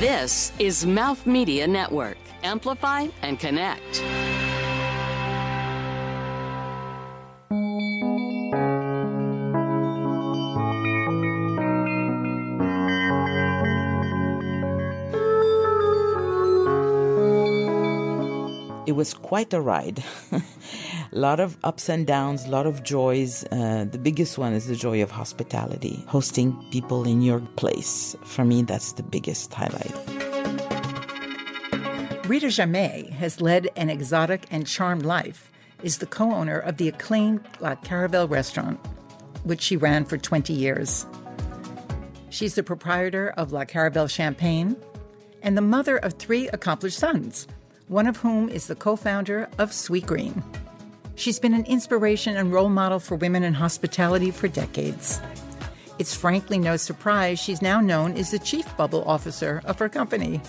This 0.00 0.50
is 0.58 0.84
Mouth 0.84 1.24
Media 1.24 1.68
Network. 1.68 2.18
Amplify 2.42 3.06
and 3.22 3.38
connect. 3.38 4.02
It 18.86 18.92
was 18.92 19.14
quite 19.14 19.54
a 19.54 19.60
ride. 19.60 20.02
a 21.14 21.18
lot 21.18 21.38
of 21.38 21.56
ups 21.62 21.88
and 21.88 22.06
downs, 22.06 22.44
a 22.44 22.50
lot 22.50 22.66
of 22.66 22.82
joys. 22.82 23.44
Uh, 23.52 23.86
the 23.88 23.98
biggest 23.98 24.36
one 24.36 24.52
is 24.52 24.66
the 24.66 24.74
joy 24.74 25.00
of 25.02 25.10
hospitality, 25.12 26.04
hosting 26.08 26.52
people 26.70 27.04
in 27.04 27.22
your 27.22 27.40
place. 27.56 28.16
For 28.24 28.44
me, 28.44 28.62
that's 28.62 28.92
the 28.92 29.04
biggest 29.04 29.54
highlight. 29.54 29.94
Rita 32.26 32.48
Jammet 32.48 33.10
has 33.10 33.40
led 33.40 33.68
an 33.76 33.90
exotic 33.90 34.46
and 34.50 34.66
charmed 34.66 35.04
life, 35.04 35.52
is 35.82 35.98
the 35.98 36.06
co 36.06 36.32
owner 36.32 36.58
of 36.58 36.78
the 36.78 36.88
acclaimed 36.88 37.46
La 37.60 37.76
Caravelle 37.76 38.28
restaurant, 38.28 38.80
which 39.44 39.60
she 39.60 39.76
ran 39.76 40.04
for 40.04 40.18
20 40.18 40.52
years. 40.52 41.06
She's 42.30 42.56
the 42.56 42.64
proprietor 42.64 43.32
of 43.36 43.52
La 43.52 43.64
Caravelle 43.64 44.10
Champagne 44.10 44.76
and 45.42 45.56
the 45.56 45.62
mother 45.62 45.98
of 45.98 46.14
three 46.14 46.48
accomplished 46.48 46.98
sons, 46.98 47.46
one 47.86 48.08
of 48.08 48.16
whom 48.16 48.48
is 48.48 48.66
the 48.66 48.74
co 48.74 48.96
founder 48.96 49.48
of 49.58 49.70
Sweetgreen. 49.70 50.42
She's 51.16 51.38
been 51.38 51.54
an 51.54 51.64
inspiration 51.66 52.36
and 52.36 52.52
role 52.52 52.68
model 52.68 52.98
for 52.98 53.14
women 53.14 53.44
in 53.44 53.54
hospitality 53.54 54.30
for 54.30 54.48
decades. 54.48 55.20
It's 55.98 56.14
frankly 56.14 56.58
no 56.58 56.76
surprise 56.76 57.38
she's 57.38 57.62
now 57.62 57.80
known 57.80 58.16
as 58.16 58.32
the 58.32 58.38
chief 58.38 58.76
bubble 58.76 59.04
officer 59.04 59.62
of 59.64 59.78
her 59.78 59.88
company. 59.88 60.40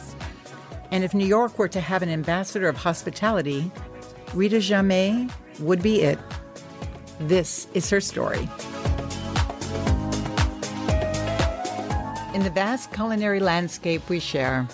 And 0.92 1.04
if 1.04 1.14
New 1.14 1.26
York 1.26 1.60
were 1.60 1.68
to 1.68 1.80
have 1.80 2.02
an 2.02 2.10
ambassador 2.10 2.68
of 2.68 2.78
hospitality, 2.78 3.72
Rita 4.34 4.60
Jammet 4.60 5.32
would 5.60 5.84
be 5.84 6.02
it. 6.02 6.20
This 7.20 7.68
is 7.74 7.90
her 7.92 8.02
story. 8.02 8.50
In 12.34 12.44
the 12.44 12.52
vast 12.54 12.92
culinary 12.92 13.40
landscape 13.40 14.10
we 14.10 14.20
share, 14.20 14.68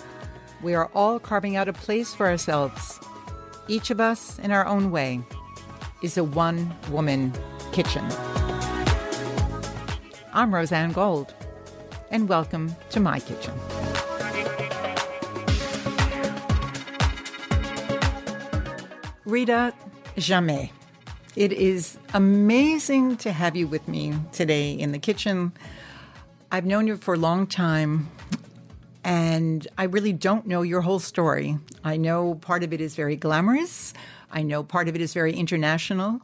we 0.62 0.74
are 0.74 0.90
all 0.94 1.20
carving 1.20 1.54
out 1.54 1.68
a 1.68 1.72
place 1.72 2.14
for 2.14 2.26
ourselves. 2.26 2.98
Each 3.68 3.90
of 3.90 4.00
us, 4.00 4.38
in 4.40 4.50
our 4.50 4.66
own 4.66 4.90
way, 4.90 5.22
is 6.02 6.18
a 6.18 6.24
one 6.24 6.74
woman 6.90 7.32
kitchen. 7.70 8.04
I'm 10.32 10.50
Rozanne 10.50 10.92
Gold, 10.92 11.32
and 12.10 12.28
welcome 12.28 12.74
to 12.90 12.98
my 12.98 13.20
kitchen. 13.20 13.54
Rita 19.24 19.72
Jammet. 20.16 20.70
It 21.36 21.52
is 21.52 21.96
amazing 22.12 23.16
to 23.18 23.32
have 23.32 23.56
you 23.56 23.66
with 23.66 23.86
me 23.86 24.14
today 24.32 24.72
in 24.72 24.92
the 24.92 24.98
kitchen. 24.98 25.52
I've 26.50 26.66
known 26.66 26.86
you 26.86 26.96
for 26.96 27.14
a 27.14 27.18
long 27.18 27.46
time, 27.46 28.10
and 29.04 29.66
I 29.78 29.84
really 29.84 30.12
don't 30.12 30.46
know 30.46 30.62
your 30.62 30.80
whole 30.80 30.98
story. 30.98 31.58
I 31.84 31.96
know 31.96 32.34
part 32.34 32.64
of 32.64 32.72
it 32.72 32.80
is 32.80 32.96
very 32.96 33.16
glamorous, 33.16 33.94
I 34.32 34.42
know 34.42 34.64
part 34.64 34.88
of 34.88 34.94
it 34.94 35.00
is 35.00 35.12
very 35.14 35.34
international, 35.34 36.20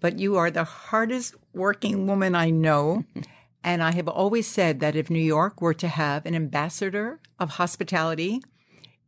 but 0.00 0.18
you 0.18 0.36
are 0.36 0.50
the 0.50 0.64
hardest 0.64 1.34
working 1.54 2.06
woman 2.06 2.34
I 2.34 2.50
know. 2.50 3.04
And 3.62 3.82
I 3.82 3.92
have 3.92 4.08
always 4.08 4.46
said 4.46 4.80
that 4.80 4.96
if 4.96 5.10
New 5.10 5.18
York 5.20 5.60
were 5.60 5.74
to 5.74 5.86
have 5.88 6.24
an 6.24 6.34
ambassador 6.34 7.20
of 7.38 7.50
hospitality, 7.50 8.40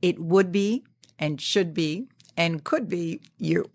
it 0.02 0.18
would 0.18 0.52
be 0.52 0.84
and 1.18 1.40
should 1.40 1.72
be 1.72 2.08
and 2.36 2.62
could 2.62 2.86
be 2.86 3.22
you. 3.38 3.70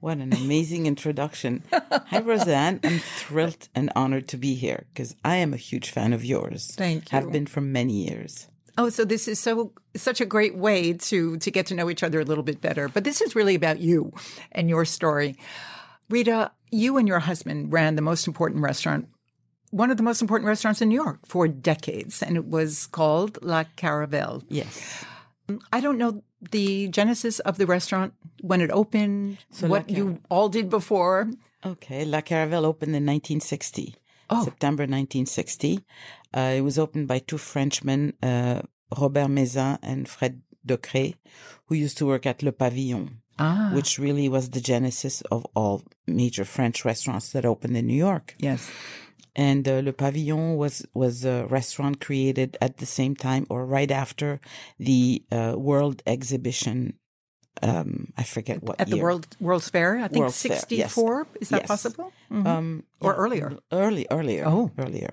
What 0.00 0.18
an 0.18 0.32
amazing 0.32 0.86
introduction. 0.86 1.62
Hi, 1.72 2.20
Rozanne. 2.22 2.80
I'm 2.82 2.98
thrilled 2.98 3.68
and 3.74 3.92
honored 3.94 4.26
to 4.28 4.38
be 4.38 4.54
here 4.54 4.86
because 4.92 5.14
I 5.22 5.36
am 5.36 5.52
a 5.52 5.58
huge 5.58 5.90
fan 5.90 6.14
of 6.14 6.24
yours. 6.24 6.72
Thank 6.74 7.12
you. 7.12 7.18
Have 7.18 7.30
been 7.30 7.46
for 7.46 7.60
many 7.60 8.08
years. 8.08 8.48
Oh, 8.78 8.88
so 8.88 9.04
this 9.04 9.28
is 9.28 9.38
so 9.38 9.72
such 9.94 10.20
a 10.20 10.26
great 10.26 10.56
way 10.56 10.94
to 10.94 11.36
to 11.36 11.50
get 11.50 11.66
to 11.66 11.74
know 11.74 11.90
each 11.90 12.02
other 12.02 12.20
a 12.20 12.24
little 12.24 12.44
bit 12.44 12.60
better. 12.60 12.88
But 12.88 13.04
this 13.04 13.20
is 13.20 13.34
really 13.34 13.54
about 13.54 13.80
you 13.80 14.12
and 14.52 14.68
your 14.68 14.84
story. 14.84 15.36
Rita, 16.08 16.52
you 16.70 16.96
and 16.96 17.06
your 17.06 17.20
husband 17.20 17.72
ran 17.72 17.96
the 17.96 18.02
most 18.02 18.26
important 18.26 18.62
restaurant, 18.62 19.08
one 19.70 19.90
of 19.90 19.96
the 19.96 20.02
most 20.02 20.20
important 20.20 20.46
restaurants 20.46 20.80
in 20.80 20.88
New 20.88 21.02
York 21.02 21.20
for 21.26 21.48
decades, 21.48 22.22
and 22.22 22.36
it 22.36 22.46
was 22.46 22.86
called 22.86 23.38
La 23.42 23.64
Caravelle. 23.76 24.42
Yes. 24.48 25.04
I 25.72 25.80
don't 25.80 25.98
know 25.98 26.22
the 26.50 26.88
genesis 26.88 27.40
of 27.40 27.58
the 27.58 27.66
restaurant 27.66 28.14
when 28.40 28.60
it 28.60 28.70
opened, 28.70 29.38
So 29.50 29.68
what 29.68 29.90
La 29.90 29.96
you 29.96 30.20
all 30.30 30.48
did 30.48 30.70
before. 30.70 31.30
Okay. 31.64 32.04
La 32.04 32.20
Caravelle 32.20 32.64
opened 32.64 32.96
in 32.96 33.06
1960. 33.06 33.94
Oh. 34.30 34.44
September 34.44 34.82
1960. 34.84 35.80
Uh, 36.34 36.40
it 36.56 36.60
was 36.62 36.78
opened 36.78 37.08
by 37.08 37.18
two 37.18 37.38
Frenchmen, 37.38 38.14
uh, 38.22 38.62
Robert 38.98 39.28
Meyzen 39.28 39.78
and 39.82 40.08
Fred 40.08 40.40
Decré, 40.66 41.14
who 41.66 41.74
used 41.74 41.98
to 41.98 42.06
work 42.06 42.24
at 42.26 42.42
Le 42.42 42.52
Pavillon, 42.52 43.16
Ah, 43.38 43.70
which 43.74 43.98
really 43.98 44.28
was 44.28 44.50
the 44.50 44.60
genesis 44.60 45.22
of 45.30 45.46
all 45.54 45.82
major 46.06 46.44
French 46.44 46.84
restaurants 46.84 47.32
that 47.32 47.44
opened 47.44 47.76
in 47.76 47.86
New 47.86 47.96
York. 47.96 48.34
yes. 48.38 48.70
And 49.34 49.66
uh, 49.66 49.80
Le 49.82 49.94
Pavillon 49.94 50.56
was 50.58 50.84
was 50.92 51.24
a 51.24 51.46
restaurant 51.46 52.00
created 52.00 52.58
at 52.60 52.76
the 52.76 52.84
same 52.86 53.16
time 53.16 53.46
or 53.48 53.64
right 53.64 53.90
after 53.90 54.40
the 54.78 55.24
uh, 55.32 55.54
World 55.56 56.02
Exhibition. 56.06 56.98
Um, 57.62 58.12
I 58.16 58.22
forget 58.22 58.62
what 58.62 58.80
At 58.80 58.88
the 58.88 58.96
year. 58.96 59.02
World 59.04 59.26
World's 59.40 59.68
Fair, 59.68 59.98
I 59.98 60.08
think 60.08 60.20
World's 60.20 60.40
Fair, 60.42 60.52
yes. 60.52 60.60
64. 60.94 61.26
Is 61.40 61.48
that 61.50 61.62
Yes. 61.62 61.68
possible? 61.68 62.12
Mhm. 62.30 62.46
um, 62.46 62.82
Or 63.00 63.12
yeah, 63.12 63.18
earlier? 63.18 63.58
early, 63.70 64.06
earlier, 64.10 64.44
Oh. 64.46 64.70
earlier, 64.78 65.12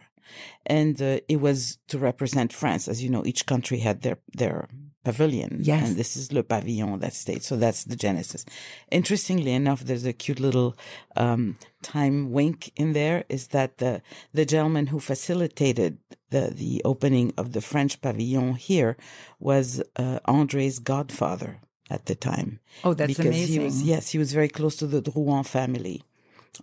and 0.66 1.01
uh, 1.01 1.19
it 1.27 1.39
was 1.41 1.77
to 1.89 1.97
represent 2.00 2.53
France. 2.53 2.88
As 2.88 3.03
you 3.03 3.09
know, 3.09 3.23
each 3.25 3.45
country 3.45 3.79
had 3.79 4.01
their 4.01 4.17
their 4.38 4.67
pavilion, 5.03 5.59
Yes. 5.61 5.83
and 5.88 5.95
this 5.97 6.16
is 6.17 6.31
Le 6.31 6.44
Pavillon 6.44 7.00
that 7.00 7.13
state. 7.13 7.44
So 7.44 7.55
that's 7.57 7.83
the 7.85 7.95
genesis. 7.95 8.45
Interestingly 8.91 9.51
enough, 9.53 9.81
there's 9.83 10.06
a 10.06 10.13
cute 10.13 10.39
little 10.39 10.75
um, 11.16 11.57
time 11.81 12.31
wink 12.31 12.71
in 12.75 12.94
there. 12.94 13.23
Is 13.29 13.47
that 13.47 13.77
the 13.77 14.01
the 14.33 14.45
gentleman 14.45 14.88
who 14.88 15.00
facilitated 15.00 15.97
the 16.29 16.51
the 16.56 16.81
opening 16.85 17.33
of 17.38 17.51
the 17.53 17.61
French 17.61 18.00
pavilion 18.01 18.56
here 18.56 18.95
was 19.39 19.81
uh, 19.97 20.19
Andre's 20.25 20.79
godfather 20.79 21.59
at 21.89 22.05
the 22.05 22.16
time 22.16 22.59
Oh, 22.83 22.94
that's 22.94 23.07
because 23.09 23.25
amazing. 23.27 23.59
he 23.61 23.66
was 23.66 23.83
yes 23.83 24.09
he 24.11 24.17
was 24.17 24.31
very 24.33 24.50
close 24.50 24.75
to 24.77 24.88
the 24.88 25.01
Drouant 25.01 25.45
family. 25.47 26.03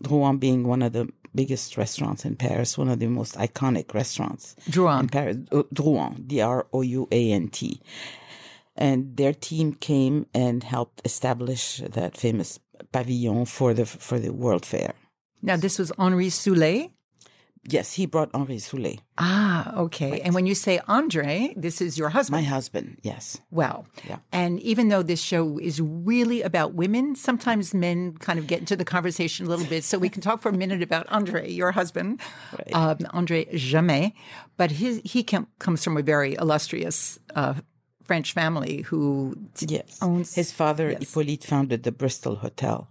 Drouant 0.02 0.40
being 0.40 0.66
one 0.66 0.82
of 0.82 0.92
the 0.92 1.08
biggest 1.34 1.76
restaurants 1.76 2.24
in 2.24 2.34
Paris, 2.36 2.76
one 2.78 2.88
of 2.88 2.98
the 2.98 3.06
most 3.06 3.34
iconic 3.36 3.94
restaurants 3.94 4.56
Drouant. 4.68 5.00
in 5.00 5.08
Paris. 5.08 5.36
Uh, 5.52 5.62
Drouant, 5.74 6.26
D 6.28 6.40
R 6.40 6.66
O 6.72 6.80
U 6.82 7.08
A 7.12 7.32
N 7.32 7.48
T, 7.48 7.80
and 8.76 9.16
their 9.16 9.32
team 9.32 9.72
came 9.74 10.26
and 10.34 10.62
helped 10.64 11.00
establish 11.04 11.82
that 11.90 12.16
famous 12.16 12.58
pavilion 12.92 13.44
for 13.46 13.72
the 13.74 13.86
for 13.86 14.18
the 14.18 14.32
World 14.32 14.64
Fair. 14.66 14.92
Now, 15.42 15.56
this 15.56 15.78
was 15.78 15.92
Henri 15.98 16.28
Soulé. 16.28 16.90
Yes, 17.68 17.94
he 17.94 18.06
brought 18.06 18.30
Henri 18.32 18.56
Soulé, 18.58 19.00
Ah, 19.18 19.74
okay. 19.76 20.20
And 20.20 20.34
when 20.34 20.46
you 20.46 20.54
say 20.54 20.78
Andre, 20.86 21.52
this 21.56 21.80
is 21.80 21.98
your 21.98 22.10
husband. 22.10 22.44
my 22.44 22.48
husband. 22.48 22.98
Yes, 23.02 23.40
Well, 23.50 23.86
Yeah. 24.08 24.18
and 24.30 24.60
even 24.60 24.88
though 24.88 25.02
this 25.02 25.20
show 25.20 25.58
is 25.58 25.80
really 25.80 26.42
about 26.42 26.74
women, 26.74 27.16
sometimes 27.16 27.74
men 27.74 28.14
kind 28.18 28.38
of 28.38 28.46
get 28.46 28.60
into 28.60 28.76
the 28.76 28.84
conversation 28.84 29.46
a 29.46 29.48
little 29.48 29.66
bit. 29.66 29.82
So 29.84 29.98
we 29.98 30.08
can 30.08 30.22
talk 30.22 30.40
for 30.42 30.50
a 30.50 30.56
minute 30.56 30.82
about 30.82 31.06
Andre, 31.08 31.50
your 31.50 31.72
husband, 31.72 32.20
um, 32.72 32.98
Andre 33.10 33.46
Jammet. 33.54 34.12
But 34.56 34.70
his 34.70 35.00
he 35.04 35.24
com- 35.24 35.48
comes 35.58 35.82
from 35.82 35.96
a 35.96 36.02
very 36.02 36.34
illustrious 36.34 37.18
uh, 37.34 37.54
French 38.04 38.32
family 38.32 38.82
who 38.82 39.34
yes. 39.60 39.98
owns 40.00 40.34
His 40.34 40.52
father 40.52 40.90
yes. 40.90 41.00
Hippolyte 41.00 41.42
founded 41.44 41.82
the 41.82 41.90
Bristol 41.92 42.36
Hotel, 42.36 42.88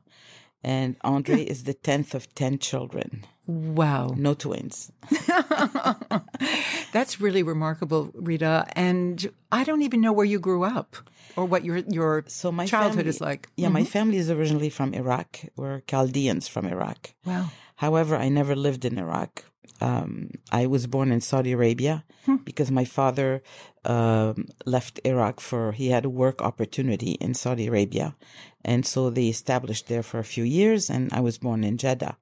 and 0.63 0.95
Andre 1.01 1.41
is 1.44 1.63
the 1.63 1.73
tenth 1.73 2.13
of 2.13 2.27
ten 2.35 2.59
children. 2.59 3.25
Wow, 3.47 4.13
No 4.18 4.33
twins. 4.33 4.92
that's 6.92 7.19
really 7.21 7.44
remarkable, 7.44 8.12
Rita. 8.13 8.65
And 8.75 9.30
I 9.51 9.63
don't 9.63 9.81
even 9.81 10.01
know 10.01 10.13
where 10.13 10.25
you 10.25 10.39
grew 10.39 10.63
up 10.63 10.95
or 11.36 11.45
what 11.45 11.63
your 11.63 11.77
your 11.89 12.24
So 12.27 12.51
my 12.51 12.65
childhood 12.65 13.06
family- 13.06 13.09
is 13.09 13.21
like. 13.21 13.50
Yeah, 13.57 13.69
my 13.69 13.83
family 13.83 14.18
is 14.18 14.30
originally 14.30 14.69
from 14.69 14.94
Iraq. 14.94 15.39
We're 15.56 15.81
Chaldeans 15.81 16.47
from 16.47 16.65
Iraq. 16.65 17.13
Wow. 17.25 17.50
However, 17.77 18.15
I 18.15 18.30
never 18.30 18.56
lived 18.56 18.86
in 18.86 18.97
Iraq. 18.97 19.44
Um, 19.81 20.30
I 20.51 20.68
was 20.68 20.88
born 20.88 21.12
in 21.12 21.19
Saudi 21.19 21.51
Arabia 21.51 22.06
because 22.45 22.71
my 22.71 22.86
father 22.86 23.41
um, 23.83 24.45
left 24.65 25.01
Iraq 25.03 25.41
for 25.41 25.74
he 25.74 25.89
had 25.89 26.06
a 26.06 26.09
work 26.09 26.41
opportunity 26.41 27.12
in 27.19 27.33
Saudi 27.33 27.68
Arabia, 27.68 28.15
and 28.63 28.86
so 28.86 29.09
they 29.09 29.27
established 29.27 29.88
there 29.88 30.03
for 30.03 30.19
a 30.19 30.24
few 30.24 30.45
years. 30.45 30.89
And 30.89 31.12
I 31.12 31.19
was 31.19 31.38
born 31.38 31.63
in 31.65 31.77
Jeddah. 31.77 32.15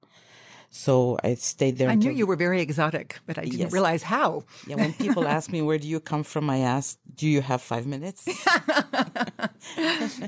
So 0.76 1.16
I 1.22 1.34
stayed 1.38 1.78
there. 1.78 1.88
I 1.88 1.94
knew 1.94 2.10
you 2.10 2.26
were 2.26 2.34
very 2.34 2.60
exotic, 2.60 3.20
but 3.26 3.38
I 3.38 3.44
didn't 3.44 3.60
Yes. 3.60 3.72
realize 3.72 4.02
how. 4.02 4.42
Yeah, 4.66 4.74
when 4.82 4.92
people 5.04 5.24
ask 5.38 5.52
me 5.54 5.62
where 5.62 5.78
do 5.78 5.86
you 5.86 6.00
come 6.00 6.24
from, 6.24 6.50
I 6.50 6.58
ask, 6.66 6.98
"Do 7.14 7.28
you 7.30 7.42
have 7.42 7.62
five 7.62 7.86
minutes?" 7.86 8.26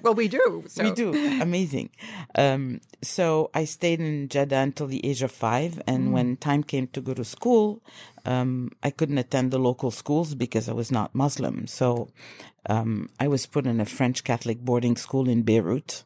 Well, 0.02 0.14
we 0.14 0.28
do. 0.28 0.64
So. 0.68 0.82
We 0.84 0.90
do. 0.92 1.12
Amazing. 1.42 1.90
Um, 2.34 2.80
so 3.02 3.50
I 3.54 3.64
stayed 3.66 4.00
in 4.00 4.28
Jeddah 4.28 4.56
until 4.68 4.86
the 4.86 5.04
age 5.04 5.22
of 5.22 5.30
five. 5.32 5.82
And 5.86 6.12
when 6.12 6.36
time 6.36 6.62
came 6.62 6.86
to 6.94 7.00
go 7.00 7.12
to 7.14 7.24
school, 7.24 7.82
um, 8.24 8.70
I 8.82 8.90
couldn't 8.90 9.18
attend 9.18 9.50
the 9.50 9.58
local 9.58 9.90
schools 9.90 10.34
because 10.34 10.68
I 10.68 10.72
was 10.72 10.90
not 10.90 11.14
Muslim. 11.14 11.66
So 11.66 12.08
um, 12.70 13.08
I 13.20 13.28
was 13.28 13.46
put 13.46 13.66
in 13.66 13.80
a 13.80 13.84
French 13.84 14.22
Catholic 14.24 14.58
boarding 14.60 14.96
school 14.96 15.28
in 15.28 15.42
Beirut. 15.42 16.04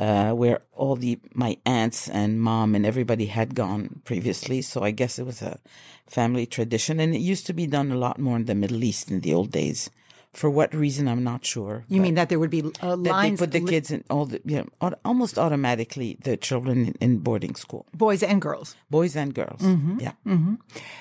Uh, 0.00 0.32
where 0.32 0.58
all 0.72 0.96
the 0.96 1.18
my 1.34 1.52
aunts 1.66 2.08
and 2.08 2.40
mom 2.40 2.74
and 2.74 2.86
everybody 2.86 3.26
had 3.26 3.54
gone 3.54 4.00
previously, 4.04 4.62
so 4.62 4.82
I 4.82 4.92
guess 4.92 5.18
it 5.18 5.26
was 5.26 5.42
a 5.42 5.58
family 6.06 6.46
tradition, 6.46 6.98
and 7.00 7.14
it 7.14 7.20
used 7.32 7.46
to 7.46 7.52
be 7.52 7.66
done 7.66 7.92
a 7.92 7.98
lot 7.98 8.16
more 8.18 8.36
in 8.36 8.46
the 8.46 8.54
Middle 8.54 8.82
East 8.82 9.10
in 9.10 9.20
the 9.20 9.34
old 9.34 9.50
days. 9.52 9.90
For 10.32 10.48
what 10.48 10.72
reason, 10.72 11.08
I'm 11.08 11.24
not 11.24 11.44
sure. 11.44 11.84
You 11.88 12.00
mean 12.00 12.14
that 12.14 12.28
there 12.28 12.38
would 12.38 12.50
be 12.50 12.62
uh, 12.80 12.96
that 13.02 13.22
they 13.22 13.36
put 13.36 13.50
the 13.50 13.60
li- 13.60 13.68
kids 13.72 13.90
in 13.90 14.04
all 14.08 14.26
the 14.26 14.40
you 14.46 14.56
know, 14.80 14.94
almost 15.04 15.38
automatically 15.38 16.16
the 16.22 16.36
children 16.38 16.86
in, 16.86 16.94
in 17.00 17.18
boarding 17.18 17.56
school, 17.56 17.84
boys 17.92 18.22
and 18.22 18.40
girls. 18.40 18.76
boys 18.90 19.16
and 19.16 19.34
girls. 19.34 19.60
Mm-hmm. 19.60 19.98
Yeah, 20.00 20.14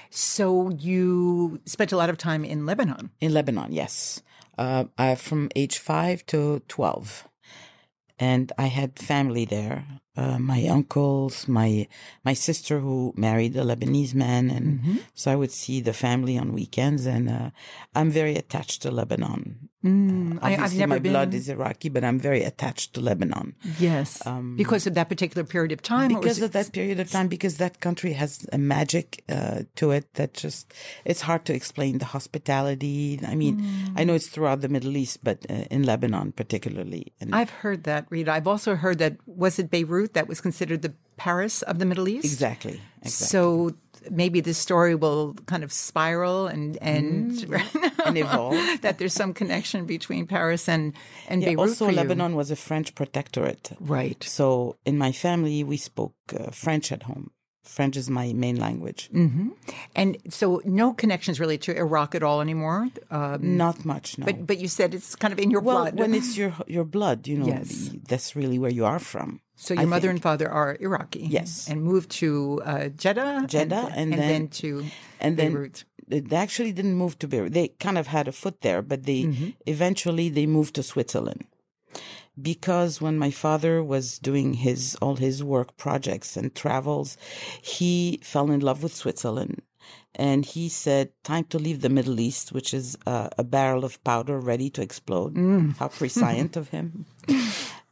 So 0.09 0.71
you 0.71 1.59
spent 1.65 1.91
a 1.91 1.97
lot 1.97 2.09
of 2.09 2.17
time 2.17 2.43
in 2.43 2.65
Lebanon. 2.65 3.11
in 3.21 3.31
Lebanon, 3.33 3.71
yes, 3.71 4.21
uh, 4.57 4.85
I 4.97 5.15
from 5.15 5.49
age 5.55 5.77
five 5.77 6.25
to 6.27 6.61
twelve, 6.67 7.28
and 8.19 8.51
I 8.57 8.67
had 8.67 8.99
family 8.99 9.45
there. 9.45 9.85
Uh, 10.19 10.37
my 10.53 10.61
uncles, 10.77 11.47
my 11.47 11.69
my 12.29 12.35
sister 12.47 12.75
who 12.85 13.13
married 13.15 13.53
a 13.55 13.63
Lebanese 13.71 14.13
man, 14.25 14.43
and 14.57 14.65
Mm-hmm. 14.69 14.97
so 15.21 15.25
I 15.33 15.37
would 15.41 15.53
see 15.63 15.77
the 15.89 15.93
family 16.05 16.35
on 16.41 16.47
weekends. 16.61 17.03
And 17.15 17.25
uh, 17.29 17.49
I'm 17.97 18.09
very 18.21 18.35
attached 18.43 18.79
to 18.83 18.89
Lebanon. 18.99 19.41
Mm, 19.79 20.39
I, 20.41 20.47
I've 20.47 20.53
Obviously, 20.59 20.79
never 20.83 20.95
my 20.95 20.99
been. 20.99 21.11
blood 21.13 21.31
is 21.39 21.47
Iraqi, 21.47 21.87
but 21.95 22.03
I'm 22.03 22.19
very 22.29 22.43
attached 22.51 22.89
to 22.95 22.99
Lebanon. 23.09 23.47
yes, 23.79 24.09
because 24.61 24.83
of 24.89 24.93
that 24.99 25.07
particular 25.13 25.45
period 25.47 25.71
of 25.77 25.81
time. 25.81 26.09
because 26.15 26.37
it- 26.39 26.45
of 26.47 26.51
that 26.51 26.69
period 26.77 26.99
of 26.99 27.07
time 27.17 27.27
because 27.35 27.55
that 27.63 27.79
country 27.87 28.11
has 28.23 28.31
a 28.51 28.57
magic 28.75 29.07
uh, 29.29 29.59
to 29.79 29.85
it 29.97 30.05
that 30.19 30.31
just 30.43 30.65
it's 31.11 31.21
hard 31.29 31.43
to 31.47 31.53
explain 31.59 31.93
the 32.03 32.09
hospitality 32.15 33.19
i 33.27 33.35
mean 33.35 33.55
i 33.95 34.03
know 34.03 34.15
it's 34.19 34.27
throughout 34.33 34.59
the 34.61 34.67
middle 34.75 34.95
east 35.03 35.17
but 35.23 35.45
uh, 35.49 35.53
in 35.75 35.83
lebanon 35.83 36.31
particularly 36.31 37.03
and 37.21 37.33
I've 37.39 37.49
heard 37.63 37.83
that, 37.83 38.03
Rita. 38.09 38.31
I've 38.31 38.47
also 38.47 38.75
heard 38.75 38.97
that 38.99 39.13
was 39.25 39.59
it 39.59 39.69
Beirut 39.69 40.08
that 40.13 40.27
was 40.27 40.41
considered 40.41 40.81
the 40.81 40.93
Paris 41.17 41.61
of 41.63 41.79
the 41.79 41.85
Middle 41.85 42.07
East. 42.07 42.25
exactly 42.25 42.79
exactly. 43.01 43.09
So 43.27 43.73
maybe 44.09 44.39
this 44.41 44.57
story 44.57 44.95
will 44.95 45.33
kind 45.45 45.63
of 45.63 45.71
spiral 45.73 46.47
and 46.47 46.77
and 46.81 47.43
and 48.05 48.17
evolve. 48.17 48.55
that 48.81 48.97
there's 48.97 49.13
some 49.13 49.33
connection 49.33 49.85
between 49.85 50.25
Paris 50.27 50.69
and 50.69 50.93
and 51.27 51.41
Yeah, 51.41 51.49
Beirut 51.49 51.59
also 51.69 51.91
lebanon 51.91 52.35
was 52.35 52.49
a 52.51 52.55
french 52.55 52.95
protectorate. 52.95 53.71
Right. 53.79 54.23
so 54.23 54.75
in 54.85 54.97
my 54.97 55.11
family 55.11 55.63
we 55.63 55.77
spoke 55.77 56.15
uh, 56.33 56.51
french 56.51 56.91
at 56.91 57.03
home. 57.03 57.31
French 57.63 57.97
is 57.97 58.09
my 58.09 58.33
main 58.33 58.55
language. 58.55 59.09
And 59.95 60.17
so 60.29 60.61
no 60.65 60.93
connections 60.93 61.39
really 61.39 61.57
to 61.59 61.75
Iraq 61.77 62.15
at 62.15 62.23
all 62.23 62.41
anymore. 62.41 62.87
Um, 63.11 63.57
not 63.57 63.85
much 63.85 64.17
no. 64.17 64.25
But 64.25 64.47
but 64.47 64.57
you 64.59 64.67
said 64.67 64.93
it's 64.95 65.15
kind 65.15 65.31
of 65.33 65.39
in 65.39 65.51
your 65.51 65.61
well 65.61 65.81
blood. 65.81 65.99
when 65.99 66.13
it's 66.19 66.37
your 66.37 66.53
your 66.67 66.85
blood 66.85 67.27
you 67.27 67.37
know 67.37 67.45
Yes. 67.47 67.91
that's 68.07 68.35
really 68.35 68.57
where 68.57 68.71
you 68.71 68.85
are 68.85 68.99
from 68.99 69.41
so 69.63 69.73
your 69.73 69.83
I 69.83 69.85
mother 69.93 70.07
think. 70.07 70.11
and 70.17 70.21
father 70.29 70.47
are 70.59 70.71
Iraqi. 70.87 71.23
Yes. 71.37 71.67
And 71.69 71.77
moved 71.91 72.09
to 72.21 72.29
uh, 72.71 72.87
Jeddah. 73.03 73.45
Jeddah, 73.53 73.85
and 73.99 74.09
then, 74.13 74.19
then- 74.33 74.47
to 74.61 74.69
and 75.19 75.31
then 75.39 75.51
Beirut. 75.53 75.77
they 76.07 76.35
actually 76.45 76.71
didn't 76.79 76.95
move 77.03 77.13
to 77.19 77.27
Beirut. 77.27 77.53
They 77.53 77.67
kind 77.85 77.97
of 77.97 78.07
had 78.07 78.27
a 78.27 78.31
foot 78.41 78.57
there, 78.61 78.81
but 78.81 78.99
they 79.09 79.21
Mm-hmm. 79.23 79.49
eventually 79.75 80.27
they 80.37 80.45
moved 80.57 80.73
to 80.75 80.83
Switzerland 80.83 81.43
because 82.41 83.01
when 83.01 83.17
my 83.25 83.31
father 83.31 83.83
was 83.83 84.17
doing 84.19 84.53
his 84.65 84.95
all 85.01 85.17
his 85.17 85.43
work 85.43 85.75
projects 85.85 86.37
and 86.37 86.55
travels, 86.55 87.17
he 87.61 88.19
fell 88.23 88.49
in 88.51 88.61
love 88.61 88.81
with 88.83 88.95
Switzerland. 88.95 89.61
And 90.15 90.45
he 90.45 90.69
said, 90.69 91.11
"Time 91.23 91.45
to 91.51 91.59
leave 91.59 91.79
the 91.81 91.89
Middle 91.97 92.19
East, 92.19 92.51
which 92.51 92.73
is 92.73 92.97
uh, 93.05 93.29
a 93.37 93.43
barrel 93.43 93.83
of 93.85 94.01
powder 94.03 94.37
ready 94.51 94.69
to 94.71 94.81
explode." 94.81 95.35
Mm. 95.35 95.77
How 95.77 95.87
prescient 95.99 96.57
of 96.57 96.69
him! 96.69 97.05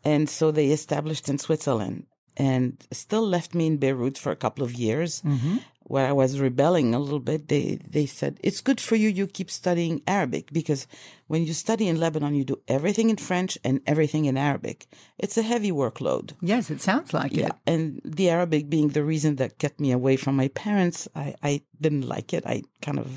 And 0.07 0.29
so 0.29 0.51
they 0.51 0.67
established 0.67 1.27
in 1.27 1.37
Switzerland, 1.37 2.05
and 2.37 2.81
still 2.91 3.27
left 3.27 3.53
me 3.53 3.67
in 3.67 3.77
Beirut 3.77 4.17
for 4.17 4.31
a 4.31 4.41
couple 4.43 4.63
of 4.63 4.73
years, 4.73 5.21
mm-hmm. 5.21 5.57
where 5.91 6.07
I 6.07 6.13
was 6.13 6.39
rebelling 6.39 6.95
a 6.95 6.99
little 7.05 7.25
bit. 7.31 7.49
They 7.49 7.65
they 7.95 8.05
said 8.05 8.39
it's 8.47 8.61
good 8.61 8.79
for 8.79 8.95
you. 8.95 9.09
You 9.09 9.27
keep 9.27 9.49
studying 9.51 10.01
Arabic 10.07 10.45
because 10.53 10.87
when 11.31 11.41
you 11.47 11.53
study 11.53 11.85
in 11.89 11.99
Lebanon, 11.99 12.35
you 12.35 12.45
do 12.45 12.61
everything 12.67 13.09
in 13.09 13.17
French 13.17 13.57
and 13.65 13.81
everything 13.85 14.23
in 14.25 14.37
Arabic. 14.37 14.87
It's 15.17 15.37
a 15.37 15.49
heavy 15.51 15.73
workload. 15.83 16.31
Yes, 16.41 16.69
it 16.69 16.81
sounds 16.81 17.13
like 17.13 17.35
it. 17.35 17.51
And 17.65 17.99
the 18.05 18.29
Arabic 18.29 18.69
being 18.69 18.89
the 18.89 19.03
reason 19.03 19.35
that 19.37 19.59
kept 19.59 19.77
me 19.81 19.91
away 19.91 20.15
from 20.15 20.37
my 20.37 20.47
parents, 20.49 21.09
I, 21.15 21.35
I 21.43 21.61
didn't 21.81 22.07
like 22.07 22.29
it. 22.37 22.43
I 22.45 22.63
kind 22.81 22.99
of 22.99 23.09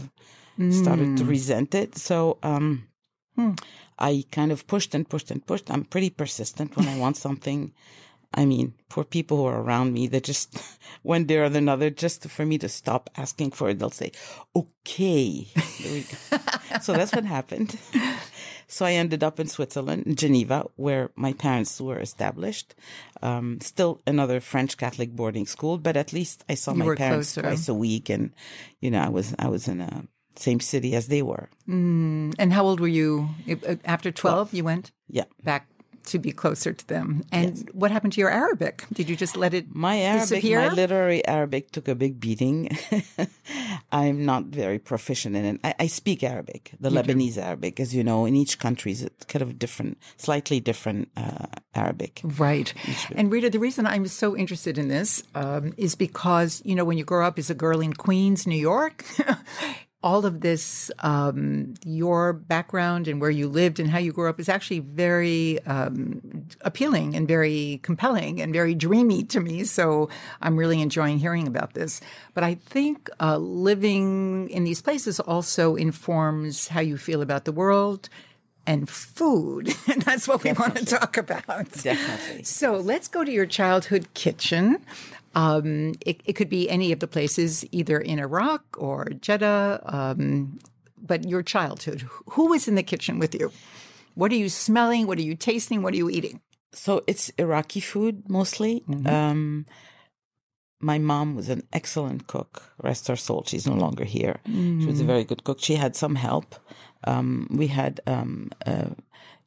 started 0.82 1.16
to 1.18 1.24
mm. 1.24 1.28
resent 1.28 1.74
it. 1.74 1.96
So 1.96 2.38
um, 2.42 2.88
hmm. 3.36 3.52
I 4.00 4.24
kind 4.30 4.50
of 4.52 4.66
pushed 4.66 4.94
and 4.94 5.08
pushed 5.08 5.30
and 5.30 5.44
pushed. 5.46 5.70
I'm 5.70 5.84
pretty 5.84 6.10
persistent 6.10 6.76
when 6.76 6.88
I 6.88 6.98
want 6.98 7.16
something. 7.26 7.72
I 8.32 8.44
mean, 8.44 8.74
poor 8.88 9.02
people 9.02 9.38
who 9.38 9.46
are 9.46 9.60
around 9.60 9.92
me, 9.92 10.06
they 10.06 10.20
just, 10.20 10.56
one 11.02 11.24
day 11.24 11.38
or 11.38 11.44
another, 11.44 11.90
just 11.90 12.28
for 12.30 12.46
me 12.46 12.58
to 12.58 12.68
stop 12.68 13.10
asking 13.16 13.50
for 13.50 13.70
it, 13.70 13.80
they'll 13.80 13.90
say, 13.90 14.12
okay. 14.54 15.48
There 15.82 15.92
we 15.92 16.02
go. 16.02 16.38
so 16.80 16.92
that's 16.92 17.12
what 17.12 17.24
happened. 17.24 17.76
So 18.68 18.86
I 18.86 18.92
ended 18.92 19.24
up 19.24 19.40
in 19.40 19.48
Switzerland, 19.48 20.06
in 20.06 20.14
Geneva, 20.14 20.64
where 20.76 21.10
my 21.16 21.32
parents 21.32 21.80
were 21.80 21.98
established. 21.98 22.76
Um, 23.20 23.58
still 23.60 24.00
another 24.06 24.38
French 24.38 24.76
Catholic 24.76 25.10
boarding 25.10 25.44
school, 25.46 25.76
but 25.76 25.96
at 25.96 26.12
least 26.12 26.44
I 26.48 26.54
saw 26.54 26.70
You 26.70 26.78
my 26.84 26.94
parents 26.94 27.34
closer. 27.34 27.42
twice 27.42 27.68
a 27.68 27.74
week, 27.74 28.08
and 28.08 28.30
you 28.80 28.92
know, 28.92 29.00
I 29.00 29.08
was 29.08 29.34
I 29.40 29.48
was 29.48 29.66
in 29.66 29.80
a 29.80 30.04
same 30.36 30.60
city 30.60 30.94
as 30.94 31.06
they 31.08 31.22
were. 31.22 31.48
And 31.66 32.52
how 32.52 32.64
old 32.64 32.80
were 32.80 32.88
you 32.88 33.28
Uh, 33.48 33.76
after 33.84 34.10
12? 34.12 34.52
You 34.54 34.64
went 34.64 34.90
Yeah. 35.08 35.24
back 35.44 35.66
to 36.06 36.18
be 36.18 36.32
closer 36.32 36.72
to 36.72 36.86
them. 36.86 37.22
And 37.30 37.68
what 37.74 37.90
happened 37.90 38.14
to 38.14 38.20
your 38.20 38.30
Arabic? 38.30 38.84
Did 38.92 39.08
you 39.10 39.16
just 39.16 39.36
let 39.36 39.52
it 39.54 39.66
My 39.74 40.00
Arabic, 40.00 40.28
disappear? 40.40 40.58
my 40.68 40.74
literary 40.74 41.20
Arabic 41.28 41.70
took 41.72 41.88
a 41.88 41.94
big 41.94 42.18
beating. 42.18 42.70
I'm 43.92 44.24
not 44.24 44.44
very 44.46 44.78
proficient 44.78 45.36
in 45.36 45.44
it. 45.44 45.60
I, 45.62 45.74
I 45.84 45.86
speak 45.88 46.22
Arabic, 46.24 46.72
the 46.80 46.90
Lebanese 46.90 47.36
Arabic, 47.38 47.78
as 47.80 47.94
you 47.94 48.02
know. 48.02 48.24
In 48.24 48.34
each 48.34 48.58
country, 48.58 48.92
is 48.92 49.06
kind 49.28 49.42
of 49.42 49.58
different, 49.58 49.98
slightly 50.16 50.58
different 50.60 51.08
uh, 51.16 51.46
Arabic. 51.74 52.20
Right. 52.24 52.72
And 53.14 53.30
Rita, 53.30 53.50
the 53.50 53.58
reason 53.58 53.86
I'm 53.86 54.06
so 54.06 54.36
interested 54.36 54.78
in 54.78 54.88
this 54.88 55.22
um, 55.34 55.74
is 55.76 55.94
because, 55.96 56.62
you 56.64 56.74
know, 56.74 56.84
when 56.84 56.98
you 56.98 57.04
grow 57.04 57.26
up 57.26 57.38
as 57.38 57.50
a 57.50 57.54
girl 57.54 57.80
in 57.80 57.92
Queens, 57.92 58.46
New 58.46 58.58
York, 58.58 59.04
all 60.02 60.24
of 60.24 60.40
this, 60.40 60.90
um, 61.00 61.74
your 61.84 62.32
background 62.32 63.06
and 63.06 63.20
where 63.20 63.30
you 63.30 63.48
lived 63.48 63.78
and 63.78 63.90
how 63.90 63.98
you 63.98 64.12
grew 64.12 64.30
up 64.30 64.40
is 64.40 64.48
actually 64.48 64.78
very 64.80 65.62
um, 65.66 66.46
appealing 66.62 67.14
and 67.14 67.28
very 67.28 67.80
compelling 67.82 68.40
and 68.40 68.52
very 68.52 68.74
dreamy 68.74 69.22
to 69.24 69.40
me. 69.40 69.64
So 69.64 70.08
I'm 70.40 70.56
really 70.56 70.80
enjoying 70.80 71.18
hearing 71.18 71.46
about 71.46 71.74
this. 71.74 72.00
But 72.32 72.44
I 72.44 72.54
think 72.54 73.10
uh, 73.20 73.36
living 73.36 74.48
in 74.48 74.64
these 74.64 74.80
places 74.80 75.20
also 75.20 75.76
informs 75.76 76.68
how 76.68 76.80
you 76.80 76.96
feel 76.96 77.20
about 77.20 77.44
the 77.44 77.52
world 77.52 78.08
and 78.66 78.88
food. 78.88 79.74
And 79.90 80.02
that's 80.02 80.28
what 80.28 80.44
we 80.44 80.52
want 80.52 80.76
to 80.76 80.84
talk 80.84 81.16
about. 81.16 81.72
Definitely. 81.72 82.44
So 82.44 82.76
let's 82.76 83.08
go 83.08 83.24
to 83.24 83.30
your 83.30 83.46
childhood 83.46 84.06
kitchen. 84.14 84.84
Um, 85.34 85.94
it, 86.04 86.20
it 86.24 86.32
could 86.34 86.48
be 86.48 86.68
any 86.68 86.92
of 86.92 87.00
the 87.00 87.06
places, 87.06 87.64
either 87.70 87.98
in 87.98 88.18
Iraq 88.18 88.64
or 88.76 89.06
Jeddah, 89.20 89.80
um, 89.84 90.58
but 91.00 91.28
your 91.28 91.42
childhood. 91.42 92.02
Who 92.30 92.48
was 92.50 92.66
in 92.66 92.74
the 92.74 92.82
kitchen 92.82 93.18
with 93.18 93.34
you? 93.34 93.52
What 94.14 94.32
are 94.32 94.36
you 94.36 94.48
smelling? 94.48 95.06
What 95.06 95.18
are 95.18 95.22
you 95.22 95.36
tasting? 95.36 95.82
What 95.82 95.94
are 95.94 95.96
you 95.96 96.10
eating? 96.10 96.40
So 96.72 97.02
it's 97.06 97.30
Iraqi 97.38 97.80
food 97.80 98.28
mostly. 98.28 98.82
Um, 99.06 99.66
my 100.80 100.98
mom 100.98 101.36
was 101.36 101.48
an 101.48 101.62
excellent 101.72 102.26
cook. 102.26 102.72
Rest 102.82 103.08
her 103.08 103.16
soul, 103.16 103.44
she's 103.46 103.66
no 103.66 103.74
longer 103.74 104.04
here. 104.04 104.40
She 104.80 104.86
was 104.86 105.00
a 105.00 105.04
very 105.04 105.24
good 105.24 105.44
cook. 105.44 105.58
She 105.60 105.74
had 105.76 105.94
some 105.94 106.14
help. 106.16 106.54
Um, 107.04 107.48
we 107.50 107.68
had 107.68 108.00
um, 108.06 108.50
a 108.66 108.92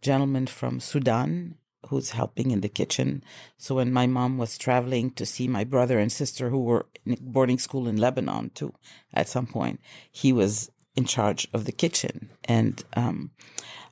gentleman 0.01 0.47
from 0.47 0.79
Sudan 0.79 1.55
who's 1.87 2.11
helping 2.11 2.51
in 2.51 2.61
the 2.61 2.69
kitchen. 2.69 3.23
So 3.57 3.75
when 3.75 3.91
my 3.91 4.07
mom 4.07 4.37
was 4.37 4.57
traveling 4.57 5.11
to 5.11 5.25
see 5.25 5.47
my 5.47 5.63
brother 5.63 5.99
and 5.99 6.11
sister 6.11 6.49
who 6.49 6.63
were 6.63 6.85
in 7.05 7.17
boarding 7.21 7.59
school 7.59 7.87
in 7.87 7.97
Lebanon 7.97 8.51
too, 8.53 8.73
at 9.13 9.29
some 9.29 9.47
point, 9.47 9.79
he 10.11 10.33
was 10.33 10.71
in 10.95 11.05
charge 11.05 11.47
of 11.53 11.65
the 11.65 11.71
kitchen. 11.71 12.29
And 12.45 12.83
um, 12.95 13.31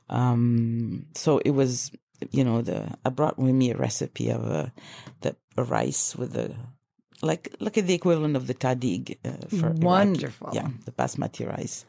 um, 0.09 1.05
so 1.15 1.39
it 1.39 1.51
was, 1.51 1.91
you 2.31 2.43
know, 2.43 2.61
the 2.61 2.95
I 3.05 3.09
brought 3.09 3.39
with 3.39 3.53
me 3.53 3.71
a 3.71 3.77
recipe 3.77 4.29
of 4.29 4.45
a 4.45 4.71
the 5.21 5.35
a 5.57 5.63
rice 5.63 6.15
with 6.15 6.33
the 6.33 6.55
like 7.21 7.55
look 7.59 7.77
at 7.77 7.87
the 7.87 7.93
equivalent 7.93 8.35
of 8.35 8.47
the 8.47 8.53
tahdig 8.53 9.17
uh, 9.25 9.47
for 9.47 9.67
Iraqi. 9.67 9.85
Wonderful. 9.85 10.49
Yeah, 10.53 10.69
the 10.85 10.91
basmati 10.91 11.47
rice, 11.47 11.85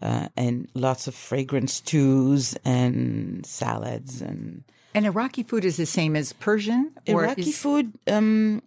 uh, 0.00 0.28
and 0.36 0.68
lots 0.74 1.06
of 1.06 1.14
fragrant 1.14 1.70
stews 1.70 2.56
and 2.64 3.44
salads 3.46 4.20
and 4.20 4.64
And 4.94 5.06
Iraqi 5.06 5.42
food 5.42 5.64
is 5.64 5.76
the 5.76 5.86
same 5.86 6.16
as 6.16 6.32
Persian? 6.32 6.92
Or 7.08 7.24
Iraqi 7.24 7.50
is- 7.50 7.58
food. 7.58 7.92
Um, 8.06 8.62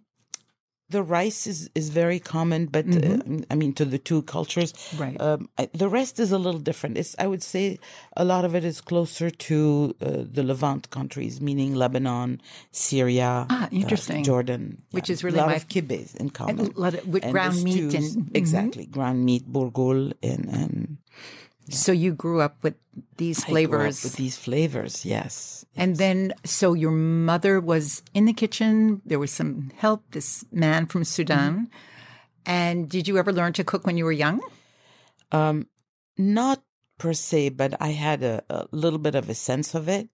the 0.88 1.02
rice 1.02 1.48
is, 1.48 1.68
is 1.74 1.90
very 1.90 2.20
common, 2.20 2.66
but 2.66 2.86
uh, 2.86 3.18
I 3.50 3.56
mean 3.56 3.72
to 3.74 3.84
the 3.84 3.98
two 3.98 4.22
cultures. 4.22 4.72
Mm-hmm. 4.72 5.02
Right. 5.02 5.20
Um, 5.20 5.48
I, 5.58 5.68
the 5.74 5.88
rest 5.88 6.20
is 6.20 6.30
a 6.30 6.38
little 6.38 6.60
different. 6.60 6.96
It's 6.96 7.16
I 7.18 7.26
would 7.26 7.42
say 7.42 7.80
a 8.16 8.24
lot 8.24 8.44
of 8.44 8.54
it 8.54 8.64
is 8.64 8.80
closer 8.80 9.28
to 9.50 9.96
uh, 10.00 10.22
the 10.30 10.44
Levant 10.44 10.90
countries, 10.90 11.40
meaning 11.40 11.74
Lebanon, 11.74 12.40
Syria, 12.70 13.46
Ah, 13.50 13.64
uh, 13.64 13.68
interesting. 13.72 14.22
Jordan, 14.22 14.82
Which 14.92 15.08
Yeah. 15.08 15.14
is 15.14 15.24
really 15.24 15.38
a 15.38 15.42
lot 15.42 15.48
my- 15.50 15.56
of 15.56 15.66
kibbes 15.66 16.14
in 16.14 16.30
common. 16.30 16.60
a 16.60 16.78
lot 16.78 16.94
of- 16.94 17.04
with 17.08 17.24
And 17.24 17.32
ground 17.32 17.64
meat 17.64 17.90
stews, 17.90 18.14
and- 18.14 18.26
mhm. 18.28 18.36
exactly 18.36 18.86
ground 18.86 19.24
meat, 19.24 19.42
burgul, 19.52 20.12
and 20.22 20.44
and 20.48 20.98
So 21.68 21.90
you 21.90 22.14
grew 22.14 22.40
up 22.40 22.62
with 22.62 22.74
these 23.16 23.44
I 23.44 23.46
grew 23.46 23.48
up 23.48 23.52
flavors. 23.52 24.04
with 24.04 24.16
these 24.16 24.36
flavors. 24.36 25.04
Yes, 25.04 25.64
And 25.76 25.96
then, 25.96 26.34
so 26.44 26.74
your 26.74 26.90
mother 26.90 27.60
was 27.60 28.02
in 28.14 28.24
the 28.24 28.32
kitchen. 28.32 29.02
There 29.04 29.18
was 29.18 29.30
some 29.30 29.70
help, 29.76 30.04
this 30.10 30.44
man 30.50 30.86
from 30.86 31.04
Sudan. 31.04 31.52
Mm-hmm. 31.52 31.64
And 32.46 32.88
did 32.88 33.08
you 33.08 33.18
ever 33.18 33.32
learn 33.32 33.52
to 33.54 33.64
cook 33.64 33.86
when 33.86 33.96
you 33.96 34.04
were 34.04 34.12
young? 34.12 34.40
Um, 35.32 35.66
not 36.16 36.62
per 36.98 37.12
se, 37.12 37.50
but 37.50 37.74
I 37.80 37.88
had 37.88 38.22
a, 38.22 38.42
a 38.48 38.66
little 38.70 38.98
bit 38.98 39.14
of 39.14 39.28
a 39.28 39.34
sense 39.34 39.74
of 39.74 39.88
it. 39.88 40.08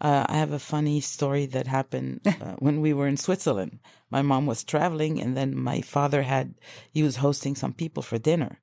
Uh, 0.00 0.26
I 0.28 0.36
have 0.36 0.50
a 0.50 0.58
funny 0.58 1.00
story 1.00 1.46
that 1.46 1.68
happened 1.68 2.20
uh, 2.26 2.56
when 2.58 2.80
we 2.80 2.92
were 2.92 3.06
in 3.06 3.16
Switzerland. 3.16 3.78
My 4.10 4.20
mom 4.20 4.46
was 4.46 4.64
traveling, 4.64 5.20
and 5.20 5.36
then 5.36 5.56
my 5.56 5.80
father 5.80 6.22
had 6.22 6.54
he 6.90 7.02
was 7.02 7.16
hosting 7.16 7.54
some 7.54 7.72
people 7.72 8.02
for 8.02 8.18
dinner. 8.18 8.60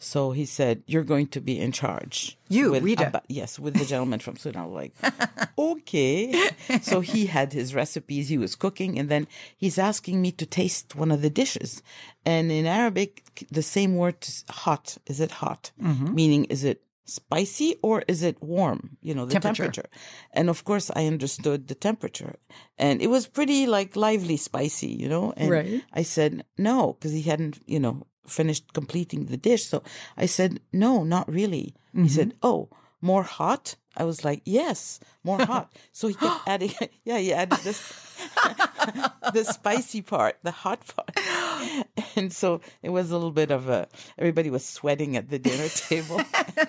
So 0.00 0.30
he 0.30 0.44
said, 0.44 0.82
"You're 0.86 1.02
going 1.04 1.26
to 1.28 1.40
be 1.40 1.58
in 1.58 1.72
charge." 1.72 2.38
You, 2.48 2.70
with 2.70 2.84
Rita? 2.84 3.20
Yes, 3.28 3.58
with 3.58 3.74
the 3.74 3.84
gentleman 3.84 4.20
from 4.20 4.36
Sudan. 4.36 4.62
I'm 4.64 4.72
like, 4.72 4.94
okay. 5.58 6.50
So 6.82 7.00
he 7.00 7.26
had 7.26 7.52
his 7.52 7.74
recipes. 7.74 8.28
He 8.28 8.38
was 8.38 8.54
cooking, 8.54 8.98
and 8.98 9.08
then 9.08 9.26
he's 9.56 9.78
asking 9.78 10.22
me 10.22 10.30
to 10.32 10.46
taste 10.46 10.94
one 10.94 11.10
of 11.10 11.20
the 11.22 11.30
dishes. 11.30 11.82
And 12.24 12.50
in 12.52 12.64
Arabic, 12.66 13.46
the 13.50 13.62
same 13.62 13.96
word 13.96 14.16
is 14.22 14.44
hot. 14.48 14.98
Is 15.06 15.20
it 15.20 15.32
hot? 15.32 15.72
Mm-hmm. 15.82 16.14
Meaning, 16.14 16.44
is 16.44 16.62
it 16.64 16.82
spicy 17.04 17.76
or 17.82 18.04
is 18.06 18.22
it 18.22 18.36
warm? 18.42 18.98
You 19.02 19.14
know, 19.14 19.24
the 19.24 19.32
Temperature. 19.32 19.64
temperature. 19.64 19.88
And 20.32 20.48
of 20.48 20.64
course, 20.64 20.90
I 20.94 21.06
understood 21.06 21.66
the 21.68 21.74
temperature, 21.74 22.36
and 22.78 23.02
it 23.02 23.08
was 23.08 23.26
pretty 23.26 23.66
like 23.66 23.96
lively 23.96 24.36
spicy. 24.36 24.92
You 24.92 25.08
know, 25.08 25.32
and 25.36 25.50
Right. 25.50 25.82
I 25.92 26.02
said 26.02 26.44
no 26.56 26.92
because 26.92 27.12
he 27.12 27.22
hadn't, 27.22 27.60
you 27.66 27.80
know, 27.80 28.06
finished 28.28 28.72
completing 28.72 29.26
the 29.26 29.36
dish. 29.36 29.66
So 29.66 29.82
I 30.16 30.26
said, 30.26 30.60
no, 30.72 31.04
not 31.04 31.30
really. 31.30 31.74
He 31.94 32.08
said, 32.08 32.34
oh, 32.42 32.68
more 33.00 33.22
hot? 33.24 33.76
I 33.96 34.04
was 34.04 34.24
like, 34.24 34.42
yes, 34.44 35.00
more 35.24 35.38
hot. 35.44 35.72
so 35.92 36.08
he 36.08 36.14
kept 36.14 36.46
adding, 36.46 36.72
yeah, 37.04 37.18
he 37.18 37.32
added 37.32 37.58
this, 37.60 37.80
the 39.34 39.44
spicy 39.44 40.02
part, 40.02 40.38
the 40.42 40.52
hot 40.52 40.80
part. 40.94 41.10
And 42.14 42.32
so 42.32 42.60
it 42.82 42.90
was 42.90 43.10
a 43.10 43.14
little 43.14 43.32
bit 43.32 43.50
of 43.50 43.68
a, 43.68 43.88
everybody 44.16 44.50
was 44.50 44.64
sweating 44.64 45.16
at 45.16 45.28
the 45.28 45.38
dinner 45.38 45.68
table. 45.68 46.20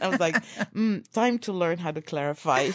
I 0.01 0.08
was 0.08 0.20
like, 0.20 0.36
mm, 0.74 1.10
time 1.12 1.38
to 1.39 1.54
learn 1.54 1.78
how 1.78 1.92
to 1.92 2.01
clarify. 2.01 2.72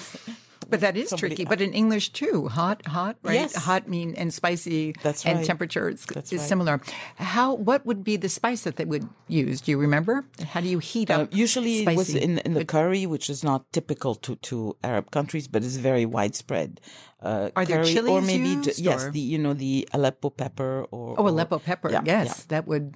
But 0.75 0.81
that 0.83 0.97
is 0.99 1.09
Somebody- 1.15 1.35
tricky. 1.39 1.45
But 1.47 1.61
in 1.63 1.73
English 1.73 2.11
too, 2.11 2.49
hot, 2.51 2.83
hot, 2.91 3.15
right? 3.23 3.47
Yes. 3.47 3.55
Hot 3.55 3.87
mean 3.87 4.15
and 4.19 4.35
spicy. 4.35 4.95
That's 5.07 5.23
And 5.25 5.45
temperature 5.47 5.87
is, 5.89 6.03
is 6.03 6.17
right. 6.35 6.41
similar. 6.41 6.75
How? 7.17 7.55
What 7.55 7.87
would 7.87 8.03
be 8.03 8.17
the 8.19 8.29
spice 8.29 8.63
that 8.67 8.75
they 8.77 8.85
would 8.85 9.07
use? 9.31 9.61
Do 9.63 9.71
you 9.71 9.79
remember? 9.79 10.27
How 10.53 10.61
do 10.61 10.69
you 10.69 10.81
heat 10.83 11.11
Uh, 11.11 11.23
up? 11.23 11.35
usually 11.35 11.87
it 11.87 11.95
was 11.97 12.11
in 12.15 12.39
in 12.43 12.53
the 12.59 12.65
curry, 12.67 13.07
which 13.07 13.31
is 13.31 13.41
not 13.47 13.61
typical 13.73 14.15
to, 14.27 14.35
to 14.51 14.75
Arab 14.83 15.11
countries, 15.15 15.47
but 15.47 15.63
is 15.63 15.77
very 15.79 16.07
widespread. 16.07 16.81
Uh, 17.23 17.49
Are 17.57 17.65
there 17.65 17.85
curry, 17.85 17.97
or 18.11 18.21
maybe 18.21 18.51
used, 18.61 18.77
yes, 18.83 19.05
or- 19.07 19.11
the 19.15 19.21
you 19.33 19.39
know 19.39 19.55
the 19.55 19.89
Aleppo 19.97 20.29
pepper 20.29 20.85
or 20.91 21.15
Oh, 21.17 21.29
Aleppo 21.29 21.59
pepper. 21.59 21.89
Yeah, 21.95 22.03
yes, 22.05 22.27
yeah. 22.29 22.45
that 22.53 22.67
would. 22.67 22.95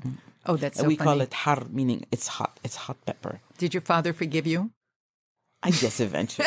Oh, 0.49 0.57
that's 0.57 0.79
so 0.81 0.85
we 0.89 0.97
funny. 0.97 1.07
call 1.07 1.19
it 1.21 1.33
har, 1.45 1.61
meaning 1.71 2.05
it's 2.11 2.27
hot. 2.41 2.59
It's 2.65 2.77
hot 2.89 2.97
pepper. 3.09 3.41
Did 3.61 3.73
your 3.75 3.85
father 3.85 4.13
forgive 4.13 4.47
you? 4.47 4.71
I 5.61 5.71
guess 5.71 5.99
eventually. 5.99 6.47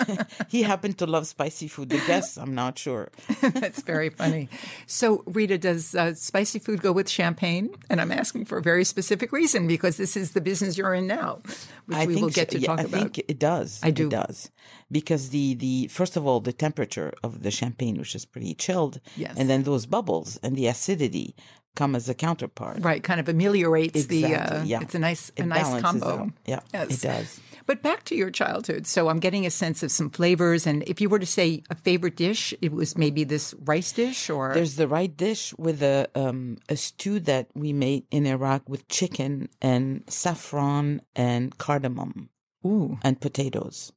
he 0.48 0.62
happened 0.64 0.98
to 0.98 1.06
love 1.06 1.28
spicy 1.28 1.68
food. 1.68 1.90
The 1.90 1.98
guests, 2.08 2.36
I'm 2.36 2.54
not 2.56 2.76
sure. 2.76 3.10
That's 3.40 3.82
very 3.82 4.10
funny. 4.10 4.48
So, 4.86 5.22
Rita, 5.26 5.58
does 5.58 5.94
uh, 5.94 6.14
spicy 6.14 6.58
food 6.58 6.82
go 6.82 6.90
with 6.90 7.08
champagne? 7.08 7.70
And 7.88 8.00
I'm 8.00 8.10
asking 8.10 8.46
for 8.46 8.58
a 8.58 8.62
very 8.62 8.84
specific 8.84 9.30
reason 9.30 9.68
because 9.68 9.96
this 9.96 10.16
is 10.16 10.32
the 10.32 10.40
business 10.40 10.76
you're 10.76 10.92
in 10.94 11.06
now, 11.06 11.38
which 11.86 11.98
I 11.98 12.06
we 12.06 12.16
will 12.16 12.30
get 12.30 12.50
so- 12.50 12.56
to 12.58 12.60
yeah, 12.62 12.66
talk 12.66 12.80
I 12.80 12.82
about. 12.82 12.94
I 12.98 13.02
think 13.04 13.18
it 13.28 13.38
does. 13.38 13.78
I 13.82 13.90
do. 13.92 14.06
It 14.08 14.10
does. 14.10 14.50
Because 14.90 15.28
the, 15.30 15.54
the 15.54 15.86
first 15.88 16.16
of 16.16 16.26
all, 16.26 16.40
the 16.40 16.52
temperature 16.52 17.12
of 17.22 17.42
the 17.44 17.52
champagne, 17.52 17.96
which 17.98 18.14
is 18.16 18.24
pretty 18.24 18.54
chilled, 18.54 19.00
Yes. 19.16 19.34
and 19.36 19.48
then 19.48 19.62
those 19.62 19.86
bubbles 19.86 20.36
and 20.42 20.56
the 20.56 20.66
acidity 20.66 21.36
come 21.76 21.94
as 21.94 22.08
a 22.08 22.14
counterpart. 22.14 22.82
Right, 22.82 23.04
kind 23.04 23.20
of 23.20 23.28
ameliorates 23.28 24.06
the. 24.06 24.24
Uh, 24.24 24.28
Exactly, 24.28 24.68
yeah. 24.68 24.80
It's 24.80 24.94
a 24.96 24.98
nice, 24.98 25.30
a 25.36 25.42
It 25.42 25.46
nice 25.46 25.80
combo. 25.80 26.32
Yeah, 26.44 26.60
Yes. 26.74 26.90
it 26.90 27.06
does. 27.06 27.40
But 27.68 27.82
back 27.82 28.04
to 28.04 28.16
your 28.16 28.30
childhood. 28.30 28.86
So 28.86 29.10
I'm 29.10 29.20
getting 29.20 29.44
a 29.44 29.50
sense 29.50 29.82
of 29.82 29.90
some 29.92 30.08
flavors, 30.08 30.66
and 30.66 30.82
if 30.88 31.02
you 31.02 31.10
were 31.10 31.18
to 31.18 31.26
say 31.26 31.62
a 31.68 31.74
favorite 31.74 32.16
dish, 32.16 32.54
it 32.62 32.72
was 32.72 32.96
maybe 32.96 33.24
this 33.24 33.54
rice 33.60 33.92
dish, 33.92 34.30
or 34.30 34.54
There's 34.54 34.76
the 34.76 34.88
rice 34.88 35.10
dish 35.14 35.52
with 35.58 35.82
a 35.82 36.08
um, 36.14 36.56
a 36.70 36.76
stew 36.76 37.20
that 37.20 37.48
we 37.54 37.74
made 37.74 38.04
in 38.10 38.24
Iraq 38.24 38.66
with 38.66 38.88
chicken 38.88 39.50
and 39.60 40.02
saffron 40.08 41.02
and 41.14 41.58
cardamom 41.58 42.30
ooh, 42.64 42.96
and 43.02 43.20
potatoes. 43.20 43.92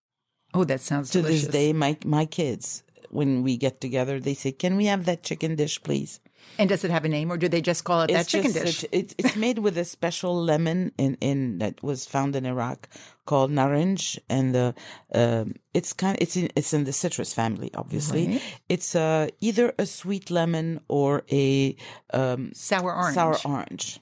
oh, 0.54 0.66
that 0.66 0.82
sounds 0.82 1.10
delicious. 1.10 1.14
To 1.14 1.22
delicious. 1.22 1.46
this 1.48 1.54
day, 1.54 1.72
my 1.72 1.96
my 2.04 2.26
kids, 2.26 2.84
when 3.10 3.42
we 3.42 3.56
get 3.56 3.80
together, 3.80 4.20
they 4.20 4.34
say, 4.34 4.52
"Can 4.52 4.76
we 4.76 4.88
have 4.88 5.06
that 5.06 5.24
chicken 5.24 5.56
dish, 5.56 5.82
please?" 5.82 6.20
And 6.60 6.70
does 6.70 6.84
it 6.84 6.92
have 6.92 7.06
a 7.06 7.10
name, 7.10 7.32
or 7.32 7.38
do 7.38 7.48
they 7.48 7.62
just 7.62 7.84
call 7.86 8.02
it 8.04 8.12
that 8.12 8.28
chicken 8.28 8.52
dish? 8.52 8.84
a- 8.84 8.96
it's 8.96 9.16
it's 9.18 9.36
made 9.36 9.60
with 9.60 9.78
a 9.78 9.86
special 9.86 10.36
lemon 10.44 10.92
in 10.98 11.18
in 11.22 11.58
that 11.60 11.82
was 11.82 12.06
found 12.06 12.36
in 12.36 12.46
Iraq 12.46 12.88
called 13.26 13.50
naranj, 13.52 14.20
and 14.30 14.54
the 14.54 14.76
um, 15.16 15.56
it's 15.74 15.94
kind 15.94 16.18
it's 16.22 16.36
in 16.36 16.50
it's 16.56 16.74
in 16.74 16.84
the 16.84 16.94
citrus 16.94 17.34
family. 17.34 17.72
Obviously, 17.74 18.28
Right. 18.28 18.42
it's 18.70 18.96
uh, 18.96 19.30
either 19.40 19.74
a 19.80 19.86
sweet 19.86 20.30
lemon 20.30 20.82
or 20.88 21.24
a 21.32 21.76
um, 22.14 22.52
Sour 22.54 22.94
orange. 22.94 23.16
sour 23.16 23.38
orange, 23.46 24.00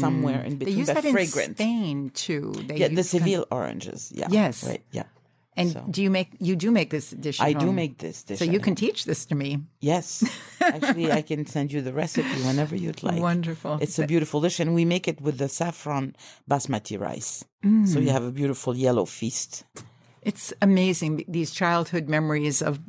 somewhere 0.00 0.42
in 0.42 0.56
between, 0.56 0.74
They 0.74 0.80
use 0.80 0.88
that 0.88 1.04
in 1.04 1.12
fragrant. 1.12 1.56
Spain 1.58 2.10
too. 2.14 2.52
They 2.66 2.76
Yeah, 2.78 2.88
the 2.88 3.04
Seville 3.04 3.46
oranges. 3.50 4.10
Yeah. 4.14 4.28
Yes. 4.30 4.64
Right. 4.64 4.82
Yeah. 4.90 5.04
And 5.56 5.70
so. 5.70 5.86
do 5.88 6.02
you 6.02 6.10
make 6.10 6.30
you 6.40 6.56
do 6.56 6.70
make 6.70 6.90
this 6.90 7.10
dish? 7.10 7.40
I 7.40 7.52
do 7.52 7.72
make 7.72 7.98
this 7.98 8.24
dish. 8.24 8.38
So 8.38 8.44
you 8.44 8.52
home. 8.52 8.60
can 8.60 8.74
teach 8.74 9.04
this 9.04 9.24
to 9.26 9.34
me. 9.34 9.60
Yes. 9.80 10.24
Actually, 10.60 11.12
I 11.12 11.22
can 11.22 11.46
send 11.46 11.72
you 11.72 11.80
the 11.80 11.92
recipe 11.92 12.42
whenever 12.42 12.74
you'd 12.74 13.02
like. 13.02 13.20
Wonderful. 13.20 13.78
It's 13.80 13.98
a 13.98 14.06
beautiful 14.06 14.40
dish, 14.40 14.58
and 14.58 14.74
we 14.74 14.84
make 14.84 15.06
it 15.06 15.20
with 15.20 15.38
the 15.38 15.48
saffron 15.48 16.16
basmati 16.50 16.98
rice. 16.98 17.44
Mm. 17.64 17.86
So 17.86 18.00
you 18.00 18.10
have 18.10 18.24
a 18.24 18.32
beautiful 18.32 18.76
yellow 18.76 19.04
feast. 19.04 19.64
It's 20.22 20.52
amazing 20.60 21.24
these 21.28 21.50
childhood 21.52 22.08
memories 22.08 22.62
of 22.62 22.80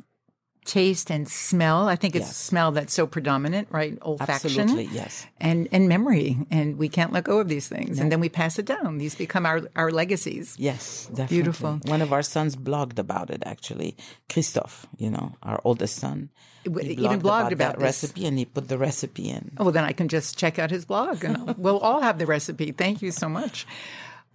taste 0.66 1.10
and 1.10 1.28
smell. 1.28 1.88
I 1.88 1.96
think 1.96 2.14
it's 2.14 2.26
Yes. 2.26 2.36
smell 2.36 2.72
that's 2.72 2.92
so 2.92 3.06
predominant, 3.06 3.68
right? 3.70 3.98
Olfaction. 4.00 4.28
Absolutely, 4.28 4.84
yes. 4.92 5.26
And 5.40 5.68
and 5.72 5.88
memory, 5.88 6.36
and 6.50 6.76
we 6.76 6.88
can't 6.88 7.12
let 7.12 7.24
go 7.24 7.38
of 7.38 7.48
these 7.48 7.68
things, 7.68 7.98
and 7.98 8.10
then 8.12 8.20
we 8.20 8.28
pass 8.28 8.58
it 8.58 8.66
down. 8.66 8.98
These 8.98 9.14
become 9.14 9.46
our 9.46 9.62
our 9.76 9.90
legacies. 9.90 10.54
Yes, 10.58 11.06
definitely. 11.06 11.36
Beautiful. 11.36 11.80
One 11.86 12.02
of 12.02 12.12
our 12.12 12.22
sons 12.22 12.56
blogged 12.56 12.98
about 12.98 13.30
it, 13.30 13.42
actually. 13.46 13.96
Christophe, 14.28 14.86
you 14.98 15.10
know, 15.10 15.36
our 15.42 15.60
oldest 15.64 15.96
son. 15.96 16.28
he 16.64 16.92
even 16.98 17.20
blogged 17.22 17.52
about 17.52 17.58
that 17.58 17.78
this. 17.78 18.02
recipe, 18.02 18.26
and 18.26 18.36
he 18.38 18.44
put 18.44 18.66
the 18.68 18.76
recipe 18.76 19.28
in. 19.30 19.52
Oh, 19.58 19.64
well, 19.64 19.72
then 19.72 19.84
I 19.84 19.92
can 19.92 20.08
just 20.08 20.36
check 20.36 20.58
out 20.58 20.70
his 20.70 20.84
blog, 20.84 21.22
and 21.24 21.56
we'll 21.64 21.78
all 21.78 22.00
have 22.02 22.18
the 22.18 22.26
recipe. 22.26 22.72
Thank 22.72 23.02
you 23.02 23.12
so 23.12 23.28
much, 23.28 23.66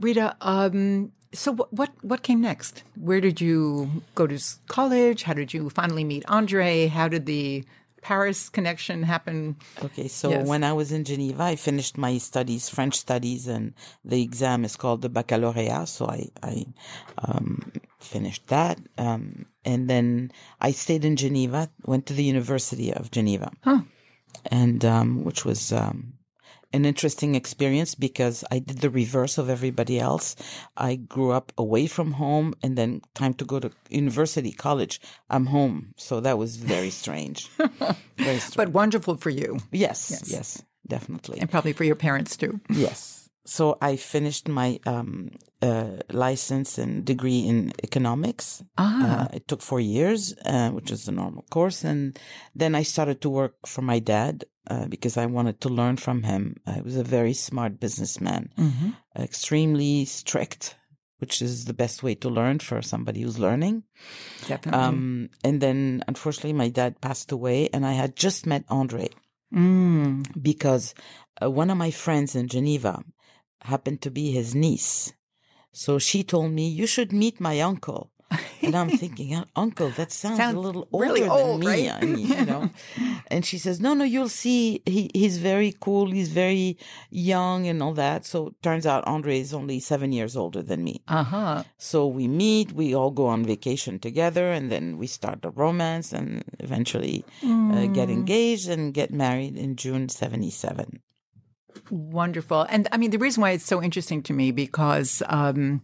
Rita. 0.02 0.36
Um, 0.42 1.12
so 1.34 1.54
what, 1.54 1.72
what 1.72 1.92
what 2.02 2.24
came 2.24 2.42
next? 2.42 2.84
Where 2.96 3.22
did 3.22 3.40
you 3.40 4.04
go 4.16 4.28
to 4.28 4.38
college? 4.68 5.24
How 5.24 5.34
did 5.34 5.54
you 5.54 5.70
finally 5.70 6.04
meet 6.04 6.26
Andre? 6.28 6.88
How 6.88 7.08
did 7.08 7.26
the 7.26 7.64
Paris 8.02 8.50
connection 8.50 9.04
happen? 9.04 9.56
Okay, 9.84 10.08
so 10.08 10.32
Yes. 10.32 10.48
when 10.48 10.64
I 10.64 10.74
was 10.74 10.92
in 10.92 11.04
Geneva, 11.06 11.44
I 11.44 11.56
finished 11.56 11.98
my 11.98 12.18
studies, 12.18 12.68
French 12.68 12.96
studies, 12.98 13.48
and 13.48 13.74
the 14.04 14.22
exam 14.22 14.66
is 14.66 14.76
called 14.76 15.04
the 15.04 15.10
baccalaureate. 15.10 15.88
So 15.88 16.08
I, 16.08 16.28
I 16.42 16.66
um, 17.20 17.72
finished 18.00 18.48
that. 18.48 18.80
Um, 18.98 19.46
and 19.64 19.88
then 19.88 20.32
I 20.60 20.72
stayed 20.72 21.06
in 21.06 21.16
Geneva, 21.16 21.70
went 21.86 22.08
to 22.08 22.14
the 22.14 22.24
University 22.24 22.92
of 22.92 23.12
Geneva, 23.12 23.52
and 24.50 24.84
um, 24.84 25.24
which 25.24 25.46
was 25.46 25.72
um, 25.72 26.14
an 26.74 26.86
interesting 26.86 27.36
experience 27.36 27.96
because 27.96 28.44
I 28.52 28.60
did 28.60 28.80
the 28.80 28.90
reverse 28.90 29.38
of 29.38 29.50
everybody 29.50 30.00
else. 30.00 30.36
I 30.78 30.96
grew 30.96 31.32
up 31.32 31.52
away 31.58 31.88
from 31.88 32.14
home, 32.14 32.54
and 32.64 32.78
then 32.78 33.02
time 33.14 33.34
to 33.36 33.46
go 33.46 33.60
to 33.60 33.72
university, 33.90 34.52
college. 34.52 35.00
I'm 35.30 35.48
home, 35.48 35.94
so 35.98 36.20
that 36.22 36.38
was 36.38 36.56
very 36.58 36.90
strange. 37.02 37.48
very 38.18 38.40
strange. 38.40 38.56
But 38.56 38.70
wonderful 38.70 39.18
for 39.18 39.30
you. 39.30 39.60
Yes, 39.72 40.24
yes, 40.28 40.64
definitely. 40.88 41.40
And 41.40 41.50
probably 41.50 41.74
for 41.74 41.84
your 41.84 41.96
parents 41.96 42.38
too. 42.38 42.60
Yes. 42.70 43.21
So 43.46 43.78
I 43.82 43.96
finished 43.96 44.48
my 44.48 44.80
um, 44.86 45.32
uh, 45.62 45.98
license 46.12 46.78
and 46.78 47.04
degree 47.04 47.40
in 47.40 47.74
economics. 47.84 48.64
Ah. 48.78 49.26
Uh, 49.26 49.28
it 49.34 49.48
took 49.48 49.62
four 49.62 49.80
years, 49.80 50.36
uh, 50.46 50.70
which 50.70 50.92
is 50.92 51.08
a 51.08 51.12
normal 51.12 51.46
course. 51.50 51.84
And 51.84 52.20
then 52.54 52.76
I 52.76 52.84
started 52.84 53.22
to 53.22 53.30
work 53.30 53.56
for 53.66 53.82
my 53.82 54.00
dad 54.00 54.46
uh, 54.70 54.86
because 54.86 55.18
I 55.18 55.26
wanted 55.26 55.60
to 55.62 55.70
learn 55.70 55.98
from 55.98 56.24
him. 56.24 56.58
He 56.72 56.82
was 56.82 56.98
a 56.98 57.04
very 57.04 57.34
smart 57.34 57.80
businessman, 57.80 58.54
Mm-hmm. 58.58 58.90
extremely 59.18 60.06
strict, 60.06 60.76
which 61.18 61.42
is 61.42 61.66
the 61.66 61.74
best 61.74 62.04
way 62.04 62.16
to 62.16 62.30
learn 62.30 62.60
for 62.60 62.82
somebody 62.82 63.22
who's 63.22 63.40
learning. 63.40 63.84
Definitely. 64.48 64.80
Um, 64.80 65.30
and 65.44 65.62
then, 65.62 66.04
unfortunately, 66.08 66.54
my 66.54 66.70
dad 66.70 67.02
passed 67.02 67.32
away, 67.32 67.70
and 67.74 67.86
I 67.86 67.94
had 67.94 68.16
just 68.16 68.46
met 68.46 68.66
Andre 68.70 69.10
mm. 69.54 70.26
because 70.42 70.94
uh, 71.42 71.50
one 71.50 71.70
of 71.70 71.78
my 71.78 71.92
friends 71.92 72.36
in 72.36 72.48
Geneva 72.48 73.04
happened 73.64 74.02
to 74.02 74.12
be 74.12 74.32
his 74.32 74.54
niece. 74.56 75.14
So 75.72 76.00
she 76.00 76.24
told 76.24 76.52
me, 76.52 76.68
You 76.68 76.88
should 76.88 77.14
meet 77.14 77.40
my 77.40 77.60
uncle. 77.62 78.12
And 78.62 78.76
I'm 78.76 78.90
thinking, 78.90 79.36
"Uh, 79.36 79.44
Uncle, 79.58 79.90
that 79.90 80.10
sounds, 80.12 80.38
Sounds 80.44 80.56
a 80.56 80.60
little 80.60 80.88
older 80.94 81.06
really 81.06 81.22
than 81.28 81.60
me. 81.60 81.68
right? 81.68 81.92
I 81.92 82.06
mean, 82.06 82.28
you 82.28 82.46
know. 82.46 82.70
and 83.28 83.46
she 83.46 83.58
says, 83.58 83.82
No, 83.82 83.94
no, 83.94 84.06
you'll 84.06 84.30
see. 84.30 84.82
He 84.86 85.10
he's 85.14 85.38
very 85.38 85.74
cool. 85.82 86.12
He's 86.12 86.30
very 86.30 86.78
young 87.10 87.68
and 87.68 87.84
all 87.84 87.94
that. 87.96 88.26
So 88.26 88.56
turns 88.62 88.86
out 88.86 89.06
Andre 89.06 89.40
is 89.40 89.54
only 89.54 89.82
seven 89.82 90.14
years 90.14 90.38
older 90.38 90.62
than 90.62 90.82
me. 90.82 91.02
Uh 91.10 91.24
huh. 91.24 91.64
So 91.78 92.08
we 92.08 92.28
meet, 92.30 92.72
we 92.72 92.96
all 92.96 93.12
go 93.12 93.26
on 93.28 93.44
vacation 93.44 94.00
together, 94.00 94.50
and 94.50 94.72
then 94.72 94.98
we 94.98 95.08
start 95.08 95.44
a 95.44 95.50
romance 95.50 96.14
and 96.14 96.44
eventually 96.60 97.26
uh, 97.44 97.88
get 97.88 98.10
engaged 98.10 98.70
and 98.70 98.94
get 98.94 99.12
married 99.12 99.58
in 99.58 99.76
June 99.76 100.08
77. 100.08 101.02
Wonderful. 101.92 102.66
And 102.70 102.88
I 102.94 102.98
mean, 102.98 103.12
the 103.12 103.20
reason 103.20 103.42
why 103.42 103.52
it's 103.52 103.66
so 103.66 103.84
interesting 103.84 104.24
to 104.24 104.34
me 104.34 104.52
because 104.52 105.22
um, 105.28 105.82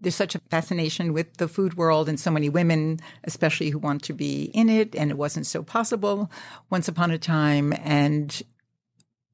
there's 0.00 0.14
such 0.14 0.36
a 0.36 0.40
fascination 0.48 1.12
with 1.12 1.38
the 1.38 1.48
food 1.48 1.76
world 1.76 2.08
and 2.08 2.20
so 2.20 2.30
many 2.30 2.48
women, 2.48 3.00
especially 3.24 3.70
who 3.70 3.78
want 3.80 4.04
to 4.04 4.12
be 4.12 4.44
in 4.54 4.68
it, 4.68 4.94
and 4.94 5.10
it 5.10 5.16
wasn't 5.16 5.46
so 5.46 5.64
possible 5.64 6.30
once 6.70 6.86
upon 6.86 7.10
a 7.10 7.18
time. 7.18 7.74
And 7.82 8.40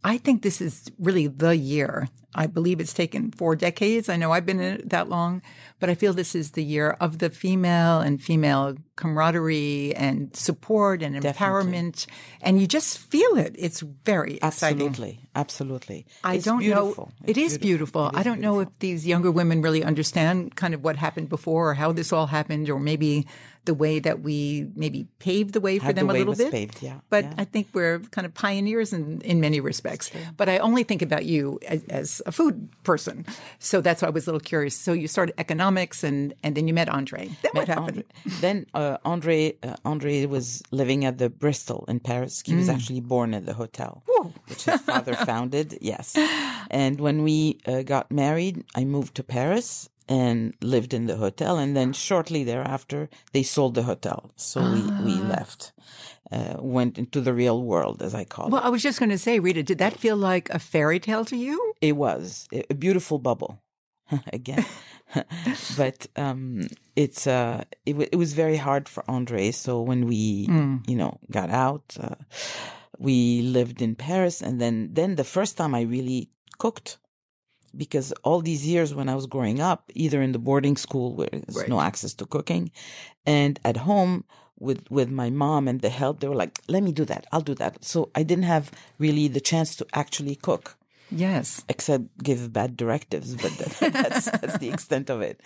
I 0.05 0.19
think 0.19 0.43
this 0.43 0.61
is 0.61 0.91
really 0.99 1.26
the 1.26 1.57
year. 1.57 2.09
I 2.38 2.47
believe 2.47 2.81
it's 2.81 2.93
taken 2.93 3.33
four 3.33 3.57
decades. 3.57 4.09
I 4.11 4.17
know 4.17 4.31
I've 4.31 4.45
been 4.45 4.61
in 4.61 4.75
it 4.75 4.91
that 4.91 5.09
long, 5.09 5.41
but 5.81 5.88
I 5.88 5.95
feel 5.95 6.12
this 6.12 6.35
is 6.35 6.50
the 6.50 6.62
year 6.62 6.91
of 7.00 7.19
the 7.19 7.31
female 7.31 8.00
and 8.00 8.23
female 8.23 8.76
camaraderie 8.97 9.95
and 9.97 10.35
support 10.37 11.03
and 11.03 11.19
Definitely. 11.21 11.73
empowerment. 11.73 12.07
And 12.43 12.61
you 12.61 12.67
just 12.67 12.99
feel 12.99 13.37
it. 13.38 13.57
It's 13.59 13.81
very 13.81 14.35
exciting. 14.43 14.87
Absolutely, 14.87 15.21
absolutely. 15.35 16.07
I 16.23 16.35
It's 16.35 16.45
don't 16.45 16.59
beautiful. 16.59 17.07
know. 17.23 17.26
It 17.26 17.38
It's 17.38 17.53
is 17.55 17.59
beautiful. 17.59 18.09
It 18.09 18.15
is 18.15 18.21
I 18.21 18.23
don't 18.23 18.41
know 18.41 18.61
if 18.61 18.69
these 18.81 19.07
younger 19.07 19.31
women 19.31 19.62
really 19.62 19.83
understand 19.83 20.55
kind 20.57 20.75
of 20.75 20.85
what 20.85 20.97
happened 20.97 21.31
before 21.31 21.71
or 21.71 21.75
how 21.75 21.93
this 21.93 22.12
all 22.12 22.26
happened, 22.26 22.69
or 22.69 22.79
maybe 22.79 23.26
the 23.66 23.75
way 23.75 23.99
that 24.00 24.20
we 24.23 24.68
maybe 24.75 25.06
paved 25.18 25.52
the 25.52 25.61
way 25.61 25.78
for 25.78 25.85
How 25.87 25.92
the 25.92 26.00
them 26.00 26.11
a 26.11 26.14
little 26.14 26.35
bit. 26.35 26.50
paved, 26.50 26.82
yeah, 26.82 27.00
But 27.11 27.25
yeah. 27.25 27.35
I 27.38 27.44
think 27.44 27.68
we're 27.75 27.99
kind 28.11 28.25
of 28.26 28.32
pioneers 28.35 28.92
in, 28.92 29.20
in 29.20 29.40
many 29.40 29.61
respects. 29.61 30.11
But 30.37 30.49
I 30.49 30.58
only 30.58 30.82
think 30.85 31.02
about 31.02 31.25
you 31.26 31.58
as, 31.68 31.85
as 31.85 32.23
a 32.26 32.32
food 32.32 32.68
person. 32.82 33.26
So 33.58 33.80
that's 33.80 34.00
why 34.02 34.08
I 34.08 34.11
was 34.11 34.26
a 34.26 34.30
little 34.30 34.40
curious. 34.40 34.75
So 34.75 34.92
you 34.92 35.06
started 35.08 35.35
economics 35.38 36.02
and, 36.02 36.35
and 36.42 36.56
then 36.56 36.66
you 36.68 36.75
met 36.75 36.88
Andre. 36.88 37.28
Then 37.42 37.50
what 37.52 37.68
happened? 37.68 38.04
Andre. 38.25 38.40
Then 38.40 38.66
uh, 38.75 38.96
Andre 39.04 39.54
uh, 39.62 39.76
Andre 39.85 40.26
was 40.26 40.62
living 40.70 41.04
at 41.04 41.18
the 41.18 41.28
Bristol 41.28 41.85
in 41.88 42.00
Paris. 42.00 42.42
He 42.46 42.52
Mm. 42.52 42.58
was 42.58 42.68
actually 42.68 43.00
born 43.00 43.35
at 43.35 43.44
the 43.44 43.52
hotel, 43.54 44.02
which 44.49 44.64
his 44.64 44.80
father 44.80 45.14
founded. 45.26 45.76
Yes, 45.80 46.16
and 46.70 46.99
when 47.00 47.23
we 47.23 47.58
uh, 47.66 47.82
got 47.82 48.11
married, 48.11 48.64
I 48.75 48.84
moved 48.84 49.14
to 49.17 49.23
Paris 49.23 49.88
and 50.08 50.54
lived 50.62 50.92
in 50.95 51.06
the 51.06 51.16
hotel. 51.16 51.58
And 51.58 51.75
then 51.76 51.92
shortly 51.92 52.45
thereafter, 52.45 53.08
they 53.32 53.42
sold 53.42 53.75
the 53.75 53.82
hotel, 53.82 54.30
so 54.36 54.62
we 54.73 54.82
we 54.99 55.21
Ah. 55.23 55.28
left, 55.36 55.73
uh, 56.32 56.54
went 56.58 56.99
into 56.99 57.21
the 57.21 57.32
real 57.32 57.62
world, 57.62 58.02
as 58.02 58.14
I 58.14 58.25
call 58.25 58.45
Well, 58.49 58.49
it. 58.49 58.62
Well, 58.62 58.69
I 58.69 58.71
was 58.71 58.82
just 58.82 58.99
going 58.99 59.10
to 59.12 59.19
say, 59.19 59.38
Rita, 59.40 59.62
did 59.62 59.78
that 59.78 59.99
feel 59.99 60.16
like 60.16 60.50
a 60.54 60.58
fairy 60.58 61.00
tale 61.00 61.25
to 61.25 61.36
you? 61.36 61.56
It 61.80 61.97
was 61.97 62.47
a 62.71 62.75
beautiful 62.75 63.19
bubble, 63.19 63.58
again. 64.32 64.64
but 65.76 66.06
um, 66.16 66.62
it's 66.97 67.26
uh, 67.26 67.62
it, 67.84 67.92
w- 67.92 68.08
it 68.12 68.16
was 68.16 68.32
very 68.32 68.56
hard 68.56 68.88
for 68.88 69.02
Andre. 69.08 69.50
So 69.52 69.80
when 69.82 70.06
we, 70.06 70.49
you 70.88 70.97
know, 70.97 71.19
got 71.30 71.50
out, 71.50 71.97
uh, 72.00 72.16
we 72.99 73.42
lived 73.42 73.82
in 73.82 73.95
Paris, 73.95 74.42
and 74.42 74.60
then 74.60 74.90
then 74.95 75.16
the 75.16 75.25
first 75.25 75.56
time 75.56 75.75
I 75.75 75.82
really 75.82 76.30
cooked, 76.58 76.99
because 77.76 78.12
all 78.25 78.41
these 78.41 78.67
years 78.67 78.95
when 78.95 79.08
I 79.08 79.15
was 79.15 79.26
growing 79.26 79.60
up, 79.60 79.91
either 79.95 80.21
in 80.23 80.32
the 80.32 80.39
boarding 80.39 80.76
school 80.76 81.15
where 81.15 81.28
there's 81.32 81.56
Right. 81.56 81.69
no 81.69 81.80
access 81.80 82.15
to 82.15 82.26
cooking, 82.26 82.71
and 83.25 83.58
at 83.65 83.76
home 83.76 84.25
with 84.58 84.91
with 84.91 85.10
my 85.10 85.28
mom 85.30 85.69
and 85.69 85.80
the 85.82 85.91
help, 85.91 86.21
they 86.21 86.28
were 86.28 86.34
like, 86.45 86.58
"Let 86.69 86.82
me 86.82 86.93
do 86.93 87.04
that. 87.04 87.26
I'll 87.32 87.43
do 87.52 87.54
that." 87.56 87.84
So 87.84 88.10
I 88.15 88.23
didn't 88.23 88.45
have 88.45 88.71
really 88.99 89.28
the 89.28 89.41
chance 89.41 89.76
to 89.76 89.86
actually 89.93 90.36
cook 90.36 90.76
Yes. 91.10 91.62
except 91.69 92.04
give 92.23 92.52
bad 92.52 92.76
directives, 92.76 93.34
but 93.36 93.52
that, 93.58 93.73
that's 94.02 94.25
that's 94.41 94.58
the 94.58 94.71
extent 94.71 95.10
of 95.10 95.21
it. 95.21 95.41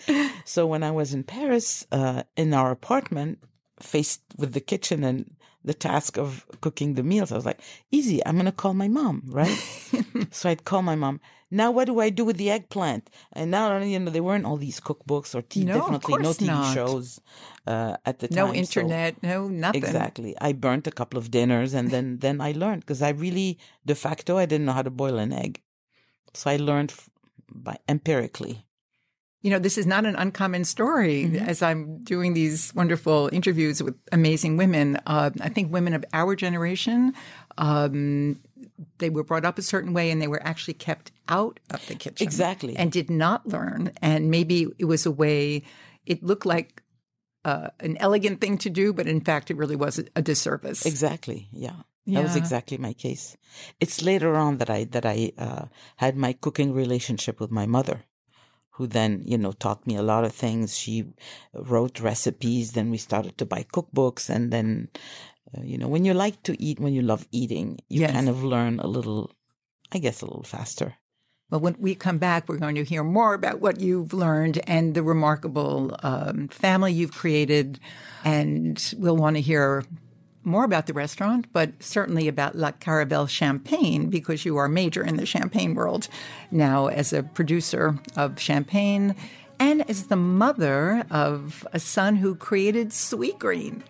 So 0.45 0.67
when 0.67 0.83
I 0.83 0.91
was 0.91 1.13
in 1.13 1.23
Paris, 1.25 1.87
uh, 1.93 2.23
in 2.37 2.55
our 2.55 2.71
apartment, 2.71 3.39
faced 3.81 4.23
with 4.37 4.53
the 4.53 4.61
kitchen 4.61 5.05
and 5.05 5.35
the 5.65 5.75
task 5.75 6.17
of 6.19 6.47
cooking 6.61 6.95
the 6.95 7.03
meals, 7.03 7.31
I 7.33 7.37
was 7.37 7.47
like, 7.47 7.61
"Easy, 7.91 8.25
I'm 8.27 8.37
gonna 8.37 8.53
call 8.53 8.75
my 8.75 8.89
mom, 8.89 9.23
right?" 9.27 9.59
so 10.31 10.49
I'd 10.51 10.65
call 10.65 10.83
my 10.83 10.95
mom. 10.97 11.21
Now, 11.53 11.73
what 11.73 11.87
do 11.87 11.99
I 12.01 12.11
do 12.11 12.25
with 12.25 12.37
the 12.37 12.49
eggplant? 12.51 13.11
And 13.33 13.51
now, 13.51 13.77
you 13.79 13.99
know, 13.99 14.11
there 14.13 14.23
weren't 14.23 14.47
all 14.47 14.57
these 14.57 14.79
cookbooks 14.81 15.35
or 15.35 15.43
t- 15.43 15.65
No, 15.65 15.75
definitely 15.81 16.19
no 16.23 16.31
TV 16.31 16.47
not. 16.47 16.73
shows 16.75 17.21
uh, 17.67 17.97
at 18.07 18.21
the 18.21 18.29
time. 18.29 18.37
No 18.37 18.47
so- 18.53 18.55
internet, 18.55 19.21
no 19.23 19.49
nothing. 19.49 19.83
Exactly. 19.83 20.37
I 20.41 20.53
burnt 20.53 20.87
a 20.87 20.93
couple 20.93 21.19
of 21.19 21.31
dinners 21.33 21.75
and 21.75 21.91
then 21.91 22.19
then 22.19 22.41
I 22.41 22.53
learned 22.53 22.83
because 22.83 23.03
I 23.03 23.11
really 23.11 23.59
de 23.85 23.95
facto 23.97 24.39
I 24.39 24.47
didn't 24.47 24.65
know 24.67 24.73
how 24.79 24.83
to 24.83 24.91
boil 25.03 25.19
an 25.19 25.33
egg, 25.33 25.61
so 26.35 26.51
I 26.51 26.57
learned 26.57 26.93
f- 26.93 27.11
by 27.53 27.77
empirically. 27.89 28.65
You 29.43 29.51
know, 29.51 29.59
this 29.59 29.79
is 29.79 29.87
not 29.87 30.05
an 30.05 30.17
uncommon 30.17 30.65
story. 30.65 31.25
Mm-hmm. 31.25 31.49
As 31.49 31.63
I'm 31.63 32.03
doing 32.05 32.35
these 32.35 32.75
wonderful 32.75 33.31
interviews 33.33 33.83
with 33.83 33.97
amazing 34.13 34.57
women, 34.57 34.99
uh, 35.07 35.31
I 35.41 35.49
think 35.49 35.73
women 35.73 35.95
of 35.95 36.05
our 36.13 36.37
generation, 36.37 37.15
um, 37.57 38.41
they 38.99 39.09
were 39.09 39.25
brought 39.25 39.45
up 39.45 39.59
a 39.59 39.63
certain 39.63 39.95
way 39.95 40.11
and 40.11 40.21
they 40.21 40.29
were 40.29 40.43
actually 40.47 40.75
kept 40.75 41.13
out 41.29 41.59
of 41.71 41.87
the 41.87 41.95
kitchen. 41.95 42.27
Exactly. 42.27 42.77
And 42.77 42.93
did 42.93 43.09
not 43.09 43.47
learn. 43.47 43.93
And 44.03 44.31
maybe 44.31 44.67
it 44.79 44.85
was 44.85 45.07
a 45.07 45.11
way, 45.11 45.63
it 46.05 46.23
looked 46.23 46.45
like 46.45 46.83
uh, 47.45 47.69
an 47.81 47.97
elegant 47.97 48.41
thing 48.41 48.59
to 48.59 48.69
do, 48.69 48.93
but 48.93 49.07
in 49.07 49.23
fact, 49.23 49.51
it 49.51 49.57
really 49.57 49.77
was 49.77 49.99
a, 49.99 50.05
a 50.17 50.23
disservice. 50.23 50.85
Exactly. 50.85 51.49
Yeah. 51.53 51.77
That 52.07 52.25
was 52.25 52.35
exactly 52.35 52.77
my 52.77 52.93
case. 52.93 53.37
It's 53.79 54.03
later 54.03 54.35
on 54.35 54.59
that 54.59 54.69
I 54.69 54.85
that 54.85 55.07
I 55.07 55.31
uh, 55.39 55.67
had 55.97 56.17
my 56.17 56.33
cooking 56.33 56.73
relationship 56.73 57.39
with 57.39 57.53
my 57.53 57.67
mother, 57.67 58.03
who 58.81 58.87
then 58.87 59.21
you 59.27 59.37
know 59.37 59.53
taught 59.53 59.87
me 59.87 59.95
a 59.97 60.03
lot 60.03 60.25
of 60.25 60.33
things. 60.33 60.77
She 60.79 61.05
wrote 61.53 62.01
recipes. 62.01 62.73
Then 62.73 62.91
we 62.91 62.97
started 62.97 63.37
to 63.37 63.45
buy 63.45 63.63
cookbooks, 63.75 64.31
and 64.31 64.51
then 64.51 64.89
uh, 65.53 65.61
you 65.63 65.77
know 65.77 65.89
when 65.89 66.07
you 66.07 66.15
like 66.15 66.43
to 66.45 66.57
eat, 66.57 66.81
when 66.81 66.95
you 66.95 67.03
love 67.03 67.29
eating, 67.31 67.79
you 67.91 68.01
Yes. 68.01 68.13
kind 68.13 68.29
of 68.29 68.43
learn 68.43 68.81
a 68.81 68.87
little, 68.87 69.31
I 69.93 69.99
guess, 69.99 70.23
a 70.23 70.27
little 70.27 70.45
faster. 70.45 70.95
Well, 71.51 71.61
when 71.61 71.77
we 71.79 71.95
come 71.95 72.19
back, 72.19 72.49
we're 72.49 72.57
going 72.57 72.77
to 72.77 72.85
hear 72.85 73.05
more 73.05 73.35
about 73.35 73.61
what 73.61 73.81
you've 73.81 74.15
learned 74.15 74.61
and 74.67 74.95
the 74.95 75.03
remarkable 75.03 75.97
um, 76.03 76.49
family 76.49 76.93
you've 76.93 77.13
created. 77.13 77.81
And 78.25 78.81
we'll 78.97 79.17
want 79.17 79.37
to 79.37 79.43
hear 79.43 79.85
more 80.51 80.65
about 80.65 80.87
the 80.87 80.93
restaurant, 80.93 81.47
but 81.53 81.71
certainly 81.81 82.29
about 82.29 82.57
La 82.57 82.73
Caravelle 82.73 83.29
Champagne, 83.29 84.11
because 84.11 84.45
you 84.45 84.57
are 84.57 84.69
major 84.69 85.03
in 85.03 85.17
the 85.17 85.27
champagne 85.27 85.75
world 85.75 86.09
now 86.51 86.89
as 86.89 87.13
a 87.13 87.23
producer 87.23 87.99
of 88.17 88.39
champagne 88.41 89.15
and 89.59 89.89
as 89.89 90.07
the 90.07 90.17
mother 90.17 91.05
of 91.11 91.67
a 91.73 91.79
son 91.79 92.17
who 92.17 92.35
created 92.35 92.89
Sweetgreen. 92.91 93.83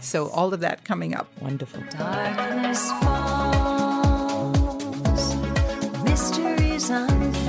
So, 0.00 0.28
all 0.28 0.54
of 0.54 0.60
that 0.60 0.84
coming 0.84 1.14
up. 1.14 1.28
Wonderful. 1.40 1.82
Darkness 1.90 2.90
falls, 3.00 4.44
mysteries 6.04 6.90
unfold. 6.90 7.46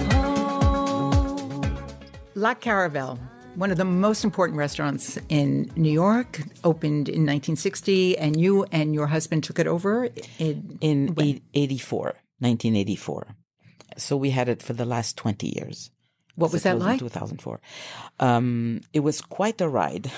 La 2.36 2.54
Caravelle, 2.56 3.20
one 3.58 3.72
of 3.72 3.78
the 3.78 3.86
most 3.86 4.24
important 4.24 4.58
restaurants 4.58 5.18
in 5.30 5.72
New 5.76 5.92
York, 5.92 6.42
opened 6.64 7.10
in 7.10 7.26
1960, 7.26 8.18
and 8.18 8.40
you 8.40 8.66
and 8.72 8.94
your 8.94 9.08
husband 9.08 9.44
took 9.44 9.58
it 9.58 9.66
over 9.66 10.10
in, 10.38 10.78
in 10.80 11.16
eight- 11.20 11.44
84, 11.56 12.14
1984. 12.40 13.36
So 13.98 14.16
we 14.16 14.30
had 14.30 14.48
it 14.48 14.62
for 14.62 14.74
the 14.74 14.86
last 14.86 15.18
20 15.18 15.48
years. 15.58 15.90
What 16.36 16.54
was 16.54 16.62
that 16.64 16.78
like? 16.78 17.00
2004. 17.00 17.60
Um, 18.20 18.82
it 18.94 19.00
was 19.00 19.22
quite 19.22 19.60
a 19.60 19.68
ride. 19.68 20.12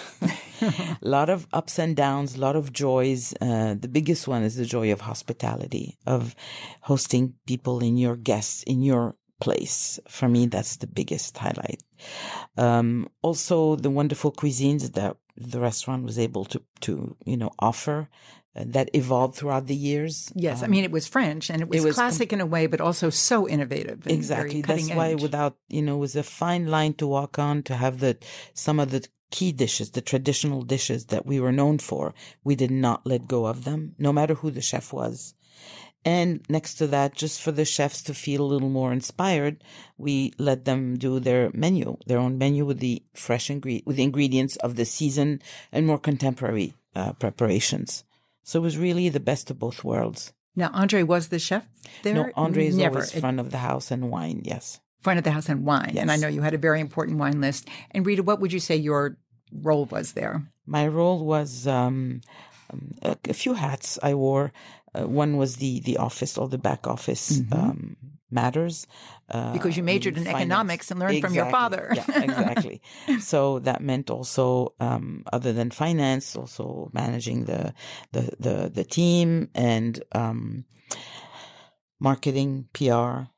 a 0.61 0.97
lot 1.01 1.29
of 1.29 1.47
ups 1.53 1.79
and 1.79 1.95
downs, 1.95 2.35
a 2.35 2.41
lot 2.41 2.57
of 2.57 2.73
joys. 2.73 3.33
Uh, 3.39 3.75
the 3.79 3.87
biggest 3.87 4.27
one 4.27 4.43
is 4.43 4.57
the 4.57 4.65
joy 4.65 4.91
of 4.91 4.99
hospitality, 4.99 5.97
of 6.05 6.35
hosting 6.81 7.35
people 7.47 7.79
in 7.79 7.95
your 7.95 8.17
guests, 8.17 8.63
in 8.63 8.81
your 8.81 9.15
place. 9.39 9.99
For 10.07 10.27
me, 10.27 10.45
that's 10.47 10.77
the 10.77 10.87
biggest 10.87 11.37
highlight. 11.37 11.81
Um, 12.57 13.09
also, 13.21 13.75
the 13.75 13.89
wonderful 13.89 14.31
cuisines 14.31 14.93
that 14.93 15.17
the 15.35 15.59
restaurant 15.59 16.03
was 16.03 16.19
able 16.19 16.45
to, 16.45 16.61
to 16.81 17.15
you 17.25 17.37
know, 17.37 17.51
offer 17.59 18.09
uh, 18.55 18.63
that 18.67 18.89
evolved 18.93 19.35
throughout 19.35 19.67
the 19.67 19.75
years. 19.75 20.31
Yes, 20.35 20.63
I 20.63 20.67
mean 20.67 20.83
it 20.83 20.91
was 20.91 21.07
French 21.07 21.49
and 21.49 21.61
it 21.61 21.69
was, 21.69 21.83
was 21.83 21.95
com- 21.95 22.05
classic 22.05 22.33
in 22.33 22.41
a 22.41 22.45
way, 22.45 22.67
but 22.67 22.81
also 22.81 23.09
so 23.09 23.47
innovative. 23.47 24.05
Exactly. 24.07 24.61
That's 24.61 24.83
cutting 24.83 24.97
why 24.97 25.13
without, 25.15 25.55
you 25.69 25.81
know, 25.81 25.95
it 25.95 25.99
was 25.99 26.15
a 26.15 26.23
fine 26.23 26.67
line 26.67 26.93
to 26.95 27.07
walk 27.07 27.39
on 27.39 27.63
to 27.63 27.75
have 27.75 27.99
the, 27.99 28.17
some 28.53 28.79
of 28.79 28.91
the 28.91 29.07
key 29.31 29.51
dishes, 29.51 29.91
the 29.91 30.01
traditional 30.01 30.63
dishes 30.63 31.05
that 31.05 31.25
we 31.25 31.39
were 31.39 31.51
known 31.51 31.77
for. 31.77 32.13
We 32.43 32.55
did 32.55 32.71
not 32.71 33.05
let 33.05 33.27
go 33.27 33.45
of 33.45 33.63
them, 33.63 33.95
no 33.99 34.11
matter 34.11 34.33
who 34.33 34.51
the 34.51 34.61
chef 34.61 34.91
was. 34.91 35.35
And 36.05 36.41
next 36.47 36.75
to 36.75 36.87
that, 36.87 37.13
just 37.13 37.41
for 37.41 37.51
the 37.51 37.65
chefs 37.65 38.01
to 38.03 38.13
feel 38.13 38.41
a 38.41 38.47
little 38.47 38.69
more 38.69 38.93
inspired, 38.93 39.63
we 39.97 40.33
let 40.37 40.63
them 40.65 40.97
do 40.97 41.19
their 41.19 41.51
menu, 41.53 41.97
their 42.07 42.19
own 42.19 42.37
menu 42.37 42.65
with 42.65 42.79
the 42.79 43.03
fresh 43.13 43.49
ingre- 43.49 43.85
with 43.85 43.97
the 43.97 44.03
ingredients 44.03 44.55
of 44.57 44.75
the 44.75 44.85
season 44.85 45.41
and 45.71 45.85
more 45.85 45.99
contemporary 45.99 46.73
uh, 46.95 47.11
preparations. 47.13 48.05
So 48.43 48.59
it 48.59 48.63
was 48.63 48.77
really 48.77 49.09
the 49.09 49.19
best 49.19 49.51
of 49.51 49.59
both 49.59 49.83
worlds. 49.83 50.33
now 50.55 50.69
Andre 50.73 51.03
was 51.03 51.27
the 51.27 51.39
chef 51.39 51.67
there. 52.03 52.15
No, 52.15 52.31
Andre 52.35 52.67
is 52.67 52.77
never 52.77 52.99
always 52.99 53.11
front 53.11 53.39
of 53.39 53.51
the 53.51 53.57
house 53.57 53.91
and 53.91 54.09
wine. 54.09 54.41
Yes. 54.45 54.79
front 55.01 55.17
of 55.17 55.23
the 55.23 55.31
house 55.31 55.49
and 55.49 55.65
wine. 55.65 55.95
And 55.97 56.11
I 56.11 56.15
know 56.15 56.27
you 56.27 56.41
had 56.41 56.53
a 56.53 56.57
very 56.57 56.79
important 56.79 57.19
wine 57.19 57.41
list. 57.41 57.67
And 57.91 58.05
Rita, 58.05 58.23
what 58.23 58.39
would 58.39 58.53
you 58.53 58.59
say 58.59 58.75
your 58.75 59.17
role 59.51 59.85
was 59.85 60.13
there? 60.13 60.43
My 60.65 60.87
role 60.87 61.25
was 61.25 61.67
um, 61.67 62.21
um, 62.71 62.91
a, 63.01 63.17
a 63.29 63.33
few 63.33 63.53
hats 63.53 63.97
I 64.03 64.13
wore. 64.13 64.51
Uh, 64.93 65.07
one 65.07 65.37
was 65.37 65.57
the 65.57 65.79
the 65.81 65.97
office, 65.97 66.37
all 66.37 66.47
the 66.47 66.57
back 66.57 66.87
office 66.87 67.41
um, 67.51 67.95
matters. 68.31 68.87
Uh, 69.29 69.53
Because 69.53 69.77
you 69.77 69.83
majored 69.83 70.17
in 70.17 70.25
economics 70.27 70.89
and 70.91 70.99
learned 70.99 71.21
from 71.21 71.33
your 71.35 71.49
father. 71.51 71.91
yeah, 71.93 72.23
exactly. 72.27 72.81
So 73.19 73.59
that 73.59 73.81
meant 73.81 74.09
also, 74.09 74.73
um, 74.79 75.23
other 75.31 75.53
than 75.53 75.69
finance, 75.71 76.35
also 76.35 76.89
managing 76.93 77.45
the 77.45 77.73
the 78.11 78.31
the, 78.39 78.71
the 78.73 78.83
team 78.83 79.49
and 79.53 80.01
um, 80.13 80.65
marketing, 81.99 82.67
PR, 82.73 83.29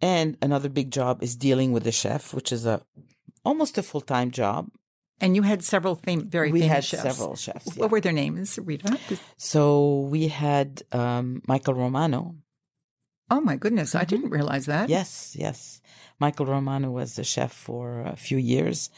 and 0.00 0.36
another 0.40 0.68
big 0.68 0.90
job 0.90 1.22
is 1.22 1.36
dealing 1.36 1.72
with 1.72 1.84
the 1.84 1.92
chef, 1.92 2.32
which 2.34 2.52
is 2.52 2.64
a 2.66 2.80
almost 3.44 3.78
a 3.78 3.82
full 3.82 4.00
time 4.00 4.30
job. 4.30 4.68
And 5.20 5.36
you 5.36 5.42
had 5.42 5.62
several 5.62 5.94
fam- 5.94 6.28
very 6.28 6.50
we 6.52 6.60
famous 6.60 6.90
had 6.90 7.00
several 7.02 7.36
chefs. 7.36 7.66
yeah. 7.66 7.80
What 7.82 7.90
were 7.90 8.00
their 8.00 8.12
names, 8.12 8.58
Rita? 8.62 8.98
So 9.36 10.00
we 10.10 10.28
had 10.28 10.82
um, 10.92 11.40
Michael 11.46 11.74
Romano. 11.74 12.36
Oh 13.30 13.40
my 13.40 13.56
goodness, 13.56 13.90
Mm-hmm. 13.90 13.98
I 14.02 14.04
didn't 14.04 14.30
realize 14.30 14.66
that. 14.66 14.88
Yes, 14.88 15.34
yes. 15.38 15.80
Michael 16.20 16.46
Romano 16.46 16.90
was 16.90 17.16
the 17.16 17.24
chef 17.24 17.52
for 17.52 18.00
a 18.02 18.16
few 18.16 18.38
years. 18.38 18.90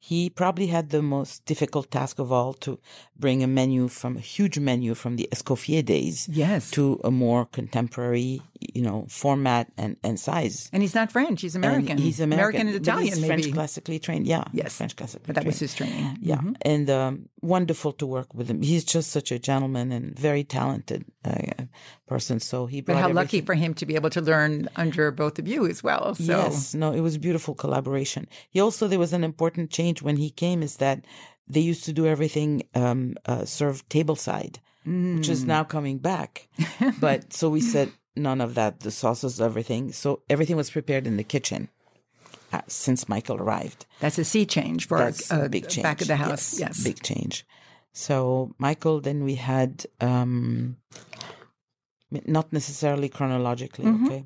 He 0.00 0.28
probably 0.28 0.66
had 0.66 0.90
the 0.90 1.00
most 1.00 1.46
difficult 1.46 1.90
task 1.90 2.18
of 2.18 2.30
all 2.30 2.52
to 2.54 2.78
bring 3.18 3.42
a 3.42 3.46
menu 3.46 3.88
from 3.88 4.16
a 4.18 4.20
huge 4.20 4.58
menu 4.58 4.94
from 4.94 5.16
the 5.16 5.26
Escoffier 5.32 5.82
days 5.82 6.28
Yes. 6.30 6.70
to 6.72 7.00
a 7.04 7.10
more 7.10 7.46
contemporary, 7.46 8.42
you 8.74 8.82
know, 8.82 9.06
format 9.08 9.72
and, 9.78 9.96
and 10.04 10.20
size. 10.20 10.68
And 10.74 10.82
he's 10.82 10.94
not 10.94 11.10
French, 11.10 11.40
he's 11.40 11.54
And 11.54 11.64
American. 11.64 11.96
he's 11.96 12.20
American. 12.20 12.68
and 12.68 12.72
but 12.72 12.82
Italian, 12.82 13.20
maybe. 13.22 13.28
French 13.28 13.52
classically 13.54 13.98
trained. 13.98 14.26
Yeah. 14.26 14.44
Yes. 14.52 14.76
French 14.76 14.94
classically 14.94 15.24
but 15.28 15.36
that 15.36 15.46
was 15.46 15.58
his 15.58 15.74
training. 15.74 16.18
Yeah, 16.20 16.36
Mhm. 16.36 16.56
and 16.62 16.90
um, 16.90 17.28
wonderful 17.40 17.92
to 17.94 18.04
work 18.06 18.34
with 18.34 18.50
him. 18.50 18.60
He's 18.60 18.84
just 18.84 19.10
such 19.10 19.32
a 19.32 19.38
gentleman 19.38 19.90
and 19.90 20.18
very 20.18 20.44
talented 20.44 21.06
uh, 21.24 21.64
person. 22.06 22.40
So 22.40 22.66
he 22.66 22.82
But 22.82 22.96
how 22.96 23.08
lucky 23.10 23.40
for 23.40 23.54
him 23.54 23.72
to 23.74 23.86
be 23.86 23.94
able 23.94 24.10
to 24.10 24.20
learn 24.20 24.68
under 24.76 25.10
both 25.10 25.38
of 25.38 25.48
you 25.48 25.66
as 25.66 25.82
well. 25.82 26.14
So 26.14 26.24
Yes, 26.24 26.73
no, 26.74 26.92
it 26.92 27.00
was 27.00 27.18
beautiful 27.18 27.54
collaboration. 27.54 28.28
He 28.50 28.60
also 28.60 28.86
there 28.88 28.98
was 28.98 29.12
an 29.12 29.24
important 29.24 29.70
change 29.70 30.02
when 30.02 30.16
he 30.16 30.30
came 30.30 30.62
is 30.62 30.76
that 30.76 31.04
they 31.48 31.60
used 31.60 31.84
to 31.84 31.92
do 31.92 32.06
everything 32.06 32.62
um, 32.74 33.14
uh, 33.26 33.44
served 33.44 33.88
tableside, 33.88 34.56
which 34.86 35.28
is 35.28 35.44
now 35.44 35.64
coming 35.64 35.98
back. 35.98 36.48
but 37.00 37.32
so 37.38 37.48
we 37.50 37.60
said 37.60 37.90
none 38.16 38.40
of 38.40 38.54
that. 38.54 38.80
The 38.80 38.90
sauces, 38.90 39.40
everything. 39.40 39.92
So 39.92 40.22
everything 40.30 40.56
was 40.56 40.70
prepared 40.70 41.06
in 41.06 41.16
the 41.16 41.24
kitchen 41.24 41.68
uh, 42.52 42.62
since 42.68 43.08
Michael 43.08 43.36
arrived. 43.36 43.86
that's 44.00 44.18
a 44.18 44.24
sea 44.24 44.46
change 44.46 44.86
for 44.88 44.98
That's 44.98 45.30
uh, 45.32 45.42
a 45.44 45.48
big 45.48 45.68
change. 45.68 45.82
back 45.82 46.00
of 46.00 46.08
the 46.08 46.16
house. 46.16 46.58
Yes. 46.58 46.82
big 46.84 47.02
change. 47.02 47.44
So 47.92 48.54
Michael, 48.58 49.00
then 49.00 49.22
we 49.24 49.34
had 49.36 49.84
um, 50.00 50.76
not 52.10 52.52
necessarily 52.52 53.08
chronologically. 53.08 53.84
Mm-hmm. 53.84 54.06
Okay, 54.06 54.24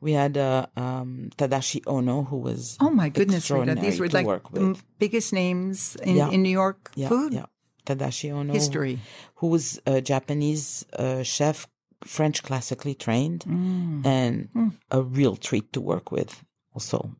we 0.00 0.12
had 0.12 0.36
uh, 0.36 0.66
um, 0.76 1.30
Tadashi 1.36 1.80
Ono, 1.86 2.24
who 2.24 2.36
was 2.38 2.76
Oh 2.80 2.90
my 2.90 3.08
goodness, 3.08 3.50
Rita. 3.50 3.74
These 3.74 4.00
were 4.00 4.08
like 4.08 4.26
work 4.26 4.50
the 4.52 4.76
biggest 4.98 5.32
names 5.32 5.96
in, 6.02 6.16
Yeah. 6.16 6.30
in 6.30 6.42
New 6.42 6.50
York 6.52 6.90
Yeah, 6.94 7.08
food 7.08 7.32
yeah. 7.32 7.46
Tadashi 7.86 8.30
Ono 8.32 8.52
history. 8.52 8.98
who 9.36 9.46
was 9.48 9.80
a 9.86 10.00
Japanese 10.00 10.84
uh, 10.98 11.22
chef, 11.22 11.66
French 12.04 12.42
classically 12.42 12.94
trained, 12.94 13.44
Mm. 13.46 14.04
and 14.06 14.48
a 14.90 15.00
real 15.02 15.36
treat 15.36 15.72
to 15.72 15.80
work 15.80 16.10
with. 16.12 16.44
Also, 16.74 17.16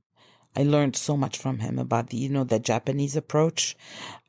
I 0.56 0.62
learned 0.64 0.96
so 0.96 1.16
much 1.16 1.38
from 1.38 1.58
him 1.60 1.78
about 1.78 2.08
the 2.10 2.16
you 2.18 2.28
know 2.28 2.44
the 2.44 2.58
Japanese 2.58 3.16
approach, 3.16 3.76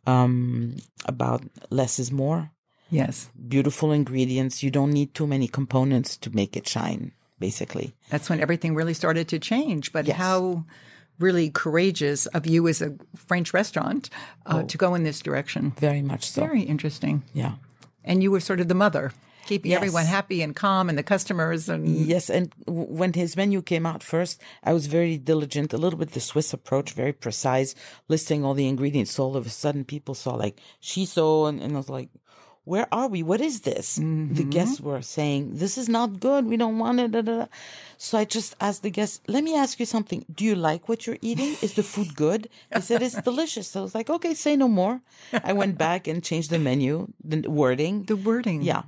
um, 0.05 0.75
about 1.05 1.43
less 1.69 1.99
is 1.99 2.11
more. 2.11 2.51
Yes. 2.91 3.29
Beautiful 3.47 3.91
ingredients. 3.91 4.61
You 4.61 4.69
don't 4.69 4.91
need 4.91 5.13
too 5.15 5.25
many 5.25 5.47
components 5.47 6.17
to 6.17 6.29
make 6.35 6.55
it 6.55 6.67
shine. 6.67 7.13
Basically, 7.39 7.95
That's 8.11 8.29
when 8.29 8.39
everything 8.39 8.75
really 8.75 8.93
started 8.93 9.27
to 9.29 9.39
change. 9.39 9.91
But 9.91 10.05
Yes. 10.05 10.17
how 10.17 10.65
really 11.17 11.49
courageous 11.49 12.27
of 12.27 12.45
you 12.45 12.67
as 12.67 12.81
a 12.83 12.93
French 13.15 13.51
restaurant 13.53 14.09
uh, 14.45 14.61
to 14.63 14.77
go 14.77 14.93
in 14.93 15.03
this 15.03 15.21
direction. 15.21 15.71
very 15.79 16.01
much 16.03 16.29
so. 16.29 16.41
Very 16.41 16.61
interesting. 16.61 17.23
Yeah. 17.33 17.53
And 18.03 18.21
you 18.21 18.29
were 18.31 18.39
sort 18.41 18.59
of 18.59 18.67
the 18.67 18.75
mother, 18.75 19.11
keeping 19.47 19.71
Yes. 19.71 19.77
everyone 19.77 20.05
happy 20.05 20.41
and 20.43 20.55
calm 20.55 20.89
and 20.89 20.97
the 20.97 21.03
customers 21.03 21.69
and 21.69 21.87
Yes, 21.87 22.29
and 22.29 22.51
w- 22.67 22.87
when 22.99 23.13
his 23.13 23.35
menu 23.35 23.61
came 23.61 23.85
out 23.87 24.03
first, 24.03 24.41
I 24.63 24.73
was 24.73 24.85
very 24.87 25.17
diligent, 25.17 25.73
a 25.73 25.77
little 25.77 25.97
bit 25.99 26.11
the 26.11 26.19
Swiss 26.19 26.53
approach, 26.53 26.93
very 26.93 27.13
precise, 27.13 27.73
listing 28.07 28.43
all 28.45 28.53
the 28.55 28.67
ingredients. 28.67 29.11
So 29.13 29.23
all 29.23 29.35
of 29.37 29.45
a 29.45 29.49
sudden, 29.49 29.83
people 29.85 30.13
saw 30.15 30.35
like 30.35 30.59
shiso, 30.81 31.47
and, 31.49 31.59
and 31.61 31.73
I 31.73 31.77
was 31.77 31.89
like, 31.89 32.09
"Where 32.63 32.87
are 32.91 33.07
we? 33.07 33.23
What 33.23 33.41
is 33.41 33.61
this?" 33.61 33.95
The 33.95 34.01
mm-hmm. 34.01 34.49
guests 34.49 34.79
were 34.79 35.01
saying, 35.01 35.55
"This 35.55 35.77
is 35.77 35.89
not 35.89 36.19
good. 36.19 36.45
We 36.45 36.57
don't 36.57 36.79
want 36.79 36.99
it." 36.99 37.11
Da, 37.11 37.21
da, 37.21 37.37
da. 37.39 37.45
So 37.97 38.17
I 38.17 38.25
just 38.25 38.55
asked 38.59 38.83
the 38.83 38.89
guests, 38.89 39.21
"Let 39.27 39.43
me 39.43 39.55
ask 39.55 39.79
you 39.79 39.85
something. 39.85 40.25
Do 40.33 40.45
you 40.45 40.55
like 40.55 40.89
what 40.89 41.05
you're 41.05 41.21
eating? 41.21 41.55
Is 41.61 41.73
the 41.73 41.83
food 41.83 42.15
good?" 42.15 42.49
They 42.71 42.81
said 42.81 43.01
it's 43.01 43.21
delicious. 43.29 43.67
So 43.67 43.81
I 43.81 43.83
was 43.83 43.95
like, 43.95 44.09
"Okay, 44.09 44.33
say 44.33 44.55
no 44.55 44.67
more." 44.67 45.01
I 45.43 45.53
went 45.53 45.77
back 45.77 46.07
and 46.07 46.23
changed 46.23 46.49
the 46.49 46.59
menu, 46.59 47.07
the 47.23 47.49
wording. 47.49 48.03
the 48.03 48.15
wording. 48.15 48.61
yeah, 48.61 48.83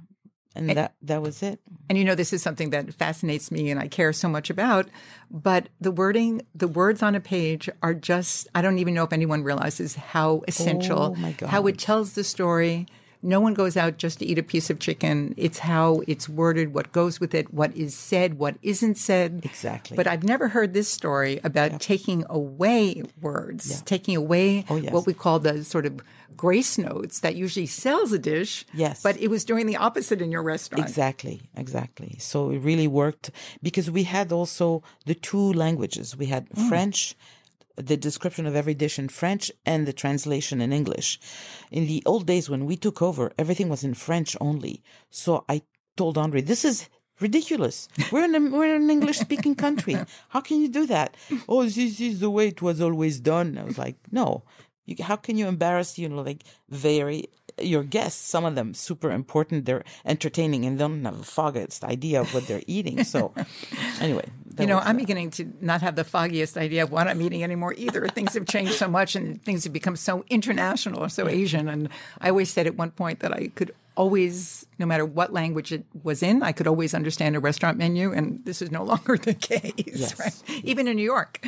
and 0.55 0.69
that 0.69 0.93
that 1.01 1.21
was 1.21 1.41
it. 1.41 1.59
And 1.89 1.97
you 1.97 2.03
know, 2.03 2.15
this 2.15 2.33
is 2.33 2.41
something 2.41 2.69
that 2.71 2.93
fascinates 2.93 3.51
me 3.51 3.69
and 3.69 3.79
I 3.79 3.87
care 3.87 4.13
so 4.13 4.29
much 4.29 4.49
about. 4.49 4.87
But 5.29 5.69
the 5.81 5.91
wording, 5.91 6.43
the 6.55 6.67
words 6.67 7.03
on 7.03 7.15
a 7.15 7.19
page 7.19 7.69
are 7.81 7.93
just, 7.93 8.47
I 8.55 8.61
don't 8.61 8.79
even 8.79 8.93
know 8.93 9.03
if 9.03 9.13
anyone 9.13 9.43
realizes 9.43 9.95
how 9.95 10.43
essential, 10.47 11.15
Oh, 11.17 11.47
how 11.47 11.67
it 11.67 11.77
tells 11.77 12.13
the 12.13 12.23
story. 12.23 12.87
No 13.23 13.39
one 13.39 13.53
goes 13.53 13.77
out 13.77 13.97
just 13.97 14.19
to 14.19 14.25
eat 14.25 14.37
a 14.37 14.43
piece 14.43 14.69
of 14.69 14.79
chicken. 14.79 15.33
It's 15.37 15.59
how 15.59 16.01
it's 16.07 16.27
worded, 16.27 16.73
what 16.73 16.91
goes 16.91 17.19
with 17.19 17.33
it, 17.33 17.53
what 17.53 17.75
is 17.75 17.95
said, 17.95 18.35
what 18.35 18.55
isn't 18.61 18.97
said. 18.97 19.41
Exactly. 19.43 19.95
But 19.95 20.07
I've 20.07 20.23
never 20.23 20.49
heard 20.49 20.73
this 20.73 20.89
story 20.89 21.39
about 21.43 21.79
taking 21.79 22.25
away 22.29 23.03
words, 23.21 23.81
taking 23.83 24.15
away 24.15 24.65
Oh, 24.69 24.75
yes. 24.75 24.91
what 24.91 25.05
we 25.05 25.13
call 25.13 25.39
the 25.39 25.63
sort 25.63 25.85
of 25.85 26.01
grace 26.35 26.77
notes 26.77 27.19
that 27.21 27.35
usually 27.35 27.65
sells 27.65 28.11
a 28.11 28.19
dish. 28.19 28.65
Yes. 28.73 29.01
But 29.01 29.17
it 29.19 29.29
was 29.29 29.45
doing 29.45 29.67
the 29.67 29.77
opposite 29.77 30.21
in 30.21 30.31
your 30.31 30.43
restaurant. 30.43 30.83
Exactly, 30.83 31.41
exactly. 31.55 32.17
So 32.19 32.49
it 32.51 32.59
really 32.59 32.87
worked 32.87 33.31
because 33.61 33.89
we 33.89 34.03
had 34.03 34.31
also 34.31 34.83
the 35.05 35.15
two 35.15 35.53
languages. 35.53 36.17
We 36.17 36.27
had 36.27 36.49
mm. 36.49 36.67
French, 36.67 37.15
the 37.75 37.97
description 37.97 38.45
of 38.45 38.55
every 38.55 38.73
dish 38.73 38.99
in 38.99 39.09
French, 39.09 39.51
and 39.65 39.85
the 39.85 39.93
translation 39.93 40.61
in 40.61 40.73
English. 40.73 41.19
In 41.71 41.87
the 41.87 42.03
old 42.05 42.25
days 42.25 42.49
when 42.49 42.65
we 42.65 42.77
took 42.77 43.01
over, 43.01 43.31
everything 43.37 43.69
was 43.69 43.83
in 43.83 43.93
French 43.93 44.35
only. 44.39 44.83
So 45.09 45.45
I 45.47 45.63
told 45.95 46.17
Andre, 46.17 46.41
"This 46.41 46.65
is." 46.65 46.89
Ridiculous. 47.19 47.87
We're 48.11 48.25
in 48.25 48.35
a, 48.35 48.39
we're 48.49 48.75
an 48.75 48.89
English 48.89 49.19
speaking 49.19 49.53
country. 49.55 49.95
How 50.29 50.41
can 50.41 50.59
you 50.59 50.67
do 50.67 50.87
that? 50.87 51.15
Oh, 51.47 51.63
this 51.63 51.77
is 52.01 52.19
the 52.19 52.29
way 52.29 52.47
it 52.47 52.61
was 52.61 52.81
always 52.81 53.19
done. 53.19 53.55
I 53.57 53.63
was 53.63 53.77
like, 53.77 53.97
no. 54.11 54.43
You, 54.85 54.95
how 55.01 55.15
can 55.15 55.37
you 55.37 55.47
embarrass 55.47 55.97
you 55.99 56.09
know 56.09 56.23
like 56.23 56.43
very 56.69 57.29
your 57.61 57.83
guests? 57.83 58.19
Some 58.19 58.45
of 58.45 58.55
them 58.55 58.73
super 58.73 59.11
important. 59.11 59.65
They're 59.65 59.85
entertaining 60.05 60.65
and 60.65 60.77
they 60.77 60.83
don't 60.83 61.05
have 61.05 61.19
the 61.19 61.23
foggiest 61.23 61.83
idea 61.83 62.19
of 62.19 62.33
what 62.33 62.47
they're 62.47 62.63
eating. 62.67 63.03
So 63.03 63.31
anyway, 64.01 64.25
You 64.59 64.67
know, 64.67 64.79
I'm 64.79 64.97
beginning 64.97 65.31
to 65.31 65.51
not 65.61 65.81
have 65.81 65.95
the 65.95 66.03
foggiest 66.03 66.57
idea 66.57 66.83
of 66.83 66.91
what 66.91 67.07
I'm 67.07 67.21
eating 67.21 67.43
anymore 67.43 67.73
either. 67.77 68.07
things 68.07 68.33
have 68.35 68.45
changed 68.45 68.73
so 68.73 68.87
much 68.87 69.15
and 69.15 69.43
things 69.43 69.63
have 69.63 69.73
become 69.73 69.95
so 69.95 70.23
international 70.29 71.01
or 71.03 71.09
so 71.09 71.27
Asian. 71.27 71.67
And 71.67 71.89
I 72.21 72.29
always 72.29 72.51
said 72.51 72.67
at 72.67 72.75
one 72.75 72.91
point 72.91 73.19
that 73.21 73.33
I 73.33 73.47
could 73.55 73.73
always, 73.95 74.65
no 74.79 74.85
matter 74.85 75.05
what 75.05 75.33
language 75.33 75.71
it 75.71 75.85
was 76.03 76.23
in, 76.23 76.43
I 76.43 76.51
could 76.51 76.67
always 76.67 76.93
understand 76.93 77.35
a 77.35 77.39
restaurant 77.39 77.77
menu. 77.77 78.11
And 78.11 78.43
this 78.45 78.61
is 78.61 78.71
no 78.71 78.83
longer 78.91 79.17
the 79.17 79.33
case, 79.33 79.73
Yes. 79.85 80.19
right? 80.19 80.33
Even 80.63 80.87
in 80.87 80.97
New 80.97 81.03
York. 81.03 81.45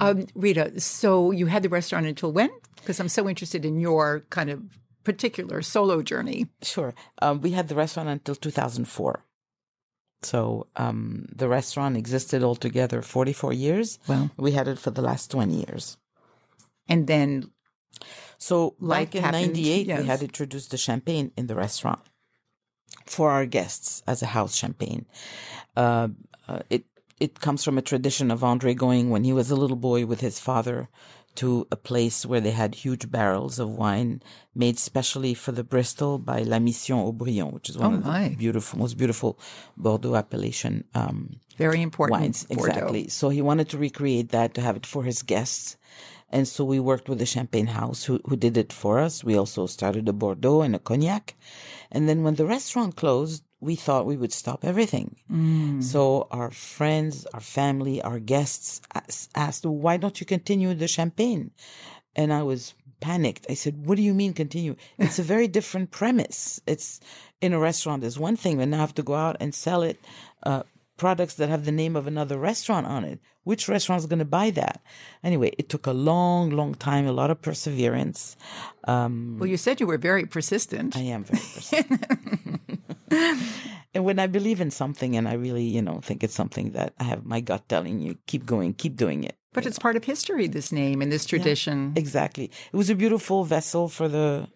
Um, 0.00 0.26
Rita, 0.34 0.80
so 0.80 1.30
you 1.30 1.46
had 1.46 1.62
the 1.62 1.68
restaurant 1.68 2.06
until 2.06 2.32
when? 2.32 2.50
Because 2.76 3.00
I'm 3.00 3.08
so 3.08 3.28
interested 3.28 3.64
in 3.64 3.78
your 3.80 4.24
kind 4.30 4.50
of 4.50 4.62
particular 5.04 5.62
solo 5.62 6.02
journey. 6.02 6.46
Sure. 6.62 6.94
Um, 7.22 7.40
we 7.40 7.52
had 7.52 7.68
the 7.68 7.74
restaurant 7.76 8.08
until 8.08 8.34
2004. 8.34 9.22
So 10.26 10.66
um, 10.74 11.26
the 11.34 11.48
restaurant 11.48 11.96
existed 11.96 12.42
altogether 12.42 13.00
44 13.02 13.52
years. 13.52 13.98
Wow. 14.08 14.30
We 14.36 14.52
had 14.52 14.66
it 14.68 14.78
for 14.78 14.90
the 14.90 15.02
last 15.02 15.30
20 15.30 15.64
years. 15.64 15.96
And 16.88 17.06
then 17.06 17.50
So 18.38 18.74
like 18.80 19.14
in 19.14 19.22
happened, 19.22 19.54
98, 19.54 19.86
yes. 19.86 20.00
we 20.00 20.06
had 20.06 20.22
introduced 20.22 20.70
the 20.70 20.76
champagne 20.76 21.32
in 21.36 21.46
the 21.46 21.54
restaurant 21.54 22.02
for 23.06 23.30
our 23.30 23.46
guests 23.46 24.02
as 24.06 24.22
a 24.22 24.26
house 24.26 24.54
champagne. 24.54 25.06
Uh, 25.76 26.08
uh, 26.48 26.60
it 26.68 26.84
it 27.18 27.40
comes 27.40 27.64
from 27.64 27.78
a 27.78 27.82
tradition 27.82 28.30
of 28.30 28.44
Andre 28.44 28.74
going 28.74 29.08
when 29.08 29.24
he 29.24 29.32
was 29.32 29.50
a 29.50 29.56
little 29.56 29.76
boy 29.76 30.04
with 30.04 30.20
his 30.20 30.38
father 30.38 30.88
to 31.36 31.66
a 31.70 31.76
place 31.76 32.24
where 32.26 32.40
they 32.40 32.50
had 32.52 32.74
huge 32.74 33.10
barrels 33.10 33.58
of 33.58 33.68
wine 33.70 34.22
made 34.54 34.78
specially 34.78 35.34
for 35.34 35.52
the 35.52 35.64
Bristol 35.64 36.18
by 36.18 36.42
La 36.42 36.58
Mission 36.58 36.96
Haut-Brion, 36.96 37.50
which 37.52 37.68
is 37.70 37.76
one 37.78 37.92
Oh, 37.94 37.96
of 37.98 38.04
my. 38.04 38.28
the 38.28 38.36
beautiful, 38.36 38.78
most 38.78 38.96
beautiful 38.96 39.38
Bordeaux 39.76 40.14
appellation 40.16 40.84
um, 40.94 41.40
very 41.56 41.80
important 41.82 42.20
wines. 42.20 42.44
Bordeaux. 42.44 42.64
Exactly. 42.70 43.08
So 43.08 43.28
he 43.30 43.40
wanted 43.42 43.68
to 43.70 43.78
recreate 43.78 44.28
that 44.30 44.54
to 44.54 44.60
have 44.60 44.76
it 44.76 44.84
for 44.86 45.04
his 45.04 45.22
guests. 45.22 45.76
And 46.28 46.46
so 46.48 46.64
we 46.64 46.80
worked 46.80 47.08
with 47.08 47.18
the 47.20 47.26
Champagne 47.26 47.68
House 47.68 48.04
who, 48.04 48.20
who 48.26 48.36
did 48.36 48.56
it 48.56 48.72
for 48.72 48.98
us. 48.98 49.22
We 49.24 49.38
also 49.38 49.66
started 49.66 50.08
a 50.08 50.12
Bordeaux 50.12 50.60
and 50.62 50.74
a 50.74 50.78
cognac. 50.80 51.34
And 51.92 52.08
then 52.08 52.24
when 52.24 52.34
the 52.34 52.44
restaurant 52.46 52.96
closed, 52.96 53.42
we 53.60 53.74
thought 53.74 54.06
we 54.06 54.16
would 54.16 54.32
stop 54.32 54.64
everything. 54.64 55.16
So 55.80 56.28
our 56.30 56.50
friends, 56.50 57.26
our 57.32 57.40
family, 57.40 58.02
our 58.02 58.18
guests 58.18 58.80
asked, 59.34 59.64
why 59.64 59.96
don't 59.96 60.20
you 60.20 60.26
continue 60.26 60.74
the 60.74 60.88
champagne? 60.88 61.50
And 62.14 62.32
I 62.32 62.42
was 62.42 62.74
panicked. 63.00 63.46
I 63.48 63.54
said, 63.54 63.86
what 63.86 63.96
do 63.96 64.02
you 64.02 64.14
mean 64.14 64.32
continue? 64.34 64.76
It's 64.98 65.18
a 65.18 65.22
very 65.34 65.48
different 65.48 65.90
premise. 65.90 66.60
It's 66.66 67.00
in 67.40 67.52
a 67.52 67.58
restaurant 67.58 68.04
is 68.04 68.18
one 68.18 68.36
thing, 68.36 68.58
but 68.58 68.68
now 68.68 68.78
I 68.78 68.80
have 68.80 68.94
to 68.94 69.02
go 69.02 69.14
out 69.14 69.36
and 69.40 69.54
sell 69.54 69.82
it, 69.82 69.98
uh, 70.42 70.62
products 70.96 71.34
that 71.34 71.50
have 71.50 71.64
the 71.66 71.72
name 71.72 71.94
of 71.96 72.06
another 72.06 72.38
restaurant 72.38 72.86
on 72.86 73.04
it. 73.04 73.20
Which 73.44 73.68
restaurant 73.68 74.00
is 74.00 74.06
going 74.06 74.18
to 74.18 74.24
buy 74.24 74.50
that? 74.50 74.82
Anyway, 75.22 75.52
it 75.56 75.68
took 75.68 75.86
a 75.86 75.92
long, 75.92 76.50
long 76.50 76.74
time, 76.74 77.06
a 77.06 77.12
lot 77.12 77.30
of 77.30 77.40
perseverance. 77.42 78.36
Um, 78.88 79.36
Well, 79.38 79.48
you 79.48 79.56
said 79.56 79.78
you 79.78 79.86
were 79.86 79.98
very 79.98 80.26
persistent. 80.26 80.96
I 80.96 81.02
am 81.02 81.22
very 81.22 81.38
persistent. 81.38 82.06
and 83.94 84.04
when 84.04 84.18
I 84.18 84.26
believe 84.26 84.60
in 84.60 84.70
something 84.70 85.16
and 85.16 85.28
I 85.28 85.34
really, 85.34 85.64
you 85.64 85.82
know, 85.82 86.00
think 86.02 86.22
it's 86.22 86.34
something 86.34 86.72
that 86.72 86.94
I 86.98 87.04
have 87.04 87.24
my 87.24 87.40
gut 87.40 87.68
telling 87.68 88.00
you, 88.00 88.18
keep 88.26 88.46
going, 88.46 88.74
keep 88.74 88.96
doing 88.96 89.24
it. 89.24 89.36
But 89.52 89.66
it's 89.66 89.78
part 89.78 89.96
of 89.96 90.04
history, 90.04 90.48
this 90.48 90.70
name 90.70 91.00
and 91.00 91.10
this 91.10 91.24
tradition. 91.24 91.94
Exactly. 91.96 92.50
It 92.72 92.76
was 92.76 92.90
a 92.90 92.94
beautiful 92.94 93.44
vessel 93.44 93.88
for 93.88 94.06
the, 94.06 94.48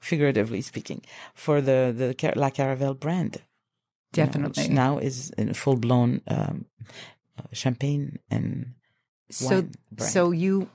figuratively 0.00 0.60
speaking, 0.60 1.02
for 1.34 1.60
the, 1.60 1.94
the 1.96 2.32
La 2.34 2.50
Caravelle 2.50 2.98
brand. 2.98 3.36
you 3.36 4.24
know, 4.24 4.48
which 4.48 4.56
Definitely. 4.56 4.68
now 4.74 4.98
is 4.98 5.30
in 5.38 5.54
full 5.54 5.76
blown 5.76 6.20
um, 6.26 6.66
uh, 7.38 7.42
champagne 7.52 8.18
and 8.28 8.74
so, 9.30 9.68
so 9.98 10.32
you 10.32 10.68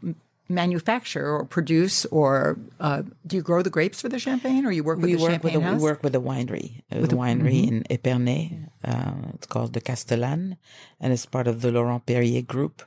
manufacture 0.49 1.27
or 1.27 1.45
produce, 1.45 2.05
or 2.05 2.57
uh, 2.79 3.03
do 3.25 3.35
you 3.35 3.41
grow 3.41 3.61
the 3.61 3.69
grapes 3.69 4.01
for 4.01 4.09
the 4.09 4.19
champagne, 4.19 4.65
or 4.65 4.71
you 4.71 4.83
work 4.83 4.97
with 4.97 5.05
we 5.05 5.15
the 5.15 5.21
work 5.21 5.31
champagne 5.31 5.53
with 5.55 5.63
a, 5.63 5.65
house? 5.65 5.77
we 5.77 5.83
work 5.83 6.03
with 6.03 6.15
a 6.15 6.19
winery, 6.19 6.83
a 6.91 6.97
winery 6.97 7.67
in 7.67 7.83
Epernay. 7.89 8.69
Uh, 8.83 9.13
it's 9.33 9.47
called 9.47 9.73
the 9.73 9.81
Castellane, 9.81 10.57
and 10.99 11.13
it's 11.13 11.25
part 11.25 11.47
of 11.47 11.61
the 11.61 11.71
Laurent 11.71 12.05
Perrier 12.05 12.41
group. 12.41 12.83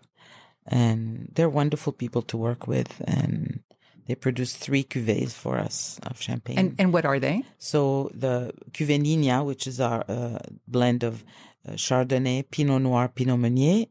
And 0.66 1.31
they're 1.35 1.49
wonderful 1.49 1.92
people 1.92 2.23
to 2.23 2.37
work 2.37 2.66
with, 2.66 3.03
and 3.07 3.61
they 4.07 4.14
produce 4.14 4.55
three 4.55 4.85
cuvées 4.85 5.33
for 5.33 5.59
us 5.59 5.99
of 6.05 6.21
champagne. 6.21 6.59
and 6.59 6.75
and 6.79 6.92
what 6.92 7.05
are 7.05 7.18
they? 7.18 7.42
so 7.59 8.11
the 8.14 8.53
Cuvée 8.73 9.01
Nina, 9.01 9.42
which 9.44 9.66
is 9.66 9.81
our 9.81 10.05
uh, 10.09 10.38
blend 10.66 11.03
of 11.03 11.25
uh, 11.66 11.73
Chardonnay, 11.73 12.51
Pinot 12.51 12.83
Noir, 12.83 13.09
Pinot 13.09 13.38
Meunier, 13.38 13.87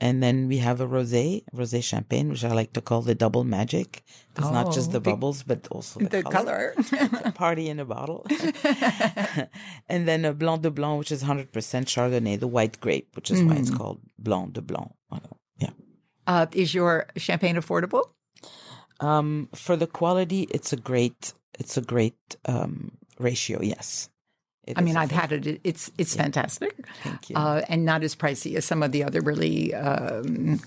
and 0.00 0.22
then 0.22 0.48
we 0.48 0.58
have 0.58 0.80
a 0.80 0.86
rosé, 0.86 1.44
rosé 1.54 1.82
champagne, 1.82 2.28
which 2.30 2.44
I 2.44 2.52
like 2.52 2.72
to 2.72 2.80
call 2.80 3.02
the 3.02 3.14
double 3.14 3.44
magic. 3.44 4.02
It's 4.36 4.50
not 4.50 4.72
just 4.72 4.88
Oh, 4.88 4.92
the 4.92 5.00
the- 5.00 5.10
bubbles, 5.10 5.42
but 5.42 5.68
also 5.70 6.00
the, 6.00 6.08
The 6.08 6.22
color. 6.22 6.74
a 7.24 7.32
party 7.32 7.68
in 7.68 7.78
a 7.80 7.84
bottle. 7.84 8.26
and 9.88 10.06
then 10.08 10.24
a 10.24 10.32
Blanc 10.32 10.62
de 10.62 10.70
Blanc, 10.70 10.98
which 10.98 11.12
is 11.12 11.22
100% 11.22 11.50
Chardonnay, 11.52 12.38
the 12.38 12.46
white 12.46 12.80
grape, 12.80 13.08
which 13.16 13.30
is 13.30 13.42
why 13.42 13.54
Mm. 13.56 13.60
it's 13.60 13.70
called 13.70 14.00
Blanc 14.18 14.52
de 14.54 14.62
Blanc. 14.62 14.92
Yeah. 15.58 15.70
uh, 16.26 16.46
is 16.52 16.72
your 16.74 17.06
champagne 17.16 17.56
affordable? 17.56 18.04
Um, 19.00 19.48
for 19.54 19.76
the 19.76 19.86
quality, 19.86 20.42
it's 20.50 20.72
a 20.72 20.76
great, 20.76 21.32
it's 21.58 21.76
a 21.76 21.80
great 21.82 22.36
um, 22.46 22.92
ratio. 23.18 23.60
Yes. 23.62 24.08
It 24.70 24.78
I 24.78 24.82
mean, 24.82 24.96
I've 24.96 25.10
had 25.10 25.32
it. 25.32 25.60
It's 25.64 25.90
it's 25.98 26.14
fantastic. 26.14 26.86
Thank 27.02 27.30
you. 27.30 27.36
Uh, 27.36 27.62
and 27.68 27.84
not 27.84 28.02
as 28.02 28.14
pricey 28.16 28.54
as 28.56 28.64
some 28.64 28.82
of 28.82 28.92
the 28.92 29.04
other 29.04 29.20
really 29.20 29.74
um, 29.74 30.60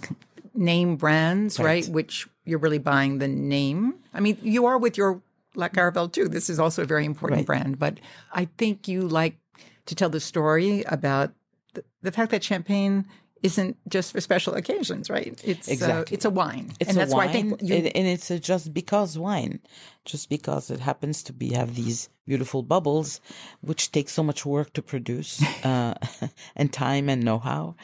name 0.53 0.95
brands, 0.97 1.59
right. 1.59 1.65
Right. 1.85 1.87
Which 1.87 2.27
you're 2.45 2.59
really 2.59 2.79
buying 2.79 3.19
the 3.19 3.27
name. 3.27 3.95
I 4.13 4.19
mean, 4.19 4.37
you 4.41 4.65
are 4.65 4.77
with 4.77 4.97
your 4.97 5.21
La 5.55 5.69
Caravelle 5.69 6.11
too. 6.11 6.27
This 6.27 6.49
is 6.49 6.59
also 6.59 6.81
a 6.81 6.85
very 6.85 7.05
important 7.05 7.39
Right. 7.39 7.45
brand, 7.45 7.79
but 7.79 7.99
I 8.33 8.45
think 8.57 8.87
you 8.87 9.01
like 9.07 9.37
to 9.85 9.95
tell 9.95 10.09
the 10.09 10.19
story 10.19 10.83
about 10.83 11.31
the, 11.73 11.83
the 12.01 12.11
fact 12.11 12.31
that 12.31 12.43
champagne 12.43 13.05
isn't 13.43 13.77
just 13.89 14.11
for 14.13 14.21
special 14.21 14.53
occasions, 14.55 15.09
right? 15.09 15.39
It's 15.43 15.67
uh, 15.69 15.71
Exactly. 15.73 16.15
it's 16.15 16.25
a 16.25 16.29
wine, 16.29 16.71
It's 16.79 16.89
and 16.89 16.97
a 16.97 16.99
that's 17.01 17.13
wine, 17.13 17.27
why 17.27 17.29
I 17.29 17.33
think 17.33 17.61
you, 17.61 17.75
and, 17.75 17.87
and 17.97 18.07
it's 18.07 18.31
a 18.31 18.39
just 18.39 18.73
because 18.73 19.17
wine, 19.17 19.59
just 20.05 20.29
because 20.29 20.71
it 20.71 20.79
happens 20.79 21.21
to 21.23 21.33
be 21.33 21.53
have 21.53 21.75
these 21.75 22.09
beautiful 22.25 22.63
bubbles, 22.63 23.19
which 23.61 23.91
take 23.91 24.09
so 24.09 24.23
much 24.23 24.45
work 24.45 24.71
to 24.73 24.81
produce, 24.81 25.43
uh, 25.65 25.93
and 26.55 26.71
time 26.71 27.09
and 27.09 27.23
know-how. 27.23 27.75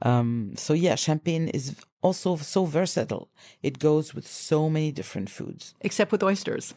Um, 0.00 0.54
so 0.56 0.72
yeah, 0.72 0.94
champagne 0.96 1.48
is 1.48 1.76
also 2.00 2.36
so 2.36 2.64
versatile. 2.64 3.28
It 3.62 3.78
goes 3.78 4.14
with 4.14 4.26
so 4.26 4.68
many 4.70 4.90
different 4.92 5.28
foods. 5.30 5.74
except 5.82 6.10
with 6.12 6.22
oysters. 6.22 6.74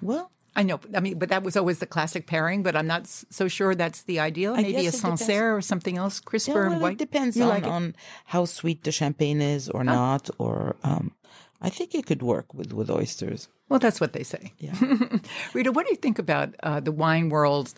Well, 0.00 0.30
I 0.56 0.62
know. 0.62 0.80
I 0.94 1.00
mean, 1.00 1.18
but 1.18 1.28
that 1.28 1.42
was 1.42 1.56
always 1.56 1.78
the 1.78 1.86
classic 1.86 2.26
pairing. 2.26 2.62
But 2.62 2.74
I'm 2.74 2.86
not 2.86 3.06
so 3.06 3.46
sure 3.46 3.74
that's 3.74 4.02
the 4.02 4.18
ideal. 4.18 4.56
Maybe 4.56 4.86
a. 4.86 4.92
Sancerre 4.92 5.54
or 5.54 5.60
something 5.60 5.98
else, 5.98 6.20
yeah, 6.20 6.28
crisper 6.28 6.64
well, 6.64 6.72
and 6.72 6.80
white. 6.80 6.92
it 6.94 6.98
depends 6.98 7.38
on, 7.38 7.48
like 7.48 7.64
it? 7.64 7.68
on 7.68 7.94
how 8.24 8.46
sweet 8.46 8.82
the 8.82 8.90
champagne 8.90 9.42
is 9.42 9.68
or 9.68 9.84
not, 9.84 10.30
or 10.38 10.76
um, 10.82 11.12
I 11.60 11.68
think 11.68 11.94
it 11.94 12.06
could 12.06 12.22
work 12.22 12.54
with 12.54 12.72
with 12.72 12.90
oysters. 12.90 13.48
Well, 13.68 13.78
that's 13.78 14.00
what 14.00 14.14
they 14.14 14.22
say. 14.22 14.52
Yeah. 14.58 14.74
Rita, 15.52 15.72
what 15.72 15.86
do 15.86 15.92
you 15.92 15.96
think 15.96 16.18
about 16.18 16.54
uh, 16.62 16.80
the 16.80 16.92
wine 16.92 17.28
world 17.28 17.74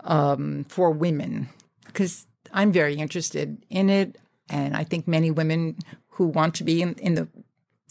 um, 0.00 0.64
for 0.68 0.90
women? 0.90 1.48
Because 1.86 2.26
I'm 2.52 2.70
very 2.72 2.96
interested 2.96 3.64
in 3.70 3.88
it, 3.88 4.18
and 4.50 4.76
I 4.76 4.84
think 4.84 5.08
many 5.08 5.30
women 5.30 5.78
who 6.10 6.26
want 6.26 6.54
to 6.56 6.64
be 6.64 6.82
in, 6.82 6.94
in 6.94 7.14
the 7.14 7.28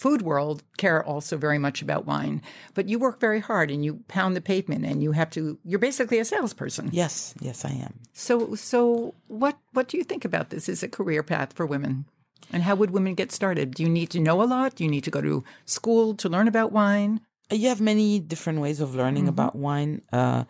food 0.03 0.21
world 0.21 0.63
care 0.77 1.01
also 1.01 1.37
very 1.37 1.57
much 1.57 1.81
about 1.81 2.05
wine. 2.05 2.41
But 2.73 2.89
you 2.89 2.99
work 2.99 3.21
very 3.21 3.39
hard, 3.39 3.71
and 3.71 3.85
you 3.85 4.03
pound 4.09 4.35
the 4.35 4.41
pavement, 4.41 4.85
and 4.85 5.01
you 5.01 5.13
have 5.13 5.29
to. 5.31 5.57
You're 5.63 5.79
basically 5.79 6.19
a 6.19 6.25
salesperson. 6.25 6.89
Yes, 6.91 7.33
yes, 7.39 7.63
I 7.63 7.69
am. 7.69 7.93
So, 8.11 8.55
so 8.55 9.15
what 9.27 9.57
what 9.71 9.87
do 9.87 9.97
you 9.97 10.03
think 10.03 10.25
about 10.25 10.49
this 10.49 10.67
as 10.67 10.83
a 10.83 10.89
career 10.89 11.23
path 11.23 11.53
for 11.53 11.65
women? 11.65 12.05
And 12.51 12.63
how 12.63 12.75
would 12.75 12.91
women 12.91 13.15
get 13.15 13.31
started? 13.31 13.75
Do 13.75 13.83
you 13.83 13.89
need 13.89 14.09
to 14.11 14.19
know 14.19 14.43
a 14.43 14.49
lot? 14.55 14.75
Do 14.75 14.83
you 14.83 14.91
need 14.91 15.05
to 15.05 15.11
go 15.11 15.21
to 15.21 15.43
school 15.65 16.13
to 16.15 16.27
learn 16.29 16.47
about 16.49 16.73
wine? 16.73 17.21
You 17.49 17.69
have 17.69 17.81
many 17.81 18.19
different 18.19 18.59
ways 18.59 18.81
of 18.81 18.95
learning 18.95 19.27
about 19.29 19.55
wine. 19.55 20.01
Uh, 20.11 20.43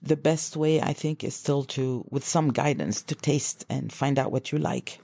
the 0.00 0.16
best 0.16 0.56
way, 0.56 0.80
I 0.80 0.92
think, 0.92 1.24
is 1.24 1.34
still 1.34 1.64
to, 1.74 2.04
with 2.10 2.24
some 2.24 2.52
guidance, 2.52 3.02
to 3.10 3.14
taste 3.14 3.66
and 3.68 3.92
find 3.92 4.18
out 4.18 4.30
what 4.30 4.52
you 4.52 4.58
like. 4.58 5.00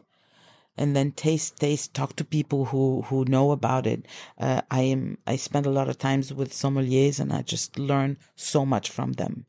And 0.76 0.96
then 0.96 1.12
taste, 1.12 1.58
taste, 1.58 1.94
talk 1.94 2.16
to 2.16 2.24
people 2.24 2.66
who, 2.66 3.02
who 3.02 3.24
know 3.26 3.52
about 3.52 3.86
it. 3.86 4.06
Uh, 4.38 4.62
I 4.70 4.82
am, 4.82 5.18
I 5.26 5.36
spend 5.36 5.66
a 5.66 5.70
lot 5.70 5.88
of 5.88 5.98
times 5.98 6.32
with 6.34 6.52
sommeliers 6.52 7.20
and 7.20 7.32
I 7.32 7.42
just 7.42 7.78
learn 7.78 8.18
so 8.34 8.66
much 8.66 8.90
from 8.90 9.12
them. 9.12 9.46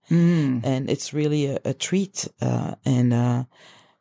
And 0.64 0.90
it's 0.90 1.14
really 1.14 1.48
a, 1.48 1.60
a 1.66 1.74
treat. 1.74 2.28
Uh, 2.42 2.76
and, 2.86 3.14
uh, 3.14 3.44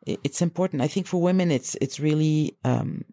it- 0.05 0.19
it's 0.23 0.41
important. 0.41 0.83
I 0.83 0.87
think 0.87 1.07
for 1.07 1.19
women, 1.21 1.49
it's, 1.51 1.75
it's 1.81 1.99
really, 1.99 2.57
um, 2.63 3.05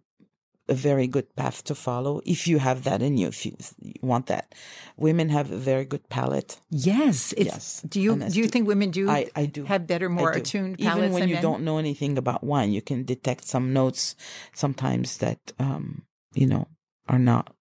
a 0.68 0.74
very 0.74 1.06
good 1.06 1.34
path 1.34 1.64
to 1.64 1.74
follow 1.74 2.20
if 2.24 2.46
you 2.46 2.58
have 2.58 2.84
that 2.84 3.02
in 3.02 3.16
you, 3.18 3.28
if 3.28 3.44
you 3.44 3.56
want 4.00 4.26
that. 4.26 4.54
Women 4.96 5.28
have 5.30 5.50
a 5.50 5.56
very 5.56 5.84
good 5.84 6.08
palate. 6.08 6.60
Yes. 6.70 7.32
It's, 7.36 7.46
Yes. 7.46 7.82
Do 7.88 8.00
you 8.00 8.16
do 8.16 8.38
you 8.38 8.46
think 8.46 8.68
women 8.68 8.90
do 8.90 9.10
I, 9.10 9.28
I 9.34 9.46
do 9.46 9.64
have 9.64 9.86
better, 9.86 10.08
more 10.08 10.30
attuned 10.30 10.80
Even 10.80 11.12
when 11.12 11.28
you 11.28 11.34
men? 11.34 11.42
don't 11.42 11.62
know 11.64 11.78
anything 11.78 12.16
about 12.16 12.44
wine, 12.44 12.72
you 12.72 12.80
can 12.82 13.04
detect 13.04 13.44
some 13.44 13.72
notes 13.72 14.14
sometimes 14.54 15.18
that 15.18 15.52
um, 15.58 16.02
you 16.34 16.46
know 16.46 16.68
are 17.08 17.18
not 17.18 17.52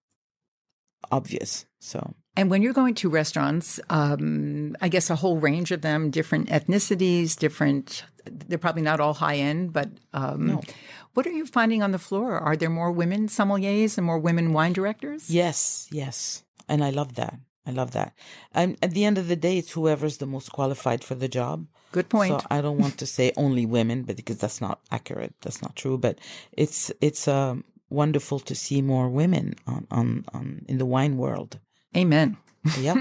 obvious. 1.10 1.66
So 1.80 2.14
And 2.36 2.48
when 2.50 2.62
you're 2.62 2.72
going 2.72 2.94
to 2.94 3.10
restaurants, 3.10 3.80
um, 3.90 4.76
I 4.80 4.88
guess 4.88 5.10
a 5.10 5.16
whole 5.16 5.38
range 5.38 5.72
of 5.72 5.82
them, 5.82 6.10
different 6.10 6.48
ethnicities, 6.48 7.36
different. 7.36 8.04
They're 8.24 8.58
probably 8.58 8.82
not 8.82 9.00
all 9.00 9.14
high 9.14 9.36
end, 9.36 9.72
but 9.72 9.90
um, 10.14 10.60
what 11.14 11.26
are 11.26 11.32
you 11.32 11.46
finding 11.46 11.82
on 11.82 11.92
the 11.92 11.98
floor? 11.98 12.38
Are 12.38 12.56
there 12.56 12.70
more 12.70 12.90
women 12.90 13.28
sommeliers 13.28 13.98
and 13.98 14.06
more 14.06 14.18
women 14.18 14.52
wine 14.52 14.72
directors? 14.72 15.30
yes, 15.30 15.88
yes, 15.90 16.42
and 16.68 16.82
I 16.84 16.90
love 16.90 17.14
that. 17.16 17.38
I 17.64 17.70
love 17.70 17.92
that. 17.92 18.12
And 18.52 18.76
at 18.82 18.90
the 18.90 19.04
end 19.04 19.18
of 19.18 19.28
the 19.28 19.36
day, 19.36 19.58
it's 19.58 19.72
whoever's 19.72 20.18
the 20.18 20.26
most 20.26 20.50
qualified 20.50 21.04
for 21.04 21.14
the 21.14 21.28
job. 21.28 21.66
Good 21.92 22.08
point. 22.08 22.40
So 22.40 22.46
I 22.50 22.60
don't 22.60 22.78
want 22.78 22.98
to 22.98 23.06
say 23.06 23.32
only 23.36 23.66
women, 23.66 24.02
but 24.02 24.16
because 24.16 24.38
that's 24.38 24.60
not 24.60 24.80
accurate. 24.90 25.34
That's 25.42 25.62
not 25.62 25.76
true. 25.76 25.96
But 25.96 26.18
it's 26.52 26.90
it's 27.00 27.28
um, 27.28 27.64
wonderful 27.88 28.40
to 28.40 28.54
see 28.54 28.82
more 28.82 29.08
women 29.08 29.54
on, 29.66 29.86
on, 29.90 30.24
on 30.34 30.64
in 30.68 30.78
the 30.78 30.86
wine 30.86 31.16
world. 31.16 31.58
Amen. 31.96 32.36
Yep, 32.78 32.96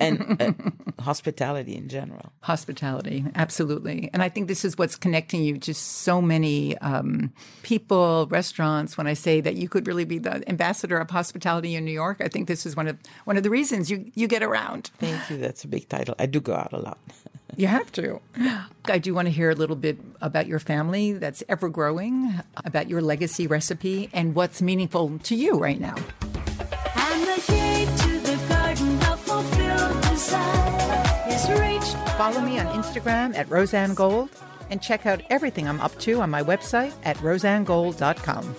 and 0.00 0.42
uh, 0.42 0.52
hospitality 1.00 1.76
in 1.76 1.88
general. 1.88 2.32
Hospitality, 2.40 3.24
absolutely. 3.36 4.10
And 4.12 4.22
I 4.22 4.28
think 4.28 4.48
this 4.48 4.64
is 4.64 4.76
what's 4.76 4.96
connecting 4.96 5.44
you 5.44 5.56
to 5.58 5.72
so 5.72 6.20
many 6.20 6.76
um, 6.78 7.32
people, 7.62 8.26
restaurants. 8.28 8.98
When 8.98 9.06
I 9.06 9.14
say 9.14 9.40
that 9.40 9.54
you 9.54 9.68
could 9.68 9.86
really 9.86 10.04
be 10.04 10.18
the 10.18 10.48
ambassador 10.48 10.98
of 10.98 11.10
hospitality 11.10 11.76
in 11.76 11.84
New 11.84 11.92
York, 11.92 12.20
I 12.20 12.28
think 12.28 12.48
this 12.48 12.66
is 12.66 12.74
one 12.74 12.88
of 12.88 12.98
one 13.24 13.36
of 13.36 13.44
the 13.44 13.50
reasons 13.50 13.88
you 13.88 14.10
you 14.14 14.26
get 14.26 14.42
around. 14.42 14.90
Thank 14.98 15.30
you. 15.30 15.36
That's 15.38 15.62
a 15.62 15.68
big 15.68 15.88
title. 15.88 16.16
I 16.18 16.26
do 16.26 16.40
go 16.40 16.54
out 16.54 16.72
a 16.72 16.78
lot. 16.78 16.98
You 17.56 17.68
have 17.68 17.92
to. 17.92 18.20
I 18.86 18.98
do 18.98 19.14
want 19.14 19.26
to 19.26 19.30
hear 19.30 19.48
a 19.48 19.54
little 19.54 19.76
bit 19.76 19.98
about 20.20 20.48
your 20.48 20.58
family 20.58 21.12
that's 21.12 21.40
ever 21.48 21.68
growing, 21.68 22.40
about 22.64 22.88
your 22.88 23.00
legacy 23.00 23.46
recipe, 23.46 24.10
and 24.12 24.34
what's 24.34 24.60
meaningful 24.60 25.20
to 25.20 25.36
you 25.36 25.56
right 25.56 25.78
now. 25.78 25.94
Follow 32.16 32.40
me 32.40 32.60
on 32.60 32.66
Instagram 32.66 33.34
at 33.34 33.48
Rozanne 33.48 33.94
Gold 33.94 34.30
and 34.70 34.80
check 34.80 35.04
out 35.04 35.20
everything 35.30 35.68
I'm 35.68 35.80
up 35.80 35.98
to 36.00 36.20
on 36.20 36.30
my 36.30 36.42
website 36.42 36.92
at 37.02 37.16
rozannegold.com. 37.18 38.54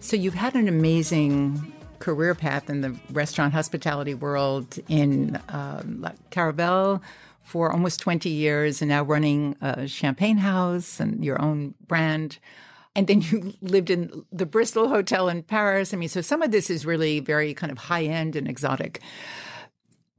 So 0.00 0.16
you've 0.16 0.34
had 0.34 0.54
an 0.54 0.68
amazing 0.68 1.72
career 2.00 2.34
path 2.34 2.68
in 2.68 2.82
the 2.82 2.96
restaurant 3.10 3.54
hospitality 3.54 4.14
world 4.14 4.78
in 4.88 5.40
um, 5.48 6.06
Caravelle 6.30 7.00
for 7.42 7.70
almost 7.70 8.00
20 8.00 8.28
years 8.28 8.82
and 8.82 8.88
now 8.88 9.02
running 9.02 9.56
a 9.60 9.86
champagne 9.86 10.38
house 10.38 10.98
and 10.98 11.24
your 11.24 11.40
own 11.40 11.74
brand. 11.86 12.38
And 12.96 13.06
then 13.06 13.20
you 13.22 13.54
lived 13.60 13.90
in 13.90 14.24
the 14.32 14.46
Bristol 14.46 14.88
Hotel 14.88 15.28
in 15.28 15.42
Paris. 15.42 15.92
I 15.92 15.96
mean, 15.96 16.08
so 16.08 16.20
some 16.20 16.42
of 16.42 16.50
this 16.50 16.70
is 16.70 16.86
really 16.86 17.20
very 17.20 17.54
kind 17.54 17.72
of 17.72 17.78
high 17.78 18.04
end 18.04 18.36
and 18.36 18.48
exotic. 18.48 19.00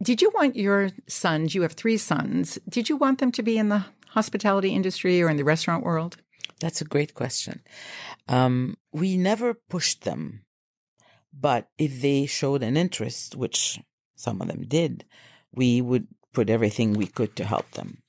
Did 0.02 0.22
you 0.22 0.30
want 0.36 0.56
your 0.56 0.90
sons, 1.08 1.56
you 1.56 1.62
have 1.62 1.74
three 1.74 1.98
sons, 1.98 2.60
did 2.68 2.90
you 2.90 2.98
want 2.98 3.20
them 3.20 3.32
to 3.32 3.42
be 3.42 3.58
in 3.58 3.70
the 3.70 3.86
hospitality 4.10 4.70
industry 4.70 5.22
or 5.22 5.30
in 5.30 5.38
the 5.38 5.44
restaurant 5.44 5.84
world? 5.84 6.18
That's 6.60 6.82
a 6.82 6.86
great 6.86 7.14
question. 7.14 7.62
Um, 8.28 8.78
we 8.92 9.18
never 9.18 9.54
pushed 9.54 10.04
them, 10.04 10.44
but 11.34 11.70
if 11.78 12.02
they 12.02 12.26
showed 12.26 12.64
an 12.64 12.78
interest, 12.78 13.36
which 13.36 13.80
some 14.16 14.42
of 14.42 14.48
them 14.48 14.64
did, 14.68 15.06
we 15.54 15.82
would 15.82 16.08
put 16.34 16.50
everything 16.50 16.94
we 16.94 17.08
could 17.08 17.36
to 17.38 17.46
help 17.46 17.72
them, 17.72 18.02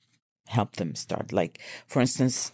help 0.47 0.75
them 0.75 0.95
start. 0.95 1.31
Like, 1.31 1.59
for 1.87 2.01
instance, 2.01 2.51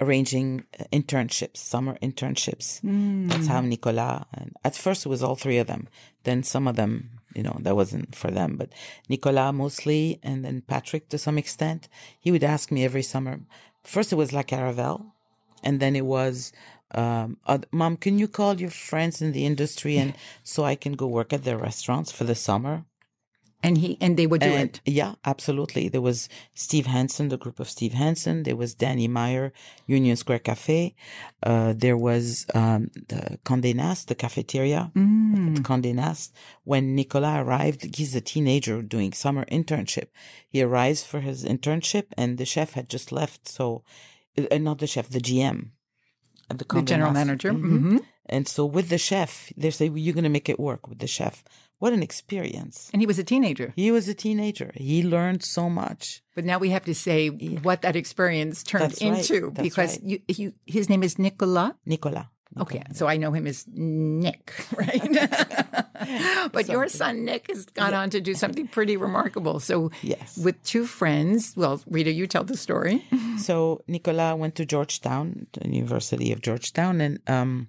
arranging 0.00 0.64
uh, 0.78 0.84
internships, 0.92 1.58
summer 1.58 1.96
internships. 2.02 2.80
That's 3.28 3.46
how 3.46 3.60
Nicolas, 3.60 4.24
and 4.34 4.54
at 4.64 4.76
first 4.76 5.06
it 5.06 5.08
was 5.08 5.22
all 5.22 5.36
three 5.36 5.58
of 5.58 5.66
them. 5.66 5.88
Then 6.24 6.42
some 6.42 6.68
of 6.68 6.76
them, 6.76 7.20
you 7.34 7.42
know, 7.42 7.56
that 7.60 7.76
wasn't 7.76 8.14
for 8.14 8.30
them, 8.30 8.56
but 8.56 8.70
Nicolas 9.08 9.54
mostly, 9.54 10.20
and 10.22 10.44
then 10.44 10.62
Patrick 10.62 11.08
to 11.08 11.18
some 11.18 11.38
extent. 11.38 11.88
He 12.20 12.30
would 12.30 12.44
ask 12.44 12.70
me 12.70 12.84
every 12.84 13.02
summer. 13.02 13.40
First 13.82 14.12
it 14.12 14.16
was 14.16 14.32
La 14.32 14.42
Caravelle, 14.42 15.12
and 15.62 15.80
then 15.80 15.96
it 15.96 16.04
was, 16.04 16.52
um, 16.92 17.38
uh, 17.46 17.58
Mom, 17.70 17.96
can 17.96 18.18
you 18.18 18.28
call 18.28 18.60
your 18.60 18.70
friends 18.70 19.22
in 19.22 19.32
the 19.32 19.46
industry 19.46 19.96
and 19.96 20.14
so 20.42 20.64
I 20.64 20.74
can 20.74 20.92
go 20.92 21.06
work 21.06 21.32
at 21.32 21.44
their 21.44 21.58
restaurants 21.58 22.12
for 22.12 22.24
the 22.24 22.34
summer? 22.34 22.84
And 23.64 23.78
he 23.78 23.96
and 24.00 24.16
they 24.18 24.26
would 24.26 24.40
do 24.40 24.48
And 24.48 24.70
it. 24.70 24.80
yeah, 24.84 25.14
absolutely. 25.24 25.88
There 25.88 26.00
was 26.00 26.28
Steve 26.54 26.86
Hanson, 26.86 27.28
the 27.28 27.36
group 27.38 27.60
of 27.60 27.68
Steve 27.70 27.92
Hanson. 27.92 28.42
There 28.42 28.56
was 28.56 28.74
Danny 28.74 29.06
Meyer, 29.06 29.52
Union 29.86 30.16
Square 30.16 30.40
Cafe. 30.40 30.94
Uh, 31.42 31.72
there 31.76 31.96
was 31.96 32.46
um, 32.54 32.90
the 33.08 33.38
Condé 33.44 33.72
Nast, 33.74 34.08
the 34.08 34.16
cafeteria 34.16 34.90
Mm. 34.96 35.58
at 35.58 35.62
Condé 35.62 35.94
Nast. 35.94 36.32
When 36.64 36.94
Nicolas 36.96 37.38
arrived, 37.38 37.96
he's 37.96 38.14
a 38.16 38.20
teenager 38.20 38.82
doing 38.82 39.12
summer 39.12 39.44
internship. 39.46 40.08
He 40.48 40.60
arrives 40.62 41.04
for 41.04 41.20
his 41.20 41.44
internship, 41.44 42.06
and 42.16 42.38
the 42.38 42.44
chef 42.44 42.72
had 42.72 42.88
just 42.88 43.12
left. 43.12 43.48
So, 43.48 43.84
uh, 44.36 44.58
not 44.58 44.78
the 44.78 44.86
chef, 44.88 45.08
the 45.08 45.20
GM. 45.20 45.70
at 46.50 46.58
The, 46.58 46.64
The 46.64 46.82
general 46.82 47.12
Nast. 47.12 47.26
manager. 47.26 47.50
Mhm. 47.52 47.78
hmm 47.80 47.96
And 48.26 48.46
so, 48.46 48.64
with 48.64 48.88
the 48.88 48.98
chef, 48.98 49.52
they 49.56 49.70
say, 49.70 49.88
well, 49.88 49.98
"You're 49.98 50.14
going 50.14 50.24
to 50.24 50.30
make 50.30 50.48
it 50.48 50.60
work 50.60 50.88
with 50.88 50.98
the 51.00 51.06
chef." 51.06 51.42
What 51.78 51.92
an 51.92 52.02
experience! 52.02 52.88
And 52.92 53.02
he 53.02 53.06
was 53.06 53.18
a 53.18 53.24
teenager. 53.24 53.72
He 53.74 53.90
was 53.90 54.06
a 54.08 54.14
teenager. 54.14 54.70
He 54.76 55.02
learned 55.02 55.42
so 55.42 55.68
much. 55.68 56.22
But 56.36 56.44
now 56.44 56.58
we 56.58 56.70
have 56.70 56.84
to 56.84 56.94
say 56.94 57.28
what 57.28 57.82
that 57.82 57.96
experience 57.96 58.62
turned 58.62 58.84
That's 58.84 59.02
right. 59.02 59.18
into 59.18 59.50
That's 59.50 59.62
because 59.68 59.98
right. 59.98 60.08
you, 60.08 60.18
you, 60.28 60.52
his 60.66 60.88
name 60.88 61.02
is 61.02 61.18
Nicola. 61.18 61.76
Nicola. 61.84 62.30
Okay, 62.60 62.82
so 62.92 63.06
I 63.06 63.16
know 63.16 63.32
him 63.32 63.46
as 63.46 63.64
Nick, 63.72 64.52
right? 64.76 65.02
but 66.52 66.68
your 66.68 66.86
son 66.88 67.24
Nick 67.24 67.48
has 67.48 67.64
gone 67.66 67.94
on 67.94 68.10
to 68.10 68.20
do 68.20 68.34
something 68.34 68.68
pretty 68.68 68.96
remarkable. 68.98 69.58
So, 69.58 69.90
Yes. 70.02 70.36
with 70.36 70.62
two 70.62 70.84
friends, 70.84 71.54
well, 71.56 71.80
Rita, 71.86 72.12
you 72.12 72.26
tell 72.26 72.44
the 72.44 72.56
story. 72.56 73.04
So 73.38 73.80
Nicola 73.88 74.36
went 74.36 74.54
to 74.56 74.66
Georgetown, 74.66 75.46
the 75.54 75.66
University 75.68 76.30
of 76.30 76.42
Georgetown, 76.42 77.00
and 77.00 77.18
um, 77.26 77.68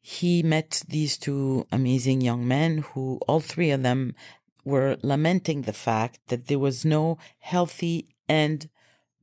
he 0.00 0.42
met 0.42 0.82
these 0.88 1.18
two 1.18 1.66
amazing 1.72 2.20
young 2.20 2.46
men 2.46 2.78
who, 2.78 3.18
all 3.26 3.40
three 3.40 3.70
of 3.70 3.82
them, 3.82 4.14
were 4.64 4.96
lamenting 5.02 5.62
the 5.62 5.72
fact 5.72 6.20
that 6.28 6.46
there 6.46 6.58
was 6.58 6.84
no 6.84 7.18
healthy 7.38 8.08
and 8.28 8.68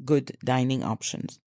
good 0.04 0.38
dining 0.44 0.84
options 0.84 1.40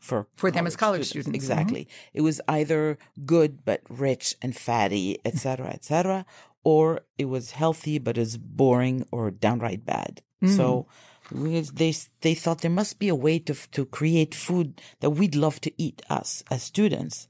for 0.00 0.26
For 0.36 0.50
them 0.50 0.66
as 0.66 0.76
college 0.76 1.06
students. 1.06 1.28
Mm-hmm. 1.28 1.34
Exactly. 1.34 1.88
It 2.14 2.22
was 2.22 2.40
either 2.48 2.98
good 3.24 3.64
but 3.64 3.82
rich 3.88 4.34
and 4.42 4.56
fatty, 4.56 5.18
etc., 5.24 5.68
etc., 5.68 6.24
or 6.64 7.00
it 7.16 7.26
was 7.26 7.52
healthy 7.52 7.98
but 7.98 8.18
is 8.18 8.36
boring 8.36 9.06
or 9.10 9.30
downright 9.30 9.84
bad. 9.84 10.22
Mm. 10.42 10.56
So 10.56 10.86
we, 11.32 11.60
they 11.60 11.94
they 12.20 12.34
thought 12.34 12.60
there 12.60 12.70
must 12.70 12.98
be 12.98 13.08
a 13.08 13.14
way 13.14 13.38
to 13.40 13.54
to 13.72 13.84
create 13.84 14.34
food 14.34 14.80
that 15.00 15.10
we'd 15.10 15.34
love 15.34 15.60
to 15.62 15.72
eat 15.76 16.02
us 16.08 16.42
as 16.50 16.62
students. 16.62 17.28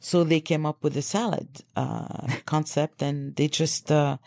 So 0.00 0.24
they 0.24 0.40
came 0.40 0.64
up 0.64 0.82
with 0.84 0.96
a 0.96 1.02
salad 1.02 1.48
uh, 1.76 2.28
concept, 2.46 3.02
and 3.02 3.34
they 3.36 3.48
just. 3.48 3.90
Uh, 3.90 4.18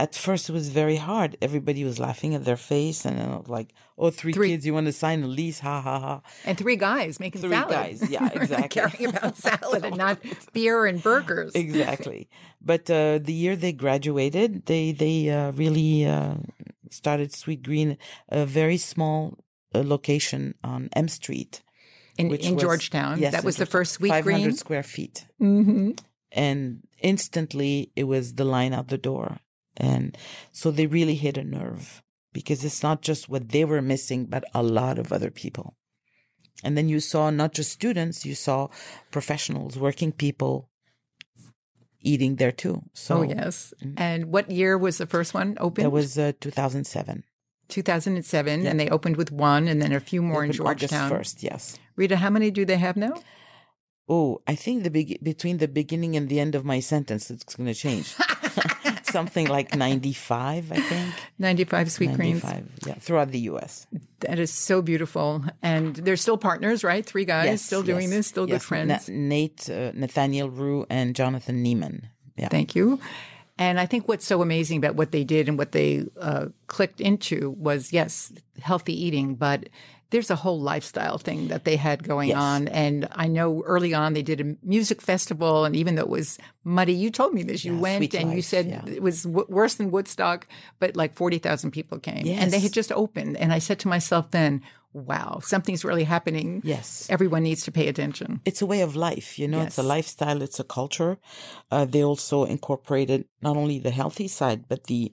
at 0.00 0.14
first, 0.14 0.48
it 0.48 0.52
was 0.52 0.68
very 0.68 0.94
hard. 0.94 1.36
Everybody 1.42 1.82
was 1.82 1.98
laughing 1.98 2.32
at 2.36 2.44
their 2.44 2.56
face, 2.56 3.04
and 3.04 3.18
was 3.36 3.48
like, 3.48 3.74
"Oh, 3.98 4.10
three, 4.10 4.32
Three- 4.32 4.50
kids, 4.50 4.64
you 4.64 4.72
want 4.72 4.86
to 4.86 4.92
sign 4.92 5.24
a 5.24 5.26
lease? 5.26 5.58
Ha 5.58 5.80
ha 5.80 5.98
ha!" 5.98 6.20
And 6.44 6.56
three 6.56 6.76
guys 6.76 7.18
making 7.18 7.40
Three 7.40 7.50
salad. 7.50 7.70
guys, 7.72 8.08
yeah, 8.16 8.28
exactly. 8.32 8.68
Caring 8.80 9.06
about 9.06 9.36
salad 9.48 9.84
and 9.84 9.96
not 9.96 10.18
beer 10.52 10.86
and 10.86 11.02
burgers. 11.02 11.50
exactly. 11.56 12.28
But 12.62 12.88
uh, 12.88 13.18
the 13.18 13.32
year 13.32 13.56
they 13.56 13.72
graduated, 13.72 14.66
they 14.66 14.92
they 14.92 15.30
uh, 15.30 15.50
really 15.52 16.06
uh, 16.06 16.34
started 16.90 17.32
Sweetgreen, 17.32 17.96
a 18.28 18.46
very 18.46 18.76
small 18.78 19.36
uh, 19.74 19.82
location 19.84 20.54
on 20.62 20.90
M 20.94 21.08
Street 21.08 21.62
In, 22.18 22.34
in 22.34 22.54
was- 22.54 22.62
Georgetown. 22.62 23.20
yes, 23.20 23.32
that 23.32 23.44
was 23.44 23.56
the 23.56 23.66
first 23.66 23.92
sweet 23.92 24.10
500 24.10 24.24
green. 24.24 24.52
square 24.54 24.82
feet, 24.82 25.24
hmm 25.38 25.92
and 26.30 26.82
instantly 27.00 27.90
it 27.96 28.04
was 28.04 28.34
the 28.34 28.44
line 28.44 28.74
out 28.74 28.88
the 28.88 28.98
door, 28.98 29.38
and 29.76 30.16
so 30.52 30.70
they 30.70 30.86
really 30.86 31.14
hit 31.14 31.38
a 31.38 31.44
nerve 31.44 32.02
because 32.32 32.64
it's 32.64 32.82
not 32.82 33.00
just 33.00 33.28
what 33.28 33.48
they 33.48 33.64
were 33.64 33.80
missing, 33.80 34.26
but 34.26 34.44
a 34.54 34.62
lot 34.62 34.98
of 34.98 35.12
other 35.12 35.30
people. 35.30 35.74
And 36.62 36.76
then 36.76 36.88
you 36.88 37.00
saw 37.00 37.30
not 37.30 37.52
just 37.54 37.70
students, 37.72 38.26
you 38.26 38.34
saw 38.34 38.68
professionals, 39.10 39.78
working 39.78 40.12
people 40.12 40.68
eating 42.00 42.36
there 42.36 42.52
too. 42.52 42.82
So 42.92 43.18
oh, 43.18 43.22
yes. 43.22 43.72
And 43.96 44.26
what 44.26 44.50
year 44.50 44.76
was 44.76 44.98
the 44.98 45.06
first 45.06 45.34
one 45.34 45.56
open? 45.60 45.84
That 45.84 45.90
was 45.90 46.18
uh, 46.18 46.32
2007. 46.40 47.24
2007, 47.68 48.66
and 48.66 48.80
they 48.80 48.88
opened 48.88 49.16
with 49.16 49.30
one, 49.30 49.68
and 49.68 49.80
then 49.82 49.92
a 49.92 50.00
few 50.00 50.22
more 50.22 50.44
in 50.44 50.50
Opened 50.50 50.66
August 50.68 50.90
Georgetown. 50.92 51.10
first, 51.10 51.42
yes. 51.42 51.78
Rita, 51.96 52.16
how 52.16 52.30
many 52.30 52.50
do 52.50 52.64
they 52.64 52.78
have 52.78 52.96
now? 52.96 53.14
Oh, 54.08 54.40
I 54.46 54.54
think 54.54 54.84
the 54.84 54.90
beg- 54.90 55.22
between 55.22 55.58
the 55.58 55.68
beginning 55.68 56.16
and 56.16 56.28
the 56.30 56.40
end 56.40 56.54
of 56.54 56.64
my 56.64 56.80
sentence, 56.80 57.30
it's 57.30 57.54
going 57.54 57.66
to 57.66 57.74
change. 57.74 58.14
Something 59.04 59.46
like 59.48 59.74
95, 59.74 60.70
I 60.72 60.80
think. 60.80 61.14
95 61.38 61.86
Sweetgreens. 61.88 62.42
95, 62.44 62.68
yeah, 62.86 62.94
throughout 62.94 63.30
the 63.30 63.40
U.S. 63.52 63.86
That 64.20 64.38
is 64.38 64.52
so 64.52 64.82
beautiful. 64.82 65.44
And 65.62 65.96
they're 65.96 66.16
still 66.16 66.36
partners, 66.36 66.84
right? 66.84 67.04
Three 67.04 67.24
guys 67.24 67.46
Yes, 67.46 67.62
still 67.62 67.82
doing 67.82 68.08
yes, 68.08 68.10
this, 68.10 68.26
still 68.26 68.46
good 68.46 68.62
friends. 68.62 69.08
Na- 69.08 69.14
Nate, 69.14 69.68
uh, 69.70 69.92
Nathaniel 69.94 70.50
Ru, 70.50 70.84
and 70.90 71.14
Jonathan 71.14 71.64
Neman. 71.64 72.04
Yeah. 72.36 72.48
Thank 72.48 72.74
you. 72.76 73.00
And 73.58 73.80
I 73.80 73.86
think 73.86 74.06
what's 74.08 74.24
so 74.26 74.40
amazing 74.42 74.78
about 74.78 74.94
what 74.94 75.10
they 75.10 75.24
did 75.24 75.48
and 75.48 75.58
what 75.58 75.72
they 75.72 76.04
uh, 76.20 76.46
clicked 76.68 77.00
into 77.00 77.50
was 77.58 77.92
yes, 77.92 78.32
healthy 78.60 78.92
eating, 79.04 79.34
but 79.34 79.68
there's 80.10 80.30
a 80.30 80.36
whole 80.36 80.58
lifestyle 80.58 81.18
thing 81.18 81.48
that 81.48 81.64
they 81.64 81.76
had 81.76 82.02
going 82.02 82.30
Yes. 82.30 82.38
on. 82.38 82.68
And 82.68 83.08
I 83.12 83.26
know 83.26 83.62
early 83.66 83.92
on 83.92 84.14
they 84.14 84.22
did 84.22 84.40
a 84.40 84.56
music 84.62 85.02
festival, 85.02 85.66
and 85.66 85.76
even 85.76 85.96
though 85.96 86.02
it 86.02 86.08
was 86.08 86.38
muddy, 86.64 86.94
you 86.94 87.10
told 87.10 87.34
me 87.34 87.42
this. 87.42 87.62
You 87.62 87.74
Yeah, 87.74 87.80
went 87.80 88.14
and 88.14 88.32
you 88.32 88.40
said 88.40 88.66
yeah. 88.68 88.86
it 88.86 89.02
was 89.02 89.24
w- 89.24 89.44
worse 89.50 89.74
than 89.74 89.90
Woodstock, 89.90 90.46
but 90.78 90.96
like 90.96 91.12
40,000 91.14 91.72
people 91.72 91.98
came. 91.98 92.26
And 92.26 92.50
they 92.50 92.60
had 92.60 92.72
just 92.72 92.90
opened. 92.92 93.36
And 93.36 93.52
I 93.52 93.58
said 93.58 93.78
to 93.80 93.88
myself 93.88 94.30
then, 94.30 94.62
wow, 95.06 95.40
something's 95.42 95.84
really 95.84 96.04
happening. 96.04 96.60
Yes. 96.64 97.06
Everyone 97.10 97.42
needs 97.42 97.62
to 97.64 97.72
pay 97.72 97.88
attention. 97.88 98.40
it's 98.44 98.62
a 98.62 98.66
way 98.66 98.80
of 98.80 98.96
life, 98.96 99.38
you 99.38 99.48
know, 99.48 99.60
it's 99.60 99.78
a 99.78 99.82
lifestyle, 99.82 100.42
it's 100.42 100.60
a 100.60 100.64
culture. 100.64 101.18
Uh, 101.70 101.84
they 101.84 102.02
also 102.02 102.44
incorporated 102.44 103.24
not 103.42 103.56
only 103.56 103.78
the 103.78 103.90
healthy 103.90 104.28
side, 104.28 104.64
but 104.68 104.84
the 104.84 105.12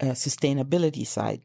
uh, 0.00 0.06
sustainability 0.06 1.06
side. 1.06 1.42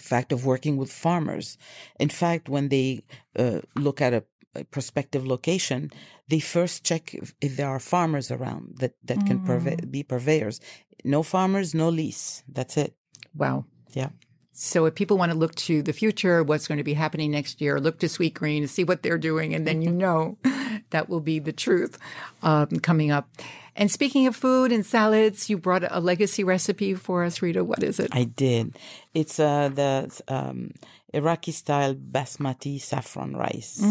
Fact 0.00 0.32
of 0.32 0.44
working 0.44 0.76
with 0.76 0.90
farmers. 0.92 1.56
In 2.00 2.08
fact, 2.08 2.48
when 2.48 2.68
they 2.68 3.04
uh, 3.38 3.60
look 3.76 4.00
at 4.00 4.12
a, 4.12 4.24
prospective 4.70 5.26
location, 5.26 5.90
they 6.28 6.38
first 6.38 6.84
check 6.84 7.12
if, 7.12 7.34
if 7.40 7.56
there 7.56 7.68
are 7.68 7.80
farmers 7.80 8.30
around 8.30 8.76
that, 8.78 8.94
that 9.02 9.26
can 9.26 9.40
purve- 9.40 9.90
be 9.90 10.04
purveyors. 10.04 10.60
No 11.04 11.24
farmers, 11.24 11.74
no 11.74 11.88
lease. 11.88 12.44
That's 12.48 12.76
it. 12.76 12.94
Wow. 13.34 13.64
Yeah. 13.94 14.10
So 14.56 14.86
if 14.86 14.94
people 14.94 15.18
want 15.18 15.32
to 15.32 15.38
look 15.38 15.54
to 15.66 15.82
the 15.82 15.92
future, 15.92 16.42
what's 16.44 16.68
going 16.68 16.78
to 16.78 16.84
be 16.84 16.94
happening 16.94 17.32
next 17.32 17.60
year, 17.60 17.80
look 17.80 17.98
to 17.98 18.06
Sweetgreen 18.06 18.58
and 18.58 18.70
see 18.70 18.84
what 18.84 19.02
they're 19.02 19.18
doing, 19.18 19.52
and 19.52 19.66
then 19.66 19.82
you 19.82 19.90
know 20.04 20.38
that 20.90 21.08
will 21.08 21.20
be 21.20 21.40
the 21.40 21.52
truth 21.52 21.98
um, 22.42 22.78
coming 22.78 23.10
up. 23.10 23.28
And 23.76 23.90
speaking 23.90 24.28
of 24.28 24.36
food 24.36 24.70
and 24.70 24.86
salads, 24.86 25.50
you 25.50 25.58
brought 25.58 25.82
a 25.90 25.98
legacy 25.98 26.44
recipe 26.44 26.94
for 26.94 27.24
us, 27.24 27.42
Rita. 27.42 27.64
What 27.64 27.82
is 27.82 27.98
it? 27.98 28.10
I 28.12 28.22
did. 28.22 28.78
It's 29.12 29.40
uh, 29.40 29.68
the 29.68 30.22
um, 30.28 30.70
Iraqi 31.12 31.50
style 31.50 31.94
basmati 31.94 32.80
saffron 32.80 33.36
rice. 33.36 33.84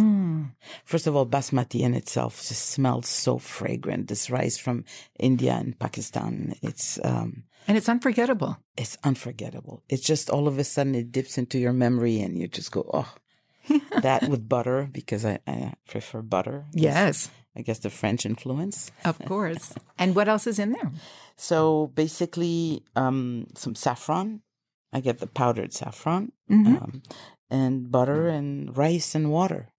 First 0.85 1.07
of 1.07 1.17
all, 1.17 1.25
basmati 1.25 1.81
in 1.81 1.93
itself 1.93 2.37
just 2.47 2.69
smells 2.69 3.09
so 3.09 3.37
fragrant. 3.37 4.07
This 4.07 4.29
rice 4.29 4.57
from 4.57 4.85
India 5.19 5.53
and 5.53 5.77
Pakistan, 5.77 6.55
it's 6.61 6.97
um, 7.03 7.43
and 7.67 7.77
it's 7.77 7.89
unforgettable. 7.89 8.57
it's 8.77 8.97
unforgettable. 9.03 9.83
It's 9.89 10.03
just 10.03 10.29
all 10.29 10.47
of 10.47 10.57
a 10.59 10.63
sudden 10.63 10.95
it 10.95 11.11
dips 11.11 11.37
into 11.37 11.57
your 11.59 11.73
memory, 11.73 12.19
and 12.19 12.37
you 12.37 12.47
just 12.47 12.71
go, 12.71 12.89
oh. 12.93 13.13
that 14.01 14.27
with 14.27 14.49
butter 14.49 14.89
because 14.91 15.23
I, 15.25 15.39
I 15.47 15.73
prefer 15.87 16.21
butter. 16.21 16.65
Yes, 16.73 17.29
I 17.55 17.61
guess 17.61 17.79
the 17.79 17.89
French 17.89 18.25
influence. 18.25 18.91
of 19.05 19.17
course. 19.19 19.73
and 19.97 20.15
what 20.15 20.27
else 20.27 20.47
is 20.47 20.59
in 20.59 20.73
there? 20.73 20.91
So 21.37 21.87
basically, 21.95 22.83
um, 22.95 23.47
some 23.55 23.75
saffron. 23.75 24.41
I 24.91 24.99
get 24.99 25.19
the 25.19 25.27
powdered 25.27 25.71
saffron, 25.73 26.33
Mm-hmm. 26.51 26.75
um, 26.75 27.01
and 27.49 27.89
butter 27.89 28.27
and 28.27 28.75
rice 28.77 29.15
and 29.15 29.31
water. 29.31 29.69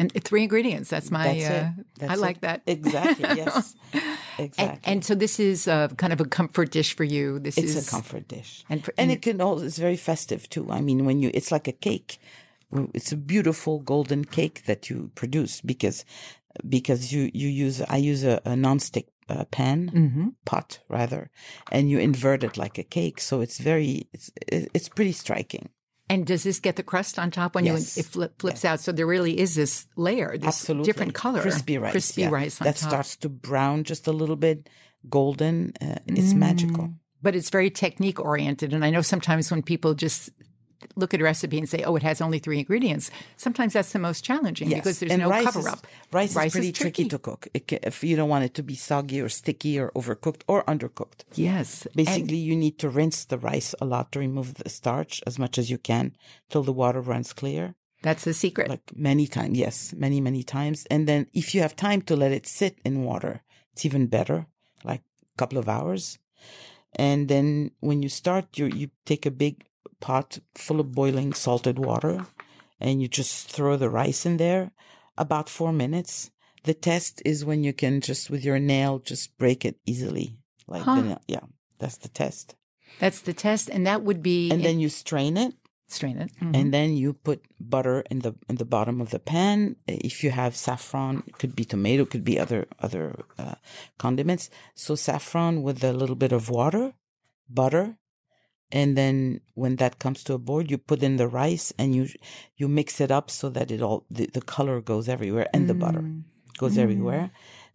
And 0.00 0.12
three 0.24 0.42
ingredients. 0.42 0.90
That's 0.90 1.10
my. 1.10 1.38
That's 1.38 1.50
uh, 1.50 2.12
I 2.12 2.16
like 2.16 2.40
that. 2.42 2.62
Exactly. 2.66 3.24
Yes. 3.36 3.74
Exactly. 4.38 4.80
And, 4.84 4.96
and 4.96 5.04
so 5.04 5.14
this 5.14 5.38
is 5.40 5.66
uh, 5.68 5.88
kind 5.96 6.12
of 6.12 6.20
a 6.20 6.24
comfort 6.24 6.70
dish 6.70 6.94
for 6.96 7.04
you. 7.04 7.38
This 7.38 7.58
it's 7.58 7.74
is 7.74 7.88
a 7.88 7.90
comfort 7.90 8.28
dish, 8.28 8.64
and 8.70 8.84
for- 8.84 8.94
and 8.96 9.10
and- 9.10 9.18
it 9.18 9.22
can 9.22 9.40
also 9.40 9.64
it's 9.66 9.78
very 9.78 9.96
festive 9.96 10.48
too. 10.48 10.70
I 10.70 10.80
mean, 10.80 11.04
when 11.04 11.20
you 11.20 11.30
it's 11.34 11.50
like 11.52 11.68
a 11.68 11.72
cake. 11.72 12.18
It's 12.92 13.12
a 13.12 13.16
beautiful 13.16 13.78
golden 13.80 14.26
cake 14.26 14.64
that 14.66 14.90
you 14.90 15.10
produce 15.14 15.62
because 15.62 16.04
because 16.68 17.12
you 17.14 17.30
you 17.32 17.48
use 17.48 17.80
I 17.80 17.96
use 17.96 18.24
a, 18.24 18.42
a 18.44 18.54
nonstick 18.56 19.06
uh, 19.30 19.44
pan 19.50 19.90
Mm-hmm. 19.94 20.28
pot 20.44 20.80
rather, 20.88 21.30
and 21.72 21.88
you 21.90 21.98
invert 21.98 22.44
it 22.44 22.58
like 22.58 22.76
a 22.76 22.82
cake. 22.84 23.20
So 23.22 23.40
it's 23.40 23.58
very 23.58 24.06
it's 24.12 24.30
it's 24.74 24.88
pretty 24.90 25.12
striking. 25.12 25.70
And 26.10 26.26
does 26.26 26.42
this 26.42 26.58
get 26.58 26.76
the 26.76 26.82
crust 26.82 27.18
on 27.18 27.30
top 27.30 27.54
when 27.54 27.66
Yes. 27.66 27.96
you 27.96 28.00
it 28.00 28.06
flip, 28.06 28.38
flips 28.38 28.64
out? 28.64 28.80
So 28.80 28.92
there 28.92 29.06
really 29.06 29.38
is 29.38 29.54
this 29.54 29.86
layer, 29.96 30.38
this 30.38 30.48
Absolutely. 30.48 30.84
different 30.86 31.14
color, 31.14 31.42
Crispy 31.42 31.76
rice. 31.78 31.92
crispy 31.92 32.22
yeah. 32.22 32.30
rice 32.30 32.60
on 32.60 32.64
that 32.64 32.76
top. 32.76 32.88
starts 32.88 33.16
to 33.16 33.28
brown 33.28 33.84
just 33.84 34.06
a 34.06 34.12
little 34.12 34.36
bit, 34.36 34.68
golden. 35.08 35.74
Uh, 35.80 35.96
it's 36.06 36.32
magical. 36.34 36.94
But 37.20 37.34
it's 37.36 37.50
very 37.50 37.68
technique 37.70 38.20
oriented, 38.20 38.72
and 38.72 38.84
I 38.84 38.90
know 38.90 39.02
sometimes 39.02 39.50
when 39.50 39.62
people 39.62 39.92
just 39.94 40.30
look 40.96 41.12
at 41.14 41.20
a 41.20 41.24
recipe 41.24 41.58
and 41.58 41.68
say, 41.68 41.82
"Oh, 41.82 41.96
it 41.96 42.02
has 42.02 42.20
only 42.20 42.38
three 42.38 42.58
ingredients," 42.58 43.10
sometimes 43.36 43.72
that's 43.72 43.92
the 43.92 43.98
most 43.98 44.24
challenging 44.24 44.68
Yes. 44.70 44.78
because 44.80 44.98
there's 45.00 45.12
and 45.12 45.22
no 45.22 45.30
rice 45.30 45.44
cover 45.44 45.60
is, 45.60 45.66
up. 45.66 45.86
Rice, 46.12 46.36
is 46.36 46.52
pretty 46.52 46.72
tricky. 46.72 47.04
to 47.08 47.18
cook. 47.18 47.48
It 47.54 47.66
ca 47.68 47.78
if 47.82 48.02
you 48.04 48.16
don't 48.16 48.28
want 48.28 48.44
it 48.44 48.54
to 48.54 48.62
be 48.62 48.74
soggy 48.74 49.20
or 49.20 49.28
sticky 49.28 49.78
or 49.78 49.90
overcooked 49.94 50.42
or 50.46 50.64
undercooked. 50.64 51.20
Yes, 51.34 51.86
and- 51.86 51.94
Basically, 51.94 52.36
you 52.48 52.54
need 52.56 52.78
to 52.78 52.88
rinse 52.88 53.24
the 53.24 53.38
rice 53.38 53.74
a 53.80 53.84
lot 53.84 54.12
to 54.12 54.18
remove 54.18 54.54
the 54.54 54.68
starch 54.68 55.22
as 55.26 55.38
much 55.38 55.58
as 55.58 55.70
you 55.70 55.78
can 55.78 56.14
till 56.50 56.62
the 56.62 56.72
water 56.82 57.00
runs 57.00 57.32
clear. 57.32 57.74
that's 58.02 58.22
the 58.24 58.32
secret. 58.44 58.68
Like 58.70 58.92
many 58.94 59.26
times, 59.26 59.58
yes, 59.58 59.92
many, 59.96 60.20
many 60.20 60.42
times. 60.44 60.86
And 60.92 61.08
then 61.08 61.26
if 61.34 61.46
you 61.52 61.60
have 61.62 61.74
time 61.74 62.00
to 62.02 62.14
let 62.14 62.30
it 62.38 62.46
sit 62.46 62.78
in 62.84 63.02
water, 63.02 63.42
it's 63.72 63.84
even 63.84 64.06
better, 64.06 64.46
like 64.84 65.02
a 65.34 65.36
couple 65.40 65.58
of 65.58 65.68
hours. 65.68 66.18
And 66.94 67.26
then 67.28 67.72
when 67.80 68.02
you 68.02 68.08
start, 68.08 68.56
you 68.58 68.66
you 68.80 68.86
take 69.04 69.26
a 69.26 69.30
big 69.44 69.54
pot 70.00 70.38
full 70.54 70.80
of 70.80 70.92
boiling 70.92 71.32
salted 71.32 71.78
water, 71.78 72.26
and 72.80 73.00
you 73.02 73.08
just 73.08 73.50
throw 73.50 73.76
the 73.76 73.90
rice 73.90 74.24
in 74.26 74.36
there. 74.36 74.70
About 75.16 75.48
four 75.48 75.72
minutes. 75.72 76.30
The 76.64 76.74
test 76.74 77.22
is 77.24 77.44
when 77.44 77.64
you 77.64 77.72
can 77.72 78.00
just 78.00 78.30
with 78.30 78.44
your 78.44 78.58
nail 78.58 78.98
just 78.98 79.36
break 79.38 79.64
it 79.64 79.76
easily, 79.86 80.36
like 80.66 80.84
the 80.84 80.90
Huh. 80.90 81.02
nail- 81.02 81.22
yeah, 81.28 81.46
that's 81.78 81.96
the 81.98 82.08
test. 82.08 82.54
that's 83.00 83.20
the 83.20 83.32
test, 83.34 83.68
and 83.70 83.86
that 83.86 84.02
would 84.02 84.22
be 84.22 84.50
And 84.50 84.64
then 84.64 84.78
you 84.80 84.88
strain 84.88 85.36
it, 85.36 85.54
strain 85.86 86.18
it. 86.18 86.30
Mhm. 86.40 86.54
and 86.56 86.72
then 86.74 86.96
you 86.96 87.12
put 87.14 87.40
butter 87.60 88.02
in 88.10 88.20
the 88.20 88.34
in 88.48 88.56
the 88.56 88.64
bottom 88.64 89.00
of 89.00 89.10
the 89.10 89.18
pan. 89.20 89.76
If 89.86 90.22
you 90.24 90.30
have 90.30 90.56
saffron, 90.56 91.22
it 91.26 91.38
could 91.38 91.54
be 91.54 91.64
tomato, 91.64 92.04
could 92.04 92.24
be 92.24 92.38
other 92.38 92.66
other 92.78 93.24
uh, 93.38 93.54
condiments. 93.98 94.50
So 94.74 94.94
saffron 94.96 95.62
with 95.62 95.82
a 95.84 95.92
little 95.92 96.16
bit 96.16 96.32
of 96.32 96.48
water, 96.50 96.94
butter, 97.48 97.96
and 98.72 98.96
then 98.96 99.40
when 99.54 99.76
that 99.76 99.98
comes 99.98 100.22
to 100.24 100.34
a 100.34 100.38
boil, 100.38 100.62
you 100.62 100.78
put 100.78 101.02
in 101.02 101.16
the 101.16 101.26
rice 101.28 101.72
and 101.78 101.94
you 101.94 102.06
you 102.56 102.68
mix 102.68 103.00
it 103.00 103.10
up 103.10 103.30
so 103.30 103.48
that 103.50 103.70
it 103.70 103.80
all 103.82 104.04
the, 104.10 104.26
the 104.32 104.40
color 104.42 104.80
goes 104.80 105.08
everywhere 105.08 105.46
and 105.54 105.68
the 105.68 105.74
butter 105.74 106.04
goes 106.58 106.76
everywhere. 106.78 107.30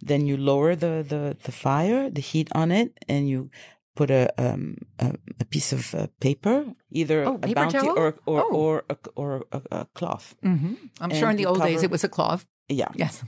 Then 0.05 0.25
you 0.27 0.37
lower 0.37 0.75
the, 0.75 1.03
the 1.07 1.37
the 1.43 1.51
fire, 1.51 2.09
the 2.09 2.21
heat 2.21 2.49
on 2.53 2.71
it, 2.71 2.89
and 3.07 3.29
you 3.29 3.49
put 3.95 4.09
a 4.11 4.23
um 4.37 4.75
a, 4.99 5.15
a 5.39 5.45
piece 5.45 5.71
of 5.75 5.93
uh, 5.95 6.07
paper, 6.19 6.65
either 6.91 7.23
Oh, 7.25 7.35
a 7.35 7.39
paper 7.39 7.55
bounty 7.61 7.77
towel? 7.79 7.97
or 7.99 8.07
or 8.25 8.41
Oh. 8.43 8.55
or 8.55 8.83
a, 8.89 8.95
or 9.15 9.45
a, 9.51 9.61
a 9.71 9.85
cloth. 9.93 10.35
Mhm. 10.43 10.75
I'm 11.01 11.13
sure 11.13 11.29
in 11.31 11.37
the 11.37 11.45
old 11.45 11.61
days 11.61 11.83
it 11.83 11.91
was 11.91 12.03
a 12.03 12.09
cloth. 12.09 12.45
Yeah, 12.69 12.91
Yes. 12.95 13.23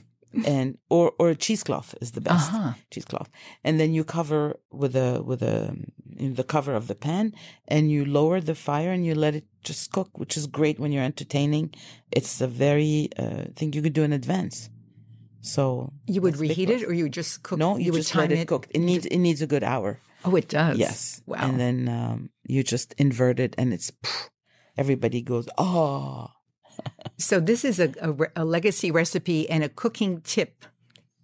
and 0.45 0.77
or 0.89 1.13
or 1.19 1.29
a 1.29 1.35
cheesecloth 1.35 1.95
is 2.01 2.11
the 2.11 2.21
best 2.21 2.51
Uh-huh. 2.51 2.73
cheesecloth, 2.91 3.29
and 3.63 3.79
then 3.79 3.93
you 3.93 4.03
cover 4.03 4.55
with 4.81 4.95
a 4.95 5.21
with 5.29 5.41
a 5.43 5.75
you 6.17 6.29
know, 6.29 6.35
the 6.35 6.43
cover 6.43 6.73
of 6.73 6.87
the 6.87 6.95
pan, 6.95 7.33
and 7.67 7.91
you 7.91 8.05
lower 8.05 8.39
the 8.39 8.55
fire 8.55 8.91
and 8.91 9.05
you 9.05 9.15
let 9.15 9.35
it 9.35 9.45
just 9.63 9.91
cook, 9.91 10.17
which 10.17 10.37
is 10.37 10.47
great 10.47 10.79
when 10.79 10.91
you're 10.91 11.03
entertaining. 11.03 11.73
It's 12.11 12.41
a 12.41 12.47
very 12.47 13.09
uh, 13.17 13.45
thing 13.55 13.73
you 13.73 13.81
could 13.81 13.93
do 13.93 14.03
in 14.03 14.13
advance. 14.13 14.69
So 15.41 15.93
You 16.07 16.21
would 16.21 16.33
that's 16.33 16.41
a 16.41 16.47
big 16.47 16.57
reheat 16.57 16.69
it, 16.69 16.83
or 16.83 16.93
you 16.93 17.03
would 17.03 17.13
just 17.13 17.43
cook. 17.43 17.59
No, 17.59 17.77
you, 17.77 17.91
would 17.91 17.99
just 17.99 18.15
let 18.15 18.29
time 18.29 18.37
it, 18.39 18.47
cook. 18.47 18.67
It 18.71 18.79
needs 18.79 19.05
it 19.05 19.19
needs 19.19 19.41
a 19.41 19.47
good 19.47 19.63
hour. 19.63 19.99
Oh, 20.23 20.35
it 20.35 20.49
does. 20.49 20.77
Yes. 20.77 21.21
Wow. 21.27 21.37
And 21.41 21.59
then 21.59 21.87
um, 21.87 22.29
you 22.47 22.63
just 22.63 22.93
invert 22.97 23.39
it, 23.39 23.53
and 23.57 23.73
it's 23.73 23.91
everybody 24.77 25.21
goes 25.21 25.47
oh. 25.57 26.29
So 27.17 27.39
this 27.39 27.63
is 27.63 27.79
a, 27.79 27.93
a, 28.01 28.43
a 28.43 28.45
legacy 28.45 28.91
recipe 28.91 29.49
and 29.49 29.63
a 29.63 29.69
cooking 29.69 30.21
tip 30.21 30.65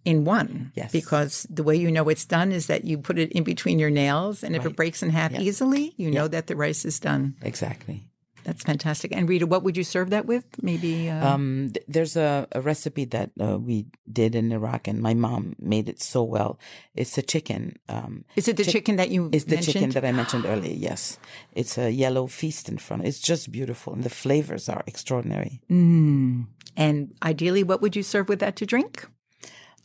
in 0.06 0.26
one. 0.26 0.72
Yes. 0.76 0.92
Because 0.92 1.46
the 1.50 1.64
way 1.64 1.76
you 1.76 1.92
know 1.92 2.10
it's 2.10 2.26
done 2.26 2.52
is 2.52 2.68
that 2.68 2.84
you 2.86 2.98
put 2.98 3.20
it 3.20 3.32
in 3.32 3.44
between 3.44 3.80
your 3.80 3.90
nails, 3.92 4.44
and 4.44 4.56
if 4.56 4.66
it 4.66 4.76
breaks 4.76 5.04
in 5.04 5.10
half 5.12 5.32
Yeah. 5.32 5.42
easily, 5.42 5.94
you 5.98 6.10
know 6.12 6.28
that 6.28 6.48
the 6.48 6.56
rice 6.56 6.86
is 6.86 7.00
done. 7.00 7.36
Exactly. 7.42 8.08
That's 8.44 8.64
fantastic. 8.64 9.12
And 9.16 9.30
Rita, 9.30 9.46
what 9.46 9.62
would 9.62 9.78
you 9.78 9.84
serve 9.84 10.10
that 10.10 10.26
with? 10.26 10.46
Maybe. 10.64 11.08
Uh, 11.08 11.22
Um, 11.36 11.70
th- 11.76 11.86
there's 11.88 12.16
a, 12.18 12.48
a 12.54 12.60
recipe 12.60 13.06
that 13.06 13.30
uh, 13.40 13.60
we 13.60 13.86
did 14.12 14.34
in 14.34 14.52
Iraq, 14.52 14.88
and 14.88 15.00
my 15.00 15.14
mom 15.14 15.54
made 15.60 15.88
it 15.88 16.02
so 16.02 16.24
well. 16.24 16.58
It's 16.96 17.16
a 17.20 17.22
chicken. 17.22 17.78
Um, 17.88 18.26
is 18.36 18.48
it 18.48 18.58
the 18.58 18.64
chick- 18.64 18.74
chicken 18.82 18.96
that 18.96 19.12
you 19.12 19.30
it's 19.32 19.46
the 19.46 19.58
chicken 19.62 19.92
that 19.92 20.04
I 20.04 20.12
mentioned 20.12 20.46
earlier. 20.50 20.74
Yes, 20.74 21.20
it's 21.54 21.78
a 21.78 21.92
yellow 21.92 22.26
feast 22.26 22.68
in 22.68 22.80
front. 22.80 23.06
It's 23.06 23.20
just 23.22 23.52
beautiful, 23.52 23.94
and 23.94 24.04
the 24.04 24.10
flavors 24.10 24.68
are 24.70 24.82
extraordinary. 24.88 25.62
Mm. 25.70 26.48
And 26.76 27.14
ideally, 27.22 27.62
what 27.64 27.80
would 27.84 27.96
you 27.96 28.02
serve 28.02 28.28
with 28.28 28.40
that 28.40 28.56
to 28.56 28.66
drink? 28.66 29.06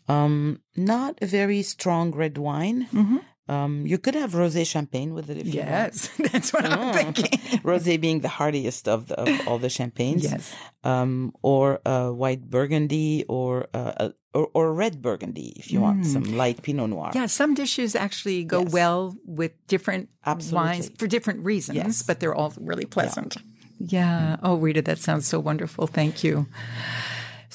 Um, 0.09 0.61
not 0.77 1.19
a 1.21 1.27
very 1.27 1.63
strong 1.63 2.13
red 2.13 2.39
wine. 2.39 2.87
Mm-hmm. 2.93 3.17
Um, 3.49 3.87
you 3.87 3.97
could 3.99 4.17
have 4.17 4.33
rosé 4.33 4.67
champagne 4.67 5.15
with 5.15 5.31
it 5.31 5.39
if 5.39 5.47
you 5.47 5.61
want. 5.61 5.71
Yes, 5.71 6.09
that's 6.33 6.53
what 6.53 6.65
I'm 6.67 6.93
thinking. 6.93 7.39
rosé 7.63 8.01
being 8.01 8.21
the 8.21 8.29
heartiest 8.29 8.89
of, 8.89 9.07
the, 9.07 9.21
of 9.21 9.47
all 9.49 9.59
the 9.59 9.69
champagnes. 9.69 10.25
Yes. 10.25 10.53
Um, 10.83 11.33
or 11.43 11.81
uh, 11.87 12.11
white 12.11 12.51
burgundy 12.51 13.25
or, 13.29 13.69
uh, 13.73 14.11
or 14.35 14.49
or 14.53 14.75
red 14.75 15.01
burgundy 15.01 15.55
if 15.57 15.71
you 15.71 15.81
want 15.81 16.07
some 16.07 16.25
light 16.37 16.63
Pinot 16.63 16.91
Noir. 16.91 17.11
Mm. 17.11 17.15
Yeah, 17.15 17.27
some 17.27 17.55
dishes 17.55 17.95
actually 17.95 18.43
go 18.45 18.63
Yes. 18.63 18.73
well 18.73 19.17
with 19.25 19.53
different 19.69 20.09
Absolutely. 20.27 20.67
wines 20.67 20.91
for 20.99 21.07
different 21.07 21.45
reasons, 21.45 21.77
Yes. 21.77 22.03
but 22.03 22.19
they're 22.21 22.35
all 22.35 22.53
really 22.61 22.85
pleasant. 22.85 23.37
Yeah. 23.79 24.37
Oh, 24.43 24.57
Rita, 24.57 24.83
that 24.83 24.99
sounds 24.99 25.27
so 25.27 25.39
wonderful. 25.39 25.87
Thank 25.87 26.25
you. 26.25 26.47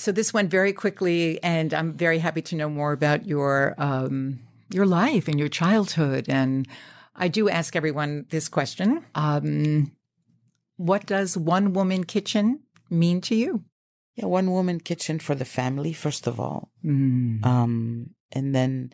So 0.02 0.12
this 0.12 0.34
went 0.34 0.50
very 0.50 0.74
quickly, 0.74 1.38
and 1.44 1.76
I'm 1.76 1.94
very 1.94 2.18
happy 2.18 2.42
to 2.42 2.56
know 2.56 2.68
more 2.70 2.92
about 2.92 3.28
your 3.28 3.76
um, 3.78 4.40
your 4.74 4.88
life 4.88 5.28
and 5.28 5.38
your 5.38 5.48
childhood. 5.48 6.26
And 6.28 6.68
I 7.16 7.28
do 7.28 7.50
ask 7.50 7.76
everyone 7.76 8.26
this 8.32 8.50
question: 8.50 9.06
um, 9.14 9.92
What 10.78 11.06
does 11.06 11.38
one 11.38 11.74
woman 11.74 12.04
kitchen 12.04 12.62
mean 12.90 13.22
to 13.22 13.36
you? 13.36 13.64
Yeah, 14.16 14.26
one 14.26 14.50
woman 14.50 14.80
kitchen 14.80 15.20
for 15.20 15.36
the 15.36 15.46
family, 15.46 15.94
first 15.94 16.26
of 16.26 16.40
all. 16.40 16.72
Um, 17.44 18.10
and 18.32 18.56
then 18.56 18.94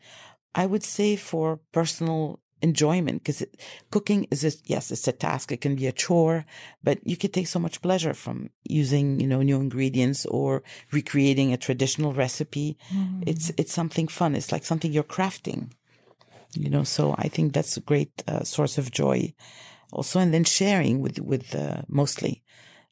I 0.53 0.65
would 0.65 0.83
say 0.83 1.15
for 1.15 1.61
personal 1.71 2.41
enjoyment, 2.61 3.23
because 3.23 3.43
cooking 3.91 4.27
is, 4.31 4.43
a, 4.43 4.51
yes, 4.65 4.91
it's 4.91 5.07
a 5.07 5.11
task. 5.11 5.51
It 5.51 5.61
can 5.61 5.75
be 5.75 5.87
a 5.87 5.91
chore, 5.91 6.45
but 6.83 6.99
you 7.05 7.17
could 7.17 7.33
take 7.33 7.47
so 7.47 7.59
much 7.59 7.81
pleasure 7.81 8.13
from 8.13 8.49
using, 8.63 9.19
you 9.19 9.27
know, 9.27 9.41
new 9.41 9.59
ingredients 9.59 10.25
or 10.25 10.63
recreating 10.91 11.53
a 11.53 11.57
traditional 11.57 12.13
recipe. 12.13 12.77
It's, 13.25 13.51
it's 13.57 13.73
something 13.73 14.07
fun. 14.07 14.35
It's 14.35 14.51
like 14.51 14.65
something 14.65 14.91
you're 14.91 15.03
crafting, 15.03 15.71
you 16.53 16.69
know, 16.69 16.83
so 16.83 17.15
I 17.17 17.27
think 17.27 17.53
that's 17.53 17.77
a 17.77 17.81
great 17.81 18.23
uh, 18.27 18.43
source 18.43 18.77
of 18.77 18.91
joy 18.91 19.33
also. 19.91 20.19
And 20.19 20.33
then 20.33 20.43
sharing 20.43 21.01
with, 21.01 21.19
with, 21.19 21.53
uh, 21.53 21.81
mostly 21.87 22.43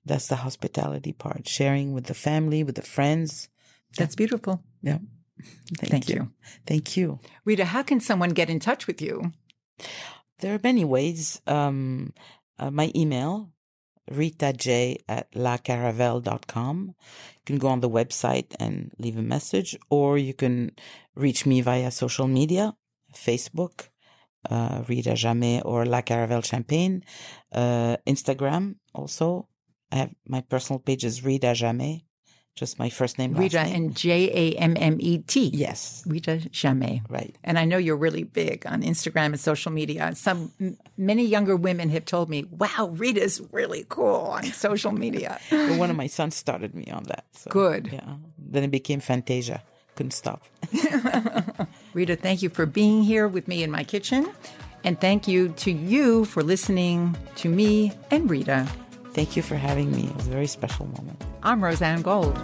that's 0.05 0.28
the 0.28 0.36
hospitality 0.36 1.13
part, 1.13 1.47
sharing 1.47 1.91
with 1.91 2.05
the 2.05 2.13
family, 2.13 2.63
with 2.63 2.76
the 2.76 2.84
friends. 2.84 3.49
That's 3.97 4.16
beautiful. 4.16 4.61
Yeah. 4.84 4.99
Thank, 5.80 5.91
Thank 5.91 6.09
you. 6.09 6.32
Thank 6.66 6.95
you. 6.95 7.20
Rita, 7.43 7.66
how 7.66 7.84
can 7.84 7.99
someone 7.99 8.30
get 8.30 8.49
in 8.49 8.59
touch 8.59 8.88
with 8.88 9.01
you? 9.01 9.34
There 10.39 10.53
are 10.53 10.59
many 10.63 10.86
ways. 10.86 11.41
Um, 11.47 12.13
uh, 12.59 12.71
my 12.71 12.91
email, 12.95 13.51
ritaj 14.11 14.97
at 15.07 15.32
lacaravelle.com. 15.32 16.88
You 16.88 17.41
can 17.45 17.57
go 17.57 17.67
on 17.67 17.82
the 17.82 17.89
website 17.89 18.55
and 18.59 18.91
leave 18.97 19.17
a 19.17 19.21
message, 19.21 19.78
or 19.89 20.17
you 20.17 20.34
can 20.34 20.71
reach 21.15 21.45
me 21.45 21.61
via 21.61 21.91
social 21.91 22.28
media, 22.28 22.76
Facebook, 23.13 23.89
uh, 24.49 24.84
Rita 24.88 25.15
Jammet 25.15 25.61
or 25.65 25.86
La 25.86 26.01
Caravelle 26.01 26.45
Champagne, 26.45 27.03
uh, 27.51 27.97
Instagram 28.07 28.76
also. 28.93 29.47
I 29.91 29.97
have 29.97 30.15
my 30.28 30.41
personal 30.41 30.80
page 30.80 31.03
is 31.03 31.23
Rita 31.23 31.53
Jammet, 31.53 32.05
just 32.56 32.80
my 32.80 32.89
first 32.89 33.18
name, 33.20 33.34
Rita 33.34 33.64
name. 33.64 33.76
and 33.76 33.95
J 33.95 34.30
A 34.34 34.58
M 34.58 34.76
M 34.80 34.97
E 34.99 35.18
T. 35.20 35.51
yes, 35.53 36.03
Rita 36.08 36.38
Jammet. 36.51 37.01
right. 37.10 37.36
And 37.43 37.60
I 37.60 37.66
know 37.66 37.78
you're 37.78 37.97
really 37.97 38.24
big 38.24 38.66
on 38.66 38.82
Instagram 38.82 39.26
and 39.28 39.39
social 39.39 39.72
media. 39.72 40.16
Some 40.16 40.51
m- 40.62 40.78
many 40.97 41.26
younger 41.26 41.56
women 41.56 41.89
have 41.89 42.06
told 42.06 42.30
me, 42.30 42.45
"Wow, 42.45 42.89
Rita's 42.93 43.41
really 43.51 43.86
cool 43.89 44.16
on 44.38 44.43
social 44.45 44.91
media." 44.91 45.39
Well, 45.51 45.78
one 45.80 45.89
of 45.89 45.97
my 45.97 46.08
sons 46.08 46.36
started 46.36 46.74
me 46.74 46.86
on 46.91 47.03
that. 47.06 47.26
So, 47.34 47.49
Good. 47.51 47.89
Yeah. 47.91 48.16
Then 48.38 48.64
it 48.64 48.72
became 48.72 48.99
Fantasia. 49.01 49.62
Couldn't 49.95 50.12
stop. 50.12 50.43
Rita, 51.93 52.16
thank 52.16 52.41
you 52.41 52.49
for 52.49 52.66
being 52.66 53.03
here 53.03 53.28
with 53.28 53.47
me 53.47 53.64
in 53.64 53.72
my 53.72 53.84
kitchen, 53.84 54.28
and 54.84 54.99
thank 54.99 55.28
you 55.28 55.49
to 55.64 55.72
you 55.72 56.26
for 56.26 56.43
listening 56.43 57.16
to 57.38 57.49
me 57.49 57.91
and 58.12 58.30
Rita. 58.30 58.68
Thank 59.16 59.38
you 59.38 59.41
for 59.43 59.55
having 59.55 59.91
me. 59.91 60.07
It 60.07 60.16
was 60.18 60.28
a 60.28 60.30
very 60.30 60.45
special 60.45 60.88
moment. 60.88 61.24
I'm 61.41 61.61
Rozanne 61.61 62.03
Gold. 62.03 62.38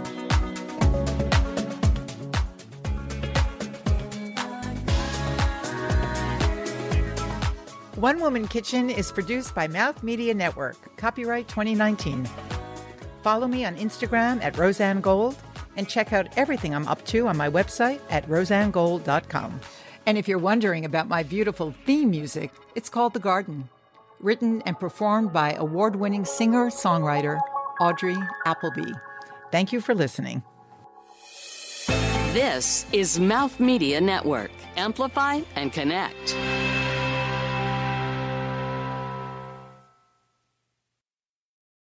One 7.96 8.20
Woman 8.20 8.48
Kitchen 8.48 8.88
is 8.88 9.12
produced 9.12 9.54
by 9.54 9.68
Mouth 9.68 10.02
Media 10.02 10.32
Network. 10.32 10.96
Copyright 10.96 11.46
2019. 11.46 12.26
Follow 13.22 13.46
me 13.46 13.66
on 13.66 13.76
Instagram 13.76 14.42
at 14.42 14.54
Rozanne 14.54 15.02
Gold 15.02 15.36
and 15.76 15.86
check 15.86 16.14
out 16.14 16.26
everything 16.38 16.74
I'm 16.74 16.88
up 16.88 17.04
to 17.08 17.28
on 17.28 17.36
my 17.36 17.50
website 17.50 18.00
at 18.08 18.26
rozannegold.com. 18.30 19.60
And 20.06 20.16
if 20.16 20.26
you're 20.26 20.38
wondering 20.38 20.86
about 20.86 21.06
my 21.06 21.22
beautiful 21.22 21.74
theme 21.84 22.10
music, 22.10 22.50
it's 22.74 22.88
called 22.88 23.12
The 23.12 23.20
Garden, 23.20 23.68
written 24.22 24.62
and 24.62 24.78
performed 24.78 25.32
by 25.32 25.54
award 25.54 25.96
winning 25.96 26.24
singer 26.24 26.66
songwriter 26.66 27.40
Audrey 27.80 28.16
Appleby. 28.46 28.92
Thank 29.50 29.72
you 29.72 29.80
for 29.80 29.94
listening. 29.94 30.42
This 32.32 32.86
is 32.92 33.20
Mouth 33.20 33.60
Media 33.60 34.00
Network. 34.00 34.50
Amplify 34.76 35.42
and 35.54 35.72
connect. 35.72 36.34